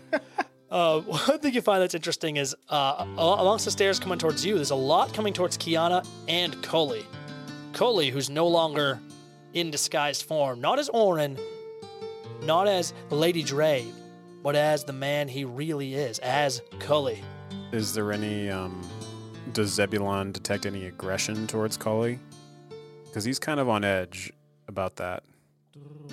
Uh, 0.70 1.00
one 1.00 1.38
thing 1.38 1.52
you 1.54 1.60
find 1.60 1.82
that's 1.82 1.94
interesting 1.94 2.36
is 2.36 2.56
uh, 2.70 3.04
amongst 3.18 3.66
the 3.66 3.70
stairs 3.70 4.00
coming 4.00 4.18
towards 4.18 4.44
you, 4.44 4.54
there's 4.54 4.70
a 4.70 4.74
lot 4.74 5.12
coming 5.12 5.32
towards 5.32 5.58
Kiana 5.58 6.06
and 6.28 6.60
Coley. 6.62 7.04
Coley, 7.74 8.10
who's 8.10 8.30
no 8.30 8.48
longer 8.48 8.98
in 9.52 9.70
disguised 9.70 10.24
form, 10.24 10.60
not 10.60 10.78
as 10.78 10.88
Orin, 10.88 11.38
not 12.44 12.66
as 12.66 12.94
Lady 13.10 13.42
Dre, 13.42 13.86
but 14.42 14.56
as 14.56 14.84
the 14.84 14.92
man 14.92 15.28
he 15.28 15.44
really 15.44 15.94
is, 15.94 16.18
as 16.20 16.62
Coley. 16.80 17.22
Is 17.72 17.92
there 17.92 18.12
any, 18.12 18.50
um, 18.50 18.82
does 19.52 19.74
Zebulon 19.74 20.32
detect 20.32 20.66
any 20.66 20.86
aggression 20.86 21.46
towards 21.46 21.76
Cully? 21.76 22.18
Because 23.04 23.24
he's 23.24 23.38
kind 23.38 23.60
of 23.60 23.68
on 23.68 23.84
edge 23.84 24.32
about 24.68 24.96
that. 24.96 25.22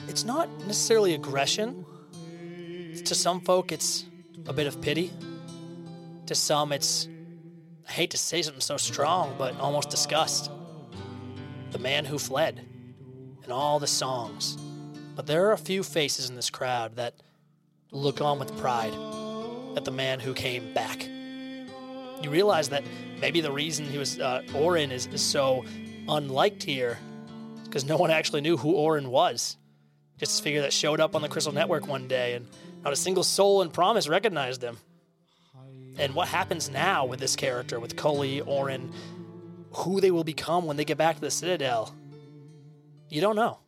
It's 0.07 0.23
not 0.23 0.49
necessarily 0.65 1.13
aggression. 1.13 1.85
To 3.05 3.15
some 3.15 3.41
folk, 3.41 3.71
it's 3.71 4.05
a 4.47 4.53
bit 4.53 4.67
of 4.67 4.81
pity. 4.81 5.11
To 6.25 6.35
some, 6.35 6.71
it's, 6.71 7.07
I 7.87 7.91
hate 7.91 8.11
to 8.11 8.17
say 8.17 8.41
something 8.41 8.61
so 8.61 8.77
strong, 8.77 9.35
but 9.37 9.59
almost 9.59 9.89
disgust. 9.89 10.51
The 11.71 11.79
man 11.79 12.05
who 12.05 12.17
fled, 12.17 12.65
and 13.43 13.51
all 13.51 13.79
the 13.79 13.87
songs. 13.87 14.57
But 15.15 15.27
there 15.27 15.47
are 15.47 15.53
a 15.53 15.57
few 15.57 15.83
faces 15.83 16.29
in 16.29 16.35
this 16.35 16.49
crowd 16.49 16.95
that 16.95 17.15
look 17.91 18.21
on 18.21 18.39
with 18.39 18.55
pride 18.57 18.93
at 19.75 19.85
the 19.85 19.91
man 19.91 20.19
who 20.19 20.33
came 20.33 20.73
back. 20.73 21.07
You 22.21 22.29
realize 22.29 22.69
that 22.69 22.83
maybe 23.21 23.41
the 23.41 23.51
reason 23.51 23.85
he 23.85 23.97
was, 23.97 24.19
uh, 24.19 24.43
Orin 24.53 24.91
is, 24.91 25.07
is 25.07 25.21
so 25.21 25.65
unliked 26.07 26.63
here 26.63 26.97
because 27.69 27.85
no 27.85 27.97
one 27.97 28.09
actually 28.09 28.41
knew 28.41 28.57
who 28.57 28.73
Orin 28.73 29.09
was. 29.11 29.55
Just 30.17 30.39
a 30.39 30.43
figure 30.43 30.61
that 30.61 30.73
showed 30.73 30.99
up 30.99 31.15
on 31.15 31.21
the 31.21 31.29
Crystal 31.29 31.53
Network 31.53 31.87
one 31.87 32.07
day, 32.07 32.33
and 32.33 32.47
not 32.83 32.91
a 32.91 32.95
single 32.95 33.23
soul 33.23 33.61
in 33.61 33.69
Promise 33.69 34.09
recognized 34.09 34.63
him. 34.63 34.77
And 35.97 36.15
what 36.15 36.27
happens 36.27 36.69
now 36.69 37.05
with 37.05 37.19
this 37.19 37.35
character, 37.35 37.79
with 37.79 37.95
Cully, 37.95 38.41
Orin, 38.41 38.91
who 39.71 40.01
they 40.01 40.11
will 40.11 40.23
become 40.23 40.65
when 40.65 40.77
they 40.77 40.85
get 40.85 40.97
back 40.97 41.15
to 41.15 41.21
the 41.21 41.31
Citadel, 41.31 41.93
you 43.09 43.21
don't 43.21 43.35
know. 43.35 43.59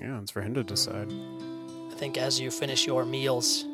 Yeah, 0.00 0.20
it's 0.20 0.30
for 0.30 0.42
him 0.42 0.54
to 0.54 0.64
decide. 0.64 1.12
I 1.90 1.94
think 1.96 2.16
as 2.18 2.40
you 2.40 2.50
finish 2.50 2.86
your 2.86 3.04
meals, 3.04 3.64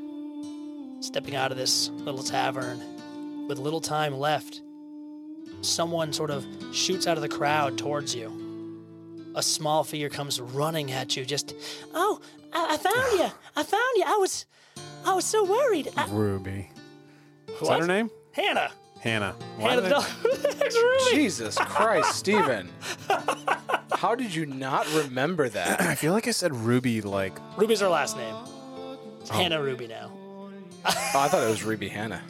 stepping 1.01 1.35
out 1.35 1.53
of 1.53 1.59
this 1.59 1.89
little 1.91 2.23
tavern 2.23 3.47
with 3.47 3.59
little 3.59 3.81
time 3.81 4.19
left, 4.19 4.61
someone 5.63 6.13
sort 6.13 6.31
of 6.31 6.47
shoots 6.73 7.07
out 7.07 7.17
of 7.17 7.23
the 7.23 7.29
crowd 7.29 7.79
towards 7.79 8.15
you. 8.15 8.40
A 9.35 9.43
small 9.43 9.85
figure 9.85 10.09
comes 10.09 10.41
running 10.41 10.91
at 10.93 11.17
you, 11.17 11.25
just, 11.25 11.55
oh, 11.95 12.21
I, 12.53 12.75
I 12.75 12.77
found 12.77 13.19
you! 13.19 13.31
I 13.57 13.63
found 13.63 13.97
you! 13.97 14.05
I 14.07 14.17
was, 14.17 14.47
I 15.05 15.15
was 15.15 15.25
so 15.25 15.45
worried. 15.45 15.89
I, 15.97 16.07
Ruby. 16.09 16.69
Is 17.49 17.61
What? 17.61 17.69
that 17.69 17.81
her 17.81 17.87
name? 17.87 18.11
Hannah! 18.33 18.73
Hannah. 19.01 19.35
Why 19.57 19.71
Hannah 19.71 19.83
did 19.83 19.91
the 19.93 19.97
I- 19.97 20.01
dog. 20.01 20.43
That's 20.59 20.77
Ruby! 20.77 21.05
Jesus 21.15 21.57
Christ, 21.59 22.17
Steven. 22.17 22.69
How 23.93 24.15
did 24.15 24.35
you 24.35 24.47
not 24.47 24.87
remember 24.95 25.49
that? 25.49 25.81
I 25.83 25.95
feel 25.95 26.13
like 26.13 26.27
I 26.27 26.33
said 26.33 26.55
Ruby 26.55 27.01
like 27.01 27.39
Ruby's 27.57 27.81
her 27.81 27.89
last 27.89 28.17
name. 28.17 28.35
It's 29.21 29.31
oh. 29.31 29.35
Hannah 29.35 29.63
Ruby 29.63 29.87
now. 29.87 30.11
Oh, 30.13 30.51
I 31.15 31.29
thought 31.29 31.43
it 31.43 31.51
was 31.51 31.63
Ruby 31.63 31.89
Hannah. 31.89 32.23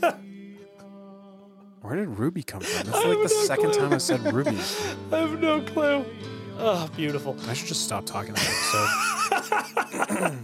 where 1.82 1.96
did 1.96 2.08
Ruby 2.08 2.42
come 2.42 2.60
from? 2.60 2.90
That's 2.90 3.04
like 3.04 3.22
the 3.22 3.28
second 3.28 3.72
time 3.72 3.92
I 3.92 3.98
said 3.98 4.32
Ruby. 4.32 4.50
I 5.12 5.18
have 5.18 5.40
no 5.40 5.60
clue. 5.62 6.04
Oh, 6.58 6.88
beautiful. 6.96 7.36
I 7.48 7.54
should 7.54 7.68
just 7.68 7.84
stop 7.84 8.06
talking 8.06 8.30
about 8.30 8.42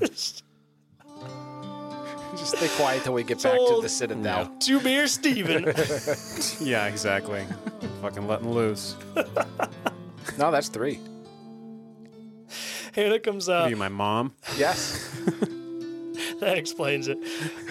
it. 0.01 0.12
So 0.16 0.43
Just 2.37 2.57
stay 2.57 2.68
quiet 2.76 3.03
till 3.05 3.14
we 3.14 3.22
get 3.24 3.43
back 3.43 3.53
to 3.59 3.78
the 3.83 3.89
Citadel. 3.89 4.51
Two 4.59 4.80
beer 4.80 5.07
Steven. 5.07 5.64
yeah, 6.61 6.87
exactly. 6.87 7.45
Fucking 8.01 8.26
letting 8.26 8.51
loose. 8.51 8.97
No, 10.39 10.51
that's 10.51 10.68
three. 10.68 11.01
Hannah 12.95 13.18
comes 13.18 13.49
Are 13.49 13.64
up. 13.64 13.70
you 13.70 13.76
my 13.76 13.89
mom? 13.89 14.33
Yes. 14.57 15.11
that 16.47 16.59
explains 16.59 17.07
it. 17.07 17.18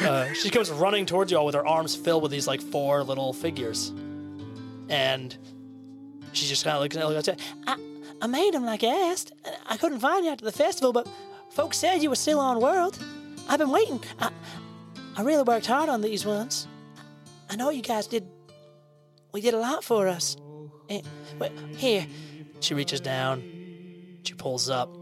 Uh, 0.02 0.32
she 0.32 0.50
comes 0.50 0.72
running 0.72 1.06
towards 1.06 1.30
you 1.30 1.38
all 1.38 1.46
with 1.46 1.56
her 1.56 1.68
arms 1.68 1.94
filled 1.94 2.24
with 2.24 2.32
these 2.32 2.48
like 2.48 2.62
four 2.62 3.04
little 3.04 3.34
figures, 3.34 3.90
and 4.88 5.38
she 6.32 6.48
just 6.48 6.64
kind 6.64 6.78
of 6.78 6.82
looks 6.82 7.28
at 7.28 7.38
you. 7.38 7.46
I, 7.68 7.76
I 8.22 8.28
made 8.28 8.54
them 8.54 8.64
like 8.64 8.86
I 8.86 9.12
asked. 9.12 9.34
I 9.68 9.76
couldn't 9.76 10.00
find 10.00 10.24
you 10.24 10.32
after 10.32 10.46
the 10.46 10.54
festival, 10.54 10.94
but 10.94 11.06
folks 11.50 11.78
said 11.80 12.02
you 12.02 12.10
were 12.10 12.16
still 12.16 12.40
on 12.40 12.62
World. 12.62 12.98
I've 13.50 13.60
been 13.60 13.72
waiting. 13.72 14.00
I, 14.20 14.32
I 15.18 15.24
really 15.24 15.44
worked 15.44 15.66
hard 15.66 15.90
on 15.90 16.00
these 16.00 16.26
ones. 16.26 16.66
I 17.50 17.58
know 17.58 17.72
you 17.72 17.82
guys 17.82 18.08
did. 18.08 18.26
We 19.34 19.42
did 19.42 19.54
a 19.54 19.60
lot 19.60 19.84
for 19.84 20.08
us. 20.08 20.38
Eh, 20.88 21.02
well, 21.38 21.52
here, 21.76 22.08
she 22.62 22.74
reaches 22.74 23.02
down. 23.02 23.44
She 24.24 24.34
pulls 24.34 24.70
up 24.70 24.96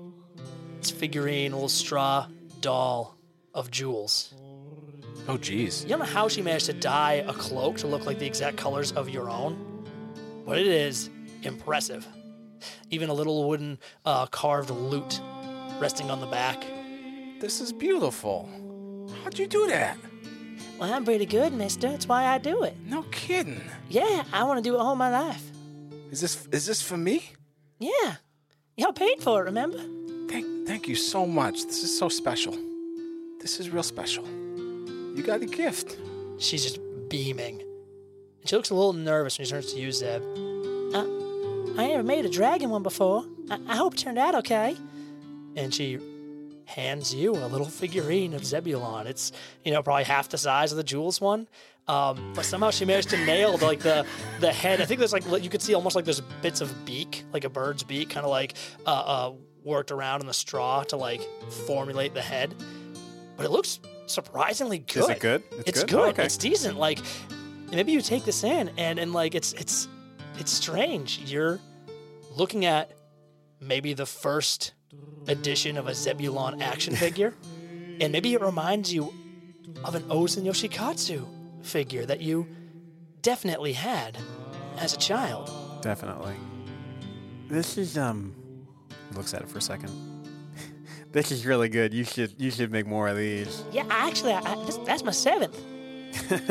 It's 0.79 0.89
figurine, 0.89 1.51
little 1.51 1.69
straw 1.69 2.25
doll 2.61 3.18
of 3.59 3.69
Jules. 3.69 4.33
Oh, 5.27 5.37
jeez. 5.37 5.83
You 5.83 5.89
don't 5.89 5.99
know 5.99 6.05
how 6.05 6.27
she 6.27 6.41
managed 6.41 6.65
to 6.67 6.73
dye 6.73 7.25
a 7.27 7.33
cloak 7.33 7.77
to 7.79 7.87
look 7.87 8.05
like 8.05 8.17
the 8.17 8.25
exact 8.25 8.57
colors 8.57 8.91
of 8.93 9.09
your 9.09 9.29
own, 9.29 9.85
but 10.45 10.57
it 10.57 10.65
is 10.65 11.09
impressive. 11.43 12.07
Even 12.89 13.09
a 13.09 13.13
little 13.13 13.47
wooden 13.47 13.77
uh, 14.05 14.25
carved 14.27 14.69
lute 14.69 15.21
resting 15.77 16.09
on 16.09 16.19
the 16.19 16.25
back. 16.27 16.65
This 17.39 17.61
is 17.61 17.71
beautiful. 17.71 18.49
How'd 19.23 19.37
you 19.37 19.47
do 19.47 19.67
that? 19.67 19.97
Well, 20.79 20.91
I'm 20.91 21.03
pretty 21.03 21.25
good, 21.25 21.53
mister. 21.53 21.89
That's 21.89 22.07
why 22.07 22.25
I 22.25 22.37
do 22.37 22.63
it. 22.63 22.75
No 22.85 23.03
kidding. 23.11 23.61
Yeah, 23.89 24.23
I 24.31 24.45
want 24.45 24.63
to 24.63 24.69
do 24.69 24.75
it 24.75 24.79
all 24.79 24.95
my 24.95 25.09
life. 25.09 25.43
Is 26.11 26.21
this 26.21 26.47
is 26.51 26.65
this 26.65 26.81
for 26.81 26.97
me? 26.97 27.33
Yeah. 27.79 28.15
Y'all 28.77 28.93
paid 28.93 29.21
for 29.21 29.41
it, 29.41 29.45
remember? 29.45 29.79
Thank 30.29 30.67
thank 30.67 30.87
you 30.87 30.95
so 30.95 31.25
much. 31.27 31.65
This 31.65 31.83
is 31.83 31.97
so 31.97 32.09
special. 32.09 32.57
This 33.49 33.61
is 33.61 33.71
real 33.71 33.81
special. 33.81 34.27
You 34.27 35.23
got 35.25 35.41
a 35.41 35.47
gift. 35.47 35.97
She's 36.37 36.61
just 36.61 36.79
beaming. 37.09 37.59
And 38.41 38.47
she 38.47 38.55
looks 38.55 38.69
a 38.69 38.75
little 38.75 38.93
nervous 38.93 39.39
when 39.39 39.45
she 39.45 39.51
turns 39.51 39.73
to 39.73 39.79
you, 39.79 39.91
Zeb. 39.91 40.21
Uh, 40.93 40.99
I 41.75 41.87
never 41.87 42.03
made 42.03 42.25
a 42.25 42.29
dragon 42.29 42.69
one 42.69 42.83
before. 42.83 43.25
I, 43.49 43.59
I 43.69 43.75
hope 43.75 43.95
it 43.95 43.97
turned 43.97 44.19
out 44.19 44.35
okay. 44.35 44.77
And 45.55 45.73
she 45.73 45.97
hands 46.65 47.11
you 47.11 47.31
a 47.31 47.47
little 47.47 47.65
figurine 47.65 48.35
of 48.35 48.45
Zebulon. 48.45 49.07
It's, 49.07 49.31
you 49.65 49.71
know, 49.71 49.81
probably 49.81 50.03
half 50.03 50.29
the 50.29 50.37
size 50.37 50.71
of 50.71 50.77
the 50.77 50.83
Jules 50.83 51.19
one. 51.19 51.47
Um, 51.87 52.33
but 52.35 52.45
somehow 52.45 52.69
she 52.69 52.85
managed 52.85 53.09
to 53.09 53.25
nail 53.25 53.57
the, 53.57 53.65
like 53.65 53.79
the 53.79 54.05
the 54.41 54.53
head. 54.53 54.79
I 54.79 54.85
think 54.85 54.99
there's 54.99 55.11
like 55.11 55.25
you 55.43 55.49
could 55.49 55.63
see 55.63 55.73
almost 55.73 55.95
like 55.95 56.05
there's 56.05 56.21
bits 56.43 56.61
of 56.61 56.85
beak, 56.85 57.23
like 57.33 57.45
a 57.45 57.49
bird's 57.49 57.81
beak, 57.81 58.11
kind 58.11 58.23
of 58.23 58.29
like 58.29 58.53
uh, 58.85 58.91
uh, 58.91 59.33
worked 59.63 59.89
around 59.89 60.21
in 60.21 60.27
the 60.27 60.35
straw 60.35 60.83
to 60.83 60.97
like 60.97 61.27
formulate 61.65 62.13
the 62.13 62.21
head. 62.21 62.53
But 63.39 63.45
it 63.45 63.51
looks 63.51 63.79
surprisingly 64.05 64.79
good. 64.79 65.03
Is 65.03 65.09
it 65.11 65.19
good? 65.21 65.43
It's, 65.65 65.79
good. 65.79 65.91
good. 65.91 65.99
Oh, 65.99 66.09
okay. 66.09 66.25
It's 66.25 66.35
decent. 66.35 66.77
Like 66.77 66.99
maybe 67.71 67.93
you 67.93 68.01
take 68.01 68.25
this 68.25 68.43
in 68.43 68.69
and 68.77 68.99
and 68.99 69.13
like 69.13 69.33
it's 69.33 69.53
it's 69.53 69.87
it's 70.37 70.51
strange. 70.51 71.19
You're 71.19 71.57
looking 72.35 72.65
at 72.65 72.91
maybe 73.61 73.93
the 73.93 74.05
first 74.05 74.73
edition 75.29 75.77
of 75.77 75.87
a 75.87 75.95
Zebulon 75.95 76.61
action 76.61 76.93
figure, 76.97 77.33
and 78.01 78.11
maybe 78.11 78.33
it 78.33 78.41
reminds 78.41 78.93
you 78.93 79.13
of 79.85 79.95
an 79.95 80.03
Ozen 80.09 80.43
Yoshikatsu 80.43 81.25
figure 81.65 82.05
that 82.05 82.19
you 82.19 82.45
definitely 83.21 83.71
had 83.71 84.17
as 84.79 84.93
a 84.93 84.97
child. 84.97 85.49
Definitely. 85.81 86.35
This 87.47 87.77
is 87.77 87.97
um. 87.97 88.35
Looks 89.15 89.33
at 89.33 89.43
it 89.43 89.49
for 89.49 89.59
a 89.59 89.61
second. 89.61 90.18
This 91.11 91.31
is 91.31 91.45
really 91.45 91.69
good. 91.69 91.93
You 91.93 92.03
should 92.03 92.33
you 92.37 92.51
should 92.51 92.71
make 92.71 92.87
more 92.87 93.07
of 93.07 93.17
these. 93.17 93.63
Yeah, 93.71 93.85
actually, 93.89 94.33
I, 94.33 94.39
I, 94.39 94.65
this, 94.65 94.77
that's 94.77 95.03
my 95.03 95.11
seventh. 95.11 95.59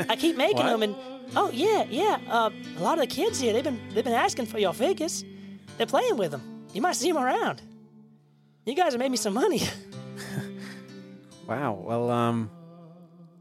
I 0.08 0.16
keep 0.16 0.36
making 0.46 0.66
them, 0.66 0.82
and 0.82 0.94
oh 1.36 1.50
yeah, 1.52 1.84
yeah. 1.88 2.18
Uh, 2.28 2.50
a 2.76 2.82
lot 2.82 2.98
of 2.98 3.08
the 3.08 3.14
kids 3.14 3.40
here, 3.40 3.52
they've 3.52 3.64
been 3.64 3.80
they've 3.94 4.04
been 4.04 4.12
asking 4.12 4.46
for 4.46 4.58
your 4.58 4.72
figures. 4.72 5.24
They're 5.76 5.86
playing 5.86 6.16
with 6.16 6.32
them. 6.32 6.66
You 6.72 6.82
might 6.82 6.96
see 6.96 7.10
them 7.10 7.22
around. 7.22 7.62
You 8.66 8.74
guys 8.74 8.92
have 8.92 8.98
made 9.00 9.10
me 9.10 9.16
some 9.16 9.34
money. 9.34 9.62
Wow. 11.48 11.82
Well, 11.82 12.10
um, 12.10 12.50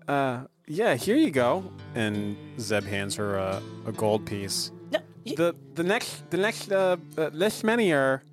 uh, 0.07 0.45
yeah. 0.65 0.95
Here 0.95 1.18
you 1.18 1.30
go. 1.30 1.72
And 1.93 2.38
Zeb 2.57 2.86
hands 2.86 3.15
her 3.15 3.36
a, 3.36 3.61
a 3.86 3.91
gold 3.91 4.26
piece. 4.26 4.72
no, 4.91 4.99
you, 5.26 5.36
The 5.36 5.55
the 5.74 5.84
next 5.84 6.30
the 6.30 6.38
next 6.38 6.72
uh, 6.72 6.95
uh 7.18 7.30
list 7.34 7.63
many 7.63 7.91
are. 7.91 8.24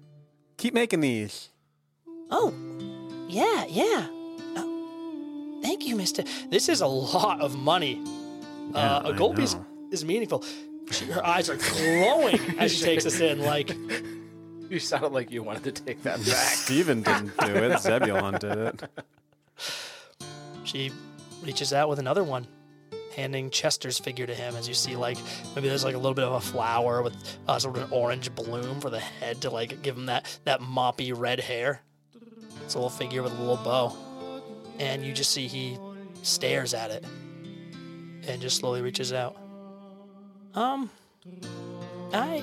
Keep 0.57 0.75
making 0.75 1.01
these. 1.01 1.51
Oh, 2.35 2.53
yeah, 3.29 3.65
yeah. 3.69 4.07
Oh, 4.57 5.61
thank 5.63 5.87
you, 5.87 5.97
Mister. 5.97 6.25
This 6.51 6.69
is 6.69 6.81
a 6.81 6.87
lot 6.87 7.41
of 7.41 7.57
money. 7.57 8.03
Yeah, 8.73 8.97
uh, 8.97 9.03
a 9.11 9.13
I 9.13 9.17
gold 9.17 9.37
piece 9.37 9.57
is 9.91 10.05
meaningful. 10.05 10.45
She, 10.91 11.07
her 11.07 11.25
eyes 11.25 11.49
are 11.49 11.57
glowing 11.57 12.39
as 12.59 12.75
she 12.75 12.85
takes 12.85 13.05
this 13.05 13.21
in. 13.21 13.41
Like 13.41 13.75
You 14.75 14.81
sounded 14.81 15.13
like 15.13 15.31
you 15.31 15.43
wanted 15.43 15.75
to 15.75 15.85
take 15.85 16.03
that 16.03 16.19
back. 16.19 16.27
Steven 16.27 17.03
didn't 17.03 17.37
do 17.39 17.55
it. 17.55 17.79
Zebulon 17.81 18.39
did 18.41 18.59
it. 18.59 18.83
She 20.65 20.91
reaches 21.45 21.73
out 21.73 21.89
with 21.89 21.99
another 21.99 22.25
one, 22.25 22.47
handing 23.15 23.51
Chester's 23.51 23.99
figure 23.99 24.27
to 24.27 24.35
him. 24.35 24.57
As 24.57 24.67
you 24.67 24.75
see, 24.75 24.97
like 24.97 25.19
maybe 25.55 25.69
there's 25.69 25.85
like 25.85 25.95
a 25.95 25.99
little 25.99 26.15
bit 26.15 26.25
of 26.25 26.33
a 26.33 26.41
flower 26.41 27.03
with 27.03 27.15
uh, 27.47 27.59
sort 27.59 27.77
of 27.77 27.85
an 27.85 27.89
orange 27.93 28.35
bloom 28.35 28.81
for 28.81 28.91
the 28.91 29.01
head 29.01 29.43
to 29.43 29.51
like 29.51 29.83
give 29.83 29.97
him 29.97 30.07
that 30.07 30.41
that 30.45 30.61
moppy 30.61 31.13
red 31.17 31.41
hair. 31.41 31.83
It's 32.63 32.75
a 32.75 32.79
little 32.79 32.91
figure 32.91 33.23
with 33.23 33.33
a 33.33 33.41
little 33.41 33.57
bow, 33.57 33.97
and 34.79 35.05
you 35.05 35.13
just 35.13 35.31
see 35.31 35.47
he 35.47 35.79
stares 36.23 36.75
at 36.75 36.91
it 36.91 37.05
and 38.27 38.41
just 38.41 38.57
slowly 38.57 38.81
reaches 38.81 39.13
out. 39.13 39.37
Um, 40.55 40.91
I 42.13 42.43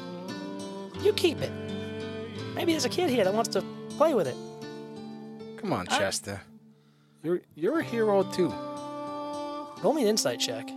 you 1.01 1.13
keep 1.13 1.41
it. 1.41 1.51
Maybe 2.53 2.73
there's 2.73 2.85
a 2.85 2.89
kid 2.89 3.09
here 3.09 3.23
that 3.23 3.33
wants 3.33 3.49
to 3.51 3.63
play 3.97 4.13
with 4.13 4.27
it. 4.27 4.35
Come 5.57 5.73
on, 5.73 5.87
Chester. 5.87 6.41
You're 7.23 7.41
you're 7.55 7.79
a 7.79 7.83
hero 7.83 8.23
too. 8.23 8.49
Roll 9.81 9.93
me 9.93 10.03
an 10.03 10.09
insight 10.09 10.39
check. 10.39 10.69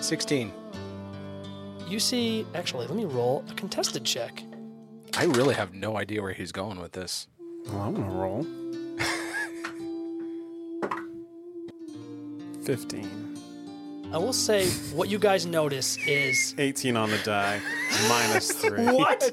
Sixteen. 0.00 0.52
You 1.88 1.98
see, 1.98 2.46
actually, 2.54 2.86
let 2.86 2.96
me 2.96 3.04
roll 3.04 3.44
a 3.50 3.54
contested 3.54 4.04
check. 4.04 4.42
I 5.16 5.24
really 5.24 5.54
have 5.54 5.74
no 5.74 5.96
idea 5.96 6.22
where 6.22 6.32
he's 6.32 6.52
going 6.52 6.80
with 6.80 6.92
this. 6.92 7.28
Well, 7.66 7.82
I'm 7.82 7.94
gonna 7.94 8.10
roll. 8.10 8.46
Fifteen. 12.64 13.38
I 14.12 14.18
will 14.18 14.32
say 14.32 14.68
what 14.94 15.08
you 15.08 15.18
guys 15.18 15.44
notice 15.44 15.98
is 16.06 16.54
18 16.56 16.96
on 16.96 17.10
the 17.10 17.18
die. 17.18 17.60
Minus 18.08 18.52
three. 18.52 18.84
what? 18.84 19.32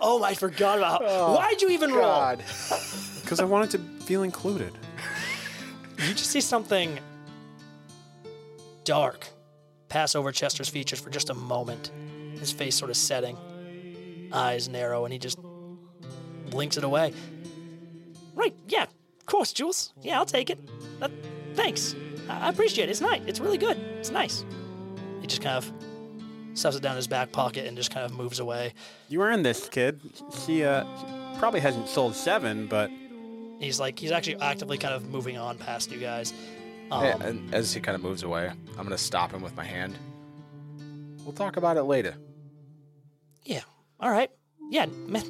oh, 0.00 0.22
I 0.22 0.34
forgot 0.34 0.78
about. 0.78 1.02
Oh, 1.04 1.34
Why'd 1.34 1.60
you 1.60 1.70
even 1.70 1.92
roll? 1.92 2.36
Because 3.22 3.40
I 3.40 3.44
wanted 3.44 3.70
to 3.70 3.78
feel 4.04 4.22
included. 4.22 4.72
You 5.98 6.14
just 6.14 6.30
see 6.30 6.40
something 6.40 7.00
dark 8.84 9.28
pass 9.88 10.14
over 10.14 10.30
Chester's 10.32 10.68
features 10.68 11.00
for 11.00 11.10
just 11.10 11.30
a 11.30 11.34
moment. 11.34 11.90
His 12.38 12.52
face 12.52 12.76
sort 12.76 12.90
of 12.90 12.96
setting, 12.96 13.36
eyes 14.32 14.68
narrow, 14.68 15.04
and 15.04 15.12
he 15.12 15.18
just 15.18 15.38
blinks 16.50 16.76
it 16.76 16.84
away. 16.84 17.12
Right, 18.34 18.54
yeah, 18.68 18.84
of 18.84 19.26
course, 19.26 19.52
Jules. 19.52 19.92
Yeah, 20.02 20.18
I'll 20.18 20.26
take 20.26 20.50
it. 20.50 20.58
Uh, 21.00 21.08
thanks. 21.54 21.94
I 22.28 22.46
I 22.46 22.48
appreciate 22.48 22.88
it. 22.88 22.92
It's 22.92 23.00
nice. 23.00 23.22
It's 23.26 23.40
really 23.40 23.58
good. 23.58 23.76
It's 23.98 24.10
nice. 24.10 24.44
He 25.20 25.26
just 25.26 25.42
kind 25.42 25.56
of 25.56 25.72
stuffs 26.54 26.76
it 26.76 26.82
down 26.82 26.92
in 26.92 26.96
his 26.96 27.06
back 27.08 27.32
pocket 27.32 27.66
and 27.66 27.76
just 27.76 27.90
kind 27.92 28.04
of 28.04 28.12
moves 28.16 28.38
away. 28.38 28.74
You 29.08 29.22
earned 29.22 29.44
this, 29.44 29.68
kid. 29.68 30.00
She, 30.44 30.64
uh, 30.64 30.84
she 30.98 31.38
probably 31.38 31.60
hasn't 31.60 31.88
sold 31.88 32.14
seven, 32.14 32.66
but 32.66 32.90
He's 33.60 33.78
like, 33.80 33.98
he's 33.98 34.10
actually 34.10 34.36
actively 34.40 34.76
kind 34.78 34.94
of 34.94 35.08
moving 35.08 35.38
on 35.38 35.56
past 35.58 35.90
you 35.90 35.98
guys. 35.98 36.34
Um, 36.90 37.02
Hey, 37.02 37.14
and 37.28 37.54
as 37.54 37.72
he 37.72 37.80
kind 37.80 37.94
of 37.94 38.02
moves 38.02 38.22
away, 38.22 38.50
I'm 38.76 38.84
gonna 38.84 38.98
stop 38.98 39.32
him 39.32 39.40
with 39.42 39.56
my 39.56 39.64
hand. 39.64 39.96
We'll 41.24 41.32
talk 41.32 41.56
about 41.56 41.76
it 41.76 41.84
later. 41.84 42.14
Yeah. 43.44 43.60
All 44.00 44.10
right. 44.10 44.30
Yeah. 44.70 44.86
Man, 44.86 45.24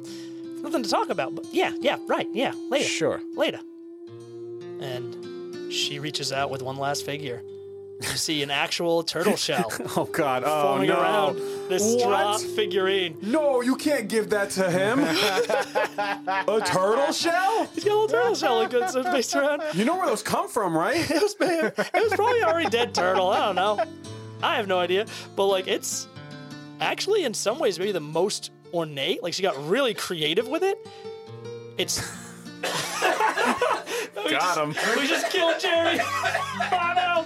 nothing 0.61 0.83
to 0.83 0.89
talk 0.89 1.09
about. 1.09 1.35
But 1.35 1.45
yeah. 1.53 1.71
Yeah. 1.79 1.97
Right. 2.07 2.27
Yeah. 2.33 2.53
Later. 2.69 2.85
Sure. 2.85 3.21
Later. 3.35 3.59
And 4.81 5.71
she 5.73 5.99
reaches 5.99 6.31
out 6.31 6.49
with 6.49 6.61
one 6.61 6.77
last 6.77 7.05
figure. 7.05 7.41
You 8.01 8.07
see 8.17 8.43
an 8.43 8.51
actual 8.51 9.03
turtle 9.03 9.37
shell 9.37 9.71
oh 9.97 10.05
god, 10.05 10.43
oh 10.45 10.63
forming 10.63 10.89
no. 10.89 10.99
around 10.99 11.37
this 11.69 11.93
straw 11.93 12.37
figurine. 12.37 13.17
No, 13.21 13.61
you 13.61 13.75
can't 13.75 14.09
give 14.09 14.29
that 14.31 14.49
to 14.51 14.69
him. 14.69 14.99
a 16.47 16.61
turtle 16.65 17.13
shell? 17.13 17.69
He's 17.73 17.83
got 17.83 17.93
a 17.93 17.95
little 17.95 18.07
turtle 18.07 18.35
shell 18.35 18.55
like 18.57 18.71
good 18.71 18.89
so 18.89 19.03
based 19.03 19.35
around. 19.35 19.63
You 19.73 19.85
know 19.85 19.95
where 19.95 20.07
those 20.07 20.23
come 20.23 20.49
from, 20.49 20.77
right? 20.77 21.09
It 21.09 21.21
was 21.21 21.35
it 21.39 21.93
was 21.93 22.13
probably 22.13 22.43
already 22.43 22.69
dead 22.69 22.93
turtle. 22.93 23.29
I 23.29 23.45
don't 23.45 23.55
know. 23.55 23.81
I 24.43 24.57
have 24.57 24.67
no 24.67 24.79
idea. 24.79 25.05
But 25.35 25.45
like 25.45 25.67
it's 25.67 26.07
actually 26.81 27.23
in 27.23 27.33
some 27.33 27.59
ways 27.59 27.79
maybe 27.79 27.93
the 27.93 28.01
most 28.01 28.51
ornate. 28.75 29.23
Like 29.23 29.33
she 29.33 29.41
got 29.41 29.55
really 29.67 29.93
creative 29.93 30.47
with 30.47 30.63
it. 30.63 30.77
It's 31.77 32.01
Got 34.29 34.57
him. 34.57 34.75
We 34.97 35.07
just 35.07 35.29
killed 35.29 35.59
Jerry. 35.59 35.99
oh 36.01 36.93
no. 36.95 37.25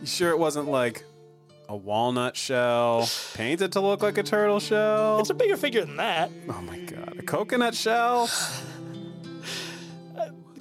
You 0.00 0.06
sure 0.06 0.30
it 0.30 0.38
wasn't 0.38 0.68
like 0.68 1.04
a 1.68 1.76
walnut 1.76 2.36
shell 2.36 3.08
painted 3.34 3.72
to 3.72 3.80
look 3.80 4.02
like 4.02 4.18
a 4.18 4.22
turtle 4.22 4.60
shell? 4.60 5.20
It's 5.20 5.30
a 5.30 5.34
bigger 5.34 5.56
figure 5.56 5.84
than 5.84 5.96
that. 5.96 6.30
oh 6.48 6.62
my 6.62 6.78
god, 6.78 7.16
a 7.18 7.22
coconut 7.22 7.74
shell? 7.74 8.30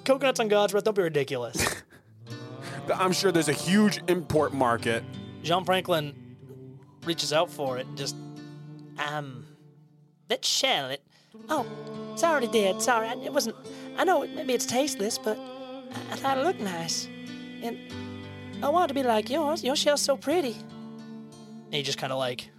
Coconuts 0.04 0.40
on 0.40 0.48
God's 0.48 0.72
breath. 0.74 0.84
Don't 0.84 0.96
be 0.96 1.04
ridiculous. 1.04 1.66
I'm 2.94 3.14
sure 3.14 3.32
there's 3.32 3.50
a 3.50 3.54
huge 3.54 4.02
import 4.08 4.54
market. 4.54 5.04
Jean 5.44 5.64
Franklin 5.64 6.14
reaches 7.04 7.34
out 7.34 7.50
for 7.50 7.78
it 7.78 7.86
and 7.88 7.98
just, 7.98 8.16
um, 8.98 9.46
that 10.28 10.46
shell, 10.46 10.90
it, 10.90 11.04
oh, 11.50 11.66
it's 12.14 12.24
already 12.24 12.48
dead. 12.48 12.82
Sorry, 12.82 13.08
it 13.08 13.34
wasn't, 13.34 13.56
I 13.98 14.04
know 14.04 14.26
maybe 14.28 14.54
it's 14.54 14.66
tasteless, 14.66 15.18
but 15.18 15.38
I, 15.38 16.14
I 16.14 16.16
thought 16.16 16.38
it 16.38 16.44
looked 16.44 16.62
nice. 16.62 17.08
And 17.62 17.78
I 18.64 18.70
want 18.70 18.86
it 18.86 18.88
to 18.90 18.94
be 18.94 19.04
like 19.04 19.30
yours. 19.30 19.64
Your 19.64 19.76
shell's 19.76 20.02
so 20.02 20.18
pretty. 20.18 20.56
And 21.66 21.74
he 21.74 21.84
just 21.84 21.98
kind 21.98 22.14
of 22.14 22.20
like 22.20 22.50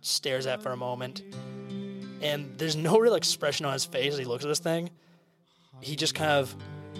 stares 0.00 0.46
at 0.46 0.62
for 0.62 0.72
a 0.72 0.76
moment. 0.76 1.22
And 2.20 2.58
there's 2.58 2.76
no 2.76 2.98
real 2.98 3.14
expression 3.14 3.66
on 3.66 3.72
his 3.72 3.84
face 3.84 4.12
as 4.12 4.18
he 4.18 4.24
looks 4.24 4.44
at 4.44 4.48
this 4.48 4.58
thing. 4.58 4.90
He 5.80 5.94
just 5.94 6.14
kind 6.14 6.32
of 6.32 6.56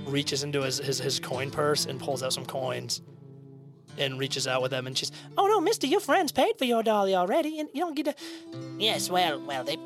reaches 0.07 0.45
into 0.45 0.62
his, 0.62 0.79
his, 0.79 0.99
his 0.99 1.18
coin 1.18 1.51
purse 1.51 1.87
and 1.87 1.99
pulls 1.99 2.22
out 2.22 2.33
some 2.33 2.47
coins 2.47 3.03
and 3.99 4.19
reaches 4.19 4.47
out 4.47 4.63
with 4.63 4.71
them 4.71 4.87
and 4.87 4.97
she's 4.97 5.11
oh 5.37 5.47
no 5.47 5.61
mister 5.61 5.87
your 5.87 6.01
friends 6.01 6.33
paid 6.33 6.57
for 6.59 6.65
your 6.65 6.83
dolly 6.83 7.15
already 7.15 7.59
and 7.59 7.69
you 7.73 7.81
don't 7.81 7.95
get 7.95 8.05
to 8.07 8.15
yes 8.79 9.11
well 9.11 9.41
well 9.41 9.65
they 9.65 9.77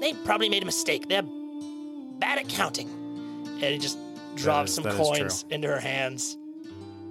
they 0.00 0.12
probably 0.12 0.48
made 0.48 0.62
a 0.62 0.66
mistake. 0.66 1.08
They're 1.08 1.22
bad 1.22 2.38
at 2.38 2.48
counting. 2.48 2.88
And 2.88 3.64
he 3.64 3.78
just 3.78 3.98
drops 4.36 4.70
is- 4.70 4.76
some 4.76 4.84
coins 4.84 5.44
into 5.50 5.68
her 5.68 5.80
hands. 5.80 6.36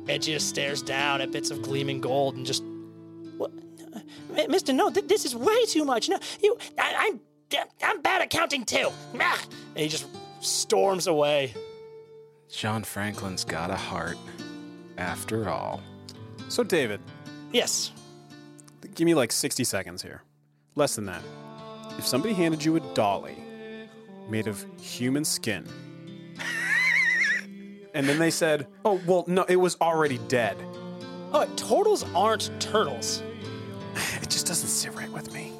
And 0.09 0.23
she 0.23 0.31
just 0.33 0.47
stares 0.47 0.81
down 0.81 1.19
at 1.19 1.31
bits 1.31 1.51
of 1.51 1.61
gleaming 1.61 1.99
gold 1.99 2.35
and 2.37 2.45
just 2.45 2.63
what? 3.37 3.51
Mister 4.47 4.71
no 4.71 4.89
th- 4.89 5.07
this 5.07 5.25
is 5.25 5.35
way 5.35 5.65
too 5.65 5.83
much. 5.83 6.07
No 6.07 6.17
you 6.41 6.57
I, 6.77 7.09
i'm 7.09 7.19
i'm 7.83 8.01
bad 8.01 8.21
at 8.21 8.29
counting 8.29 8.63
too. 8.63 8.89
Ah! 9.19 9.41
and 9.75 9.77
he 9.83 9.89
just 9.89 10.05
storms 10.39 11.07
away. 11.07 11.53
John 12.49 12.85
Franklin's 12.85 13.43
got 13.43 13.69
a 13.69 13.75
heart. 13.75 14.17
After 14.97 15.49
all. 15.49 15.81
So, 16.49 16.63
David, 16.63 16.99
yes 17.51 17.91
give 18.97 19.05
me 19.05 19.13
like 19.13 19.31
60 19.31 19.63
seconds 19.63 20.01
here. 20.01 20.23
Less 20.75 20.95
than 20.95 21.05
that. 21.05 21.21
If 21.97 22.05
somebody 22.05 22.33
handed 22.33 22.65
you 22.65 22.75
a 22.75 22.79
dolly 22.93 23.37
made 24.27 24.47
of 24.47 24.65
human 24.81 25.23
skin, 25.23 25.65
and 27.93 28.09
then 28.09 28.19
they 28.19 28.31
said, 28.31 28.67
oh, 28.83 28.99
well, 29.05 29.23
no, 29.27 29.43
it 29.43 29.55
was 29.55 29.77
already 29.81 30.17
dead, 30.27 30.57
oh 31.31 31.45
turtles 31.55 32.03
aren't 32.15 32.49
turtles 32.59 33.21
it 34.21 34.29
just 34.29 34.47
doesn't 34.47 34.69
sit 34.69 34.93
right 34.95 35.11
with 35.11 35.33
me. 35.33 35.51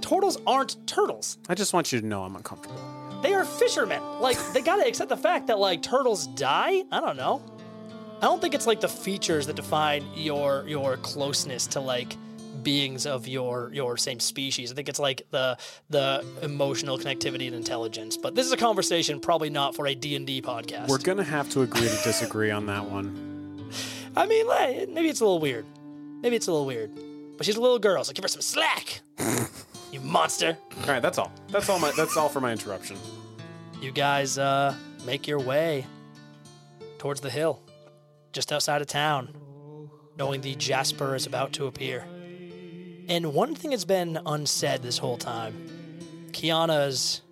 turtles 0.00 0.38
aren't 0.46 0.86
turtles 0.86 1.38
I 1.48 1.54
just 1.54 1.72
want 1.72 1.92
you 1.92 2.00
to 2.00 2.06
know 2.06 2.22
I'm 2.22 2.36
uncomfortable. 2.36 2.80
They 3.22 3.34
are 3.34 3.44
fishermen. 3.44 4.00
Like 4.20 4.38
they 4.54 4.62
gotta 4.62 4.86
accept 4.86 5.10
the 5.10 5.16
fact 5.16 5.48
that 5.48 5.58
like 5.58 5.82
turtles 5.82 6.26
die. 6.28 6.82
I 6.90 7.00
don't 7.00 7.18
know. 7.18 7.42
I 8.22 8.26
don't 8.26 8.40
think 8.40 8.54
it's 8.54 8.66
like 8.66 8.80
the 8.80 8.88
features 8.88 9.46
that 9.46 9.56
define 9.56 10.04
your 10.14 10.64
your 10.66 10.96
closeness 10.98 11.66
to 11.68 11.80
like 11.80 12.16
beings 12.62 13.06
of 13.06 13.26
your 13.26 13.70
your 13.72 13.96
same 13.96 14.20
species. 14.20 14.70
I 14.70 14.74
think 14.74 14.88
it's 14.90 14.98
like 14.98 15.22
the 15.30 15.56
the 15.88 16.24
emotional 16.42 16.98
connectivity 16.98 17.46
and 17.46 17.54
intelligence. 17.56 18.16
But 18.18 18.34
this 18.34 18.44
is 18.44 18.52
a 18.52 18.56
conversation 18.58 19.20
probably 19.20 19.48
not 19.50 19.74
for 19.74 19.86
a 19.86 19.94
D&D 19.94 20.42
podcast. 20.42 20.88
We're 20.88 20.98
going 20.98 21.18
to 21.18 21.24
have 21.24 21.48
to 21.50 21.62
agree 21.62 21.88
to 21.88 22.02
disagree 22.04 22.50
on 22.50 22.66
that 22.66 22.84
one. 22.84 23.70
I 24.16 24.26
mean, 24.26 24.46
like, 24.46 24.88
maybe 24.90 25.08
it's 25.08 25.20
a 25.20 25.24
little 25.24 25.38
weird. 25.40 25.64
Maybe 26.20 26.36
it's 26.36 26.48
a 26.48 26.52
little 26.52 26.66
weird. 26.66 26.90
But 27.36 27.46
she's 27.46 27.56
a 27.56 27.60
little 27.60 27.78
girl, 27.78 28.04
so 28.04 28.12
give 28.12 28.24
her 28.24 28.28
some 28.28 28.42
slack. 28.42 29.00
you 29.92 30.00
monster. 30.00 30.58
All 30.82 30.88
right, 30.88 31.00
that's 31.00 31.16
all. 31.16 31.32
That's 31.48 31.70
all 31.70 31.78
my 31.78 31.90
that's 31.96 32.16
all 32.18 32.28
for 32.28 32.40
my 32.40 32.52
interruption. 32.52 32.98
you 33.80 33.92
guys 33.92 34.36
uh, 34.36 34.74
make 35.06 35.26
your 35.26 35.38
way 35.38 35.86
towards 36.98 37.22
the 37.22 37.30
hill, 37.30 37.62
just 38.32 38.52
outside 38.52 38.80
of 38.80 38.86
town, 38.86 39.34
knowing 40.16 40.40
the 40.40 40.54
Jasper 40.54 41.14
is 41.14 41.26
about 41.26 41.52
to 41.54 41.66
appear. 41.66 42.04
And 43.08 43.34
one 43.34 43.54
thing 43.54 43.70
that's 43.70 43.84
been 43.84 44.20
unsaid 44.24 44.82
this 44.82 44.98
whole 44.98 45.16
time 45.16 45.66
Kiana's 46.32 47.22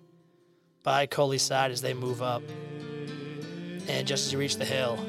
by 0.83 1.05
Coley's 1.05 1.41
side 1.41 1.71
as 1.71 1.81
they 1.81 1.93
move 1.93 2.21
up. 2.21 2.43
And 3.87 4.07
just 4.07 4.27
as 4.27 4.33
you 4.33 4.39
reach 4.39 4.57
the 4.57 4.65
hill, 4.65 4.99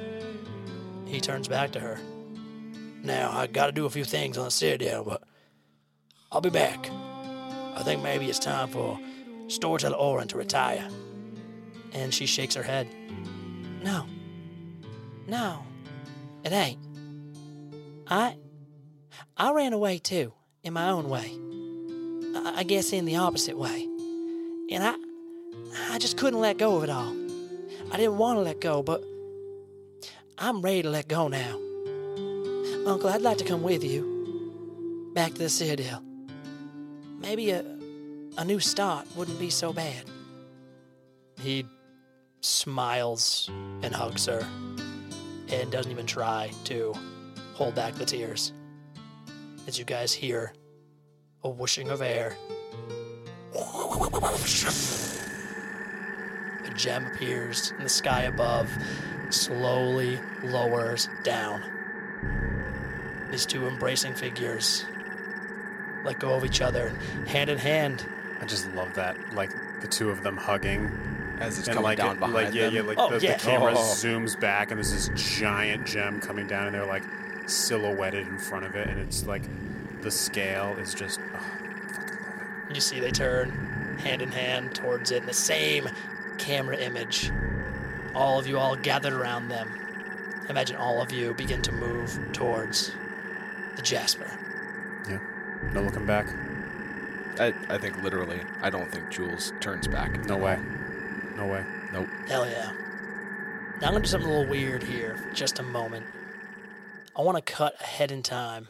he 1.06 1.20
turns 1.20 1.48
back 1.48 1.72
to 1.72 1.80
her. 1.80 1.98
Now, 3.02 3.32
I 3.32 3.46
gotta 3.46 3.72
do 3.72 3.86
a 3.86 3.90
few 3.90 4.04
things 4.04 4.38
on 4.38 4.44
the 4.44 4.50
Citadel, 4.50 5.04
but 5.04 5.22
I'll 6.30 6.40
be 6.40 6.50
back. 6.50 6.90
I 7.74 7.82
think 7.82 8.02
maybe 8.02 8.26
it's 8.26 8.38
time 8.38 8.68
for 8.68 8.98
Storyteller 9.48 9.96
Orin 9.96 10.28
to 10.28 10.38
retire. 10.38 10.86
And 11.92 12.12
she 12.14 12.26
shakes 12.26 12.54
her 12.54 12.62
head. 12.62 12.88
No. 13.82 14.06
No. 15.26 15.64
It 16.44 16.52
ain't. 16.52 16.78
I 18.08 18.36
I 19.36 19.52
ran 19.52 19.72
away 19.72 19.98
too, 19.98 20.32
in 20.62 20.72
my 20.72 20.90
own 20.90 21.08
way. 21.08 21.30
I, 22.36 22.60
I 22.60 22.62
guess 22.62 22.92
in 22.92 23.04
the 23.04 23.16
opposite 23.16 23.58
way. 23.58 23.84
And 24.70 24.82
I 24.82 24.94
I 25.90 25.98
just 25.98 26.16
couldn't 26.16 26.40
let 26.40 26.58
go 26.58 26.76
of 26.76 26.84
it 26.84 26.90
all. 26.90 27.14
I 27.92 27.96
didn't 27.96 28.18
want 28.18 28.38
to 28.38 28.42
let 28.42 28.60
go, 28.60 28.82
but 28.82 29.02
I'm 30.38 30.62
ready 30.62 30.82
to 30.82 30.90
let 30.90 31.08
go 31.08 31.28
now. 31.28 31.58
Uncle, 32.86 33.10
I'd 33.10 33.22
like 33.22 33.38
to 33.38 33.44
come 33.44 33.62
with 33.62 33.84
you 33.84 35.10
back 35.14 35.32
to 35.32 35.38
the 35.38 35.48
Citadel. 35.48 36.02
Maybe 37.18 37.50
a, 37.50 37.64
a 38.38 38.44
new 38.44 38.60
start 38.60 39.06
wouldn't 39.16 39.38
be 39.38 39.50
so 39.50 39.72
bad. 39.72 40.04
He 41.38 41.66
smiles 42.40 43.50
and 43.82 43.94
hugs 43.94 44.26
her 44.26 44.46
and 45.52 45.70
doesn't 45.70 45.90
even 45.90 46.06
try 46.06 46.50
to 46.64 46.94
hold 47.54 47.74
back 47.74 47.94
the 47.94 48.04
tears. 48.04 48.52
As 49.66 49.78
you 49.78 49.84
guys 49.84 50.12
hear 50.12 50.52
a 51.42 51.48
whooshing 51.48 51.90
of 51.90 52.02
air, 52.02 52.36
a 56.64 56.74
gem 56.74 57.06
appears 57.06 57.72
in 57.76 57.84
the 57.84 57.88
sky 57.88 58.22
above, 58.22 58.70
slowly 59.30 60.18
lowers 60.44 61.08
down. 61.24 61.62
These 63.30 63.46
two 63.46 63.66
embracing 63.68 64.14
figures 64.14 64.84
let 66.04 66.18
go 66.18 66.34
of 66.34 66.44
each 66.44 66.60
other, 66.60 66.88
hand 67.26 67.50
in 67.50 67.58
hand. 67.58 68.06
I 68.40 68.46
just 68.46 68.72
love 68.72 68.94
that, 68.94 69.34
like 69.34 69.50
the 69.82 69.88
two 69.88 70.10
of 70.10 70.22
them 70.22 70.36
hugging, 70.36 70.90
As 71.40 71.58
it's 71.58 71.68
and 71.68 71.74
coming 71.74 71.84
like, 71.84 71.98
down 71.98 72.16
it- 72.16 72.20
behind 72.20 72.34
like 72.34 72.54
yeah, 72.54 72.64
them. 72.66 72.74
yeah, 72.74 72.82
like 72.82 72.98
Oh, 72.98 73.10
the, 73.10 73.20
yeah. 73.24 73.36
the 73.36 73.42
camera 73.42 73.72
Oh. 73.72 73.78
zooms 73.78 74.38
back, 74.38 74.70
and 74.70 74.78
there's 74.78 74.92
this 74.92 75.38
giant 75.38 75.86
gem 75.86 76.20
coming 76.20 76.46
down, 76.46 76.66
and 76.66 76.74
they're 76.74 76.84
like 76.86 77.02
silhouetted 77.46 78.26
in 78.28 78.38
front 78.38 78.64
of 78.66 78.74
it, 78.76 78.88
and 78.88 79.00
it's 79.00 79.26
like 79.26 79.42
the 80.02 80.10
scale 80.10 80.76
is 80.78 80.94
just. 80.94 81.18
Oh, 81.34 81.38
fucking. 81.92 82.74
You 82.74 82.80
see 82.80 83.00
they 83.00 83.10
turn 83.10 83.50
hand 83.98 84.22
in 84.22 84.30
hand 84.30 84.74
towards 84.74 85.10
it 85.10 85.22
in 85.22 85.26
the 85.26 85.32
same 85.32 85.88
camera 86.38 86.76
image. 86.76 87.30
All 88.14 88.38
of 88.38 88.46
you 88.46 88.58
all 88.58 88.76
gathered 88.76 89.12
around 89.12 89.48
them. 89.48 89.68
Imagine 90.48 90.76
all 90.76 91.00
of 91.00 91.12
you 91.12 91.32
begin 91.34 91.62
to 91.62 91.72
move 91.72 92.18
towards 92.32 92.92
the 93.76 93.82
Jasper. 93.82 94.30
Yeah, 95.08 95.18
no 95.72 95.80
looking 95.82 96.06
back. 96.06 96.26
I, 97.38 97.54
I 97.68 97.78
think 97.78 98.02
literally, 98.02 98.40
I 98.60 98.68
don't 98.70 98.90
think 98.90 99.08
Jules 99.10 99.52
turns 99.60 99.86
back. 99.86 100.24
No 100.26 100.36
way. 100.36 100.58
No 101.40 101.46
way. 101.46 101.64
Nope. 101.90 102.06
Hell 102.28 102.46
yeah. 102.46 102.70
Now 103.80 103.86
I'm 103.86 103.94
gonna 103.94 104.00
do 104.00 104.08
something 104.08 104.28
a 104.28 104.32
little 104.32 104.50
weird 104.50 104.82
here 104.82 105.16
for 105.16 105.32
just 105.32 105.58
a 105.58 105.62
moment. 105.62 106.04
I 107.16 107.22
wanna 107.22 107.40
cut 107.40 107.80
ahead 107.80 108.12
in 108.12 108.22
time. 108.22 108.68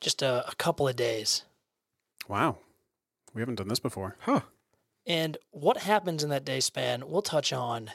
Just 0.00 0.20
a, 0.20 0.48
a 0.48 0.54
couple 0.56 0.88
of 0.88 0.96
days. 0.96 1.44
Wow, 2.26 2.58
we 3.34 3.40
haven't 3.40 3.54
done 3.54 3.68
this 3.68 3.78
before. 3.78 4.16
Huh. 4.20 4.40
And 5.06 5.36
what 5.52 5.76
happens 5.76 6.24
in 6.24 6.30
that 6.30 6.44
day 6.44 6.58
span, 6.58 7.08
we'll 7.08 7.22
touch 7.22 7.52
on 7.52 7.92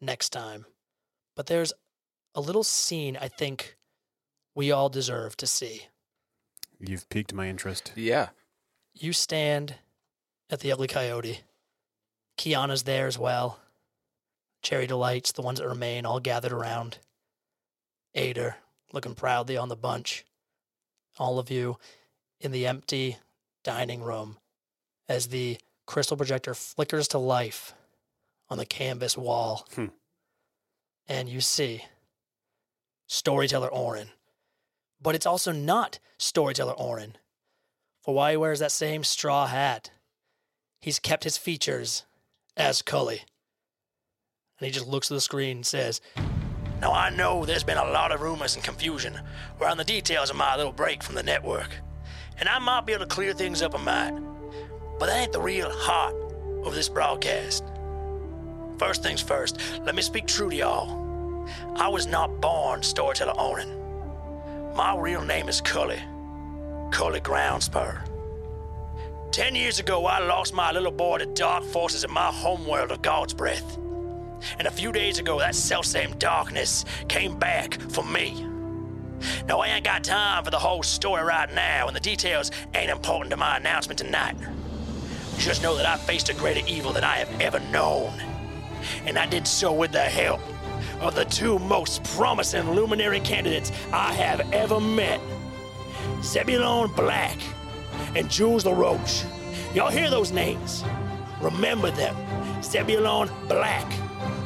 next 0.00 0.30
time. 0.30 0.64
But 1.34 1.46
there's 1.46 1.74
a 2.34 2.40
little 2.40 2.64
scene 2.64 3.18
I 3.20 3.28
think 3.28 3.76
we 4.54 4.72
all 4.72 4.88
deserve 4.88 5.36
to 5.38 5.46
see. 5.46 5.88
You've 6.80 7.08
piqued 7.10 7.34
my 7.34 7.48
interest. 7.48 7.92
Yeah. 7.94 8.28
You 8.94 9.12
stand 9.12 9.74
at 10.48 10.60
the 10.60 10.72
Ugly 10.72 10.88
Coyote. 10.88 11.40
Kiana's 12.36 12.82
there 12.82 13.06
as 13.06 13.18
well. 13.18 13.58
Cherry 14.62 14.86
Delights, 14.86 15.32
the 15.32 15.42
ones 15.42 15.58
that 15.58 15.68
remain, 15.68 16.04
all 16.04 16.20
gathered 16.20 16.52
around. 16.52 16.98
Ader, 18.14 18.56
looking 18.92 19.14
proudly 19.14 19.56
on 19.56 19.68
the 19.68 19.76
bunch. 19.76 20.24
All 21.18 21.38
of 21.38 21.50
you 21.50 21.78
in 22.40 22.52
the 22.52 22.66
empty 22.66 23.18
dining 23.62 24.02
room 24.02 24.38
as 25.08 25.28
the 25.28 25.58
crystal 25.86 26.16
projector 26.16 26.54
flickers 26.54 27.08
to 27.08 27.18
life 27.18 27.74
on 28.48 28.58
the 28.58 28.66
canvas 28.66 29.16
wall. 29.16 29.66
Hmm. 29.74 29.86
And 31.08 31.28
you 31.28 31.40
see 31.40 31.84
Storyteller 33.06 33.68
Orin. 33.68 34.08
But 35.00 35.14
it's 35.14 35.26
also 35.26 35.52
not 35.52 35.98
Storyteller 36.18 36.72
Orin. 36.72 37.16
For 38.02 38.14
why 38.14 38.32
he 38.32 38.36
wears 38.36 38.60
that 38.60 38.72
same 38.72 39.04
straw 39.04 39.46
hat, 39.46 39.90
he's 40.80 40.98
kept 40.98 41.24
his 41.24 41.36
features 41.36 42.04
as 42.56 42.82
Cully. 42.82 43.22
And 44.58 44.66
he 44.66 44.70
just 44.70 44.86
looks 44.86 45.10
at 45.10 45.14
the 45.14 45.20
screen 45.20 45.58
and 45.58 45.66
says, 45.66 46.00
Now 46.80 46.92
I 46.92 47.10
know 47.10 47.44
there's 47.44 47.64
been 47.64 47.78
a 47.78 47.90
lot 47.90 48.12
of 48.12 48.22
rumors 48.22 48.54
and 48.54 48.64
confusion 48.64 49.20
around 49.60 49.76
the 49.76 49.84
details 49.84 50.30
of 50.30 50.36
my 50.36 50.56
little 50.56 50.72
break 50.72 51.02
from 51.02 51.14
the 51.14 51.22
network, 51.22 51.68
and 52.38 52.48
I 52.48 52.58
might 52.58 52.86
be 52.86 52.92
able 52.92 53.04
to 53.04 53.14
clear 53.14 53.32
things 53.32 53.62
up 53.62 53.74
a 53.74 53.78
mite. 53.78 54.14
But 54.98 55.06
that 55.06 55.20
ain't 55.20 55.32
the 55.32 55.40
real 55.40 55.70
heart 55.70 56.14
of 56.64 56.74
this 56.74 56.88
broadcast. 56.88 57.64
First 58.78 59.02
things 59.02 59.20
first, 59.20 59.60
let 59.84 59.94
me 59.94 60.02
speak 60.02 60.26
true 60.26 60.50
to 60.50 60.56
y'all. 60.56 61.46
I 61.76 61.88
was 61.88 62.06
not 62.06 62.40
born 62.40 62.82
Storyteller 62.82 63.38
Orin. 63.38 63.74
My 64.74 64.96
real 64.96 65.22
name 65.22 65.48
is 65.48 65.60
Cully. 65.60 66.00
Cully 66.90 67.20
Groundspur. 67.20 68.05
Ten 69.32 69.54
years 69.54 69.78
ago, 69.78 70.06
I 70.06 70.20
lost 70.20 70.54
my 70.54 70.72
little 70.72 70.90
boy 70.90 71.18
to 71.18 71.26
dark 71.26 71.64
forces 71.64 72.04
in 72.04 72.12
my 72.12 72.30
homeworld 72.32 72.90
of 72.90 73.02
God's 73.02 73.34
breath. 73.34 73.78
And 74.58 74.66
a 74.66 74.70
few 74.70 74.92
days 74.92 75.18
ago, 75.18 75.38
that 75.38 75.54
selfsame 75.54 76.18
darkness 76.18 76.84
came 77.08 77.38
back 77.38 77.74
for 77.90 78.04
me. 78.04 78.46
Now, 79.46 79.60
I 79.60 79.68
ain't 79.68 79.84
got 79.84 80.04
time 80.04 80.44
for 80.44 80.50
the 80.50 80.58
whole 80.58 80.82
story 80.82 81.22
right 81.22 81.52
now, 81.54 81.86
and 81.86 81.96
the 81.96 82.00
details 82.00 82.50
ain't 82.74 82.90
important 82.90 83.30
to 83.30 83.36
my 83.36 83.56
announcement 83.56 83.98
tonight. 83.98 84.36
Just 85.38 85.62
know 85.62 85.76
that 85.76 85.86
I 85.86 85.96
faced 85.96 86.28
a 86.28 86.34
greater 86.34 86.66
evil 86.66 86.92
than 86.92 87.04
I 87.04 87.16
have 87.16 87.40
ever 87.40 87.60
known. 87.70 88.12
And 89.04 89.18
I 89.18 89.26
did 89.26 89.46
so 89.46 89.72
with 89.72 89.92
the 89.92 90.00
help 90.00 90.40
of 91.00 91.14
the 91.14 91.24
two 91.24 91.58
most 91.58 92.04
promising 92.04 92.70
luminary 92.72 93.20
candidates 93.20 93.70
I 93.92 94.12
have 94.14 94.40
ever 94.52 94.80
met 94.80 95.20
Zebulon 96.22 96.92
Black 96.94 97.38
and 98.16 98.30
Jules 98.30 98.64
LaRoche. 98.64 99.24
Y'all 99.74 99.90
hear 99.90 100.08
those 100.08 100.32
names? 100.32 100.82
Remember 101.42 101.90
them 101.90 102.16
Zebulon 102.62 103.28
Black, 103.46 103.86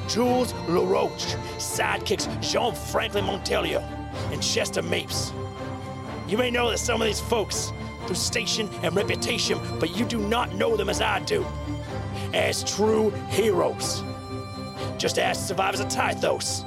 Jules 0.08 0.52
LaRoche, 0.68 1.36
sidekicks 1.56 2.26
Jean 2.42 2.74
Franklin 2.74 3.24
Montelier, 3.24 3.78
and 4.32 4.42
Chester 4.42 4.82
Mapes. 4.82 5.32
You 6.26 6.36
may 6.36 6.50
know 6.50 6.68
that 6.70 6.78
some 6.78 7.00
of 7.00 7.06
these 7.06 7.20
folks 7.20 7.72
through 8.06 8.16
station 8.16 8.68
and 8.82 8.94
reputation, 8.96 9.60
but 9.78 9.96
you 9.96 10.04
do 10.04 10.18
not 10.18 10.52
know 10.56 10.76
them 10.76 10.88
as 10.88 11.00
I 11.00 11.20
do, 11.20 11.46
as 12.34 12.64
true 12.64 13.10
heroes. 13.28 14.02
Just 14.98 15.20
ask 15.20 15.46
survivors 15.46 15.78
of 15.78 15.88
Tythos, 15.88 16.64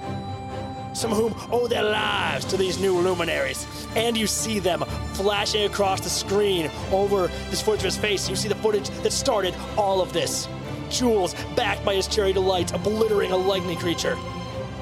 some 0.94 1.12
of 1.12 1.18
whom 1.18 1.36
owe 1.52 1.68
their 1.68 1.84
lives 1.84 2.46
to 2.46 2.58
these 2.58 2.80
new 2.80 2.98
luminaries. 2.98 3.68
And 3.96 4.18
you 4.18 4.28
see 4.28 4.60
them 4.60 4.82
flashing 5.14 5.66
across 5.66 6.02
the 6.02 6.10
screen 6.10 6.72
over 6.92 7.28
this 7.50 7.62
footage 7.62 7.82
of 7.82 7.86
his 7.86 7.98
face. 7.98 8.30
You 8.30 8.36
see 8.36 8.48
the 8.50 8.56
footage 8.56 8.90
that 8.90 9.12
started 9.12 9.56
all 9.78 10.02
of 10.02 10.14
this. 10.14 10.48
Jules, 10.90 11.34
backed 11.56 11.84
by 11.84 11.96
his 11.96 12.08
cherry 12.08 12.34
delights, 12.34 12.72
obliterating 12.72 13.34
a 13.34 13.38
lightning 13.38 13.78
creature. 13.78 14.18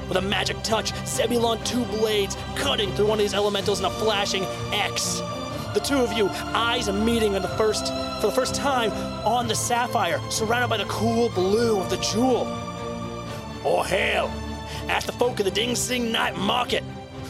With 0.08 0.18
a 0.18 0.22
magic 0.22 0.62
touch, 0.62 0.94
Zebulon 1.06 1.62
two 1.64 1.84
blades 1.84 2.36
cutting 2.54 2.92
through 2.92 3.06
one 3.06 3.18
of 3.18 3.24
these 3.24 3.34
elementals 3.34 3.78
in 3.78 3.86
a 3.86 3.90
flashing 3.90 4.44
X. 4.72 5.22
The 5.72 5.80
two 5.80 5.96
of 5.96 6.12
you, 6.12 6.28
eyes 6.52 6.90
meeting 6.92 7.32
the 7.32 7.48
first 7.56 7.86
for 8.20 8.26
the 8.26 8.32
first 8.32 8.54
time 8.54 8.92
on 9.26 9.48
the 9.48 9.54
sapphire, 9.54 10.20
surrounded 10.30 10.68
by 10.68 10.76
the 10.76 10.84
cool 10.84 11.30
blue 11.30 11.80
of 11.80 11.88
the 11.88 11.96
jewel. 11.96 12.46
Or 13.64 13.86
hell, 13.86 14.30
ask 14.88 15.06
the 15.06 15.12
folk 15.12 15.38
of 15.38 15.44
the 15.44 15.50
Ding 15.50 15.74
Sing 15.74 16.12
Night 16.12 16.36
Market, 16.36 16.82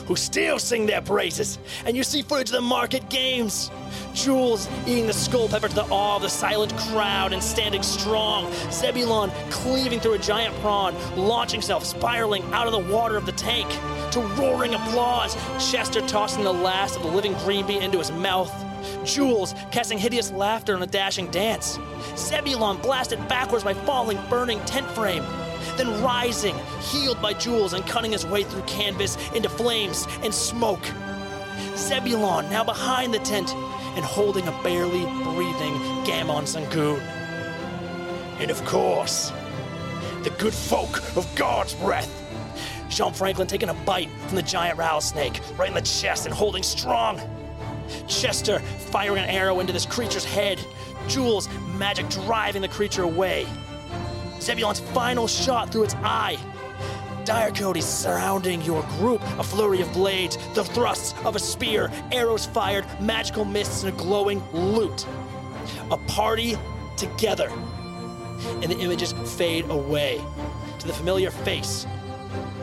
who 0.06 0.16
still 0.16 0.58
sing 0.58 0.86
their 0.86 1.00
praises. 1.00 1.58
And 1.86 1.96
you 1.96 2.02
see 2.02 2.22
footage 2.22 2.48
of 2.48 2.54
the 2.54 2.60
market 2.60 3.08
games. 3.08 3.70
Jules 4.14 4.68
eating 4.86 5.06
the 5.06 5.12
skull 5.12 5.48
pepper 5.48 5.68
to 5.68 5.74
the 5.74 5.84
awe 5.84 6.16
of 6.16 6.22
the 6.22 6.28
silent 6.28 6.76
crowd 6.76 7.32
and 7.32 7.42
standing 7.42 7.82
strong. 7.82 8.52
Zebulon 8.70 9.30
cleaving 9.50 10.00
through 10.00 10.14
a 10.14 10.18
giant 10.18 10.54
prawn, 10.56 10.94
launching 11.16 11.60
himself, 11.60 11.84
spiraling 11.84 12.42
out 12.52 12.66
of 12.66 12.72
the 12.72 12.92
water 12.92 13.16
of 13.16 13.26
the 13.26 13.32
tank. 13.32 13.70
To 14.12 14.20
roaring 14.38 14.74
applause, 14.74 15.36
Chester 15.70 16.00
tossing 16.02 16.44
the 16.44 16.52
last 16.52 16.96
of 16.96 17.02
the 17.02 17.08
living 17.08 17.34
green 17.44 17.66
bean 17.66 17.82
into 17.82 17.98
his 17.98 18.12
mouth. 18.12 18.52
Jules 19.04 19.54
casting 19.70 19.98
hideous 19.98 20.32
laughter 20.32 20.74
in 20.74 20.82
a 20.82 20.86
dashing 20.86 21.30
dance. 21.30 21.78
Zebulon 22.16 22.78
blasted 22.78 23.26
backwards 23.28 23.64
by 23.64 23.74
falling, 23.74 24.18
burning 24.28 24.60
tent 24.64 24.86
frame 24.88 25.24
then 25.76 26.02
rising, 26.02 26.56
healed 26.80 27.20
by 27.20 27.32
Jules 27.32 27.72
and 27.72 27.86
cutting 27.86 28.12
his 28.12 28.26
way 28.26 28.44
through 28.44 28.62
canvas 28.62 29.16
into 29.34 29.48
flames 29.48 30.06
and 30.22 30.34
smoke. 30.34 30.84
Zebulon 31.76 32.48
now 32.50 32.64
behind 32.64 33.12
the 33.12 33.18
tent 33.20 33.54
and 33.94 34.04
holding 34.04 34.46
a 34.48 34.62
barely 34.62 35.04
breathing 35.24 35.74
Gammon 36.04 36.44
Sangoon. 36.44 37.00
And 38.38 38.50
of 38.50 38.64
course, 38.64 39.32
the 40.22 40.30
good 40.38 40.54
folk 40.54 40.98
of 41.16 41.28
God's 41.34 41.74
breath. 41.74 42.18
Jean 42.88 43.12
Franklin 43.12 43.48
taking 43.48 43.70
a 43.70 43.74
bite 43.74 44.10
from 44.26 44.36
the 44.36 44.42
giant 44.42 44.78
rattlesnake 44.78 45.40
right 45.56 45.68
in 45.68 45.74
the 45.74 45.80
chest 45.80 46.26
and 46.26 46.34
holding 46.34 46.62
strong. 46.62 47.20
Chester 48.06 48.58
firing 48.58 49.22
an 49.22 49.30
arrow 49.30 49.60
into 49.60 49.72
this 49.72 49.86
creature's 49.86 50.24
head. 50.24 50.58
Jules 51.08 51.48
magic 51.76 52.08
driving 52.08 52.62
the 52.62 52.68
creature 52.68 53.02
away. 53.02 53.46
Zebulon's 54.42 54.80
final 54.80 55.28
shot 55.28 55.70
through 55.70 55.84
its 55.84 55.94
eye. 56.02 56.36
Dire 57.24 57.52
surrounding 57.80 58.60
your 58.62 58.82
group. 58.98 59.22
A 59.38 59.44
flurry 59.44 59.80
of 59.80 59.92
blades, 59.92 60.36
the 60.54 60.64
thrusts 60.64 61.14
of 61.24 61.36
a 61.36 61.38
spear, 61.38 61.92
arrows 62.10 62.46
fired, 62.46 62.84
magical 63.00 63.44
mists, 63.44 63.84
and 63.84 63.94
a 63.94 63.96
glowing 63.96 64.42
lute. 64.52 65.06
A 65.92 65.96
party 66.08 66.56
together. 66.96 67.48
And 68.60 68.64
the 68.64 68.78
images 68.80 69.12
fade 69.36 69.70
away 69.70 70.20
to 70.80 70.86
the 70.88 70.92
familiar 70.92 71.30
face 71.30 71.86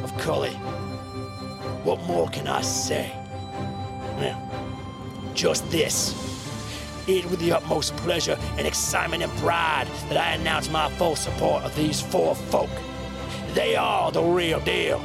of 0.03 0.15
Cully. 0.17 0.51
What 1.86 2.01
more 2.03 2.27
can 2.27 2.49
I 2.49 2.61
say? 2.61 3.13
Well, 4.17 5.32
just 5.34 5.71
this. 5.71 6.13
It 7.07 7.25
with 7.25 7.39
the 7.39 7.53
utmost 7.53 7.95
pleasure 7.97 8.37
and 8.57 8.67
excitement 8.67 9.23
and 9.23 9.31
pride 9.39 9.87
that 10.09 10.17
I 10.17 10.33
announce 10.33 10.69
my 10.69 10.89
full 10.91 11.15
support 11.15 11.63
of 11.63 11.75
these 11.75 12.01
four 12.01 12.35
folk. 12.35 12.69
They 13.53 13.75
are 13.75 14.11
the 14.11 14.21
real 14.21 14.59
deal, 14.59 14.99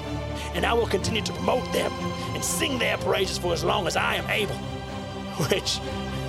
and 0.54 0.66
I 0.66 0.72
will 0.74 0.86
continue 0.86 1.22
to 1.22 1.32
promote 1.32 1.72
them 1.72 1.90
and 2.34 2.44
sing 2.44 2.78
their 2.78 2.98
praises 2.98 3.38
for 3.38 3.52
as 3.52 3.64
long 3.64 3.86
as 3.86 3.96
I 3.96 4.16
am 4.16 4.28
able. 4.28 4.54
Which, 5.48 5.78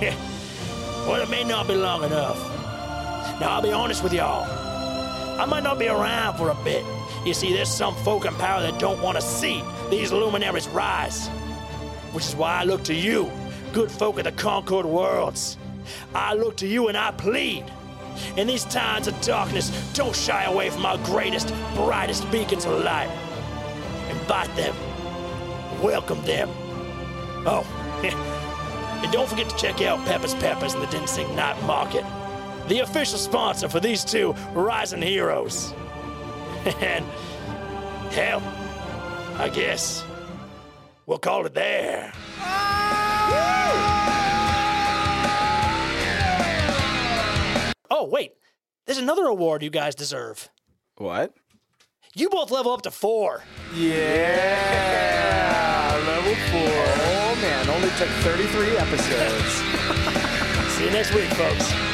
well, 1.06 1.20
it 1.20 1.30
may 1.30 1.44
not 1.44 1.68
be 1.68 1.74
long 1.74 2.04
enough. 2.04 2.38
Now, 3.40 3.50
I'll 3.50 3.62
be 3.62 3.72
honest 3.72 4.02
with 4.02 4.14
y'all. 4.14 4.44
I 5.38 5.44
might 5.44 5.62
not 5.62 5.78
be 5.78 5.88
around 5.88 6.38
for 6.38 6.48
a 6.48 6.54
bit. 6.64 6.82
You 7.26 7.34
see, 7.34 7.52
there's 7.52 7.68
some 7.68 7.94
folk 7.96 8.24
in 8.24 8.34
power 8.36 8.62
that 8.62 8.78
don't 8.80 9.02
want 9.02 9.16
to 9.16 9.22
see 9.22 9.62
these 9.90 10.10
luminaries 10.10 10.68
rise. 10.68 11.28
Which 12.12 12.24
is 12.24 12.34
why 12.34 12.60
I 12.60 12.64
look 12.64 12.82
to 12.84 12.94
you, 12.94 13.30
good 13.72 13.90
folk 13.90 14.18
of 14.18 14.24
the 14.24 14.32
Concord 14.32 14.86
worlds. 14.86 15.56
I 16.14 16.34
look 16.34 16.56
to 16.58 16.66
you 16.66 16.88
and 16.88 16.96
I 16.96 17.10
plead. 17.12 17.64
In 18.36 18.46
these 18.46 18.64
times 18.64 19.08
of 19.08 19.20
darkness, 19.20 19.70
don't 19.92 20.14
shy 20.16 20.44
away 20.44 20.70
from 20.70 20.86
our 20.86 20.98
greatest, 20.98 21.52
brightest 21.74 22.30
beacons 22.30 22.64
of 22.64 22.82
light. 22.82 23.10
Invite 24.10 24.54
them. 24.56 24.74
Welcome 25.82 26.22
them. 26.24 26.48
Oh, 27.48 27.64
and 29.02 29.12
don't 29.12 29.28
forget 29.28 29.48
to 29.50 29.56
check 29.56 29.82
out 29.82 30.04
Pepper's 30.06 30.34
Peppers 30.34 30.74
in 30.74 30.80
the 30.80 30.86
Dinsing 30.86 31.34
Night 31.36 31.60
Market, 31.64 32.04
the 32.68 32.80
official 32.80 33.18
sponsor 33.18 33.68
for 33.68 33.80
these 33.80 34.04
two 34.04 34.32
rising 34.52 35.02
heroes. 35.02 35.74
And 36.80 37.04
hell, 38.10 38.42
I 39.38 39.48
guess 39.48 40.04
we'll 41.06 41.18
call 41.18 41.46
it 41.46 41.54
there. 41.54 42.12
Ah! 42.40 43.05
Oh, 47.90 48.08
wait. 48.10 48.32
There's 48.86 48.98
another 48.98 49.24
award 49.26 49.62
you 49.62 49.70
guys 49.70 49.94
deserve. 49.94 50.48
What? 50.96 51.34
You 52.14 52.28
both 52.30 52.50
level 52.50 52.72
up 52.72 52.82
to 52.82 52.90
four. 52.90 53.44
Yeah, 53.74 53.92
level 56.06 56.34
four. 56.50 56.60
Oh 56.62 57.34
man, 57.42 57.68
only 57.68 57.90
took 57.98 58.08
33 58.24 58.76
episodes. 58.78 59.62
See 60.76 60.84
you 60.84 60.90
next 60.90 61.14
week, 61.14 61.28
folks. 61.34 61.85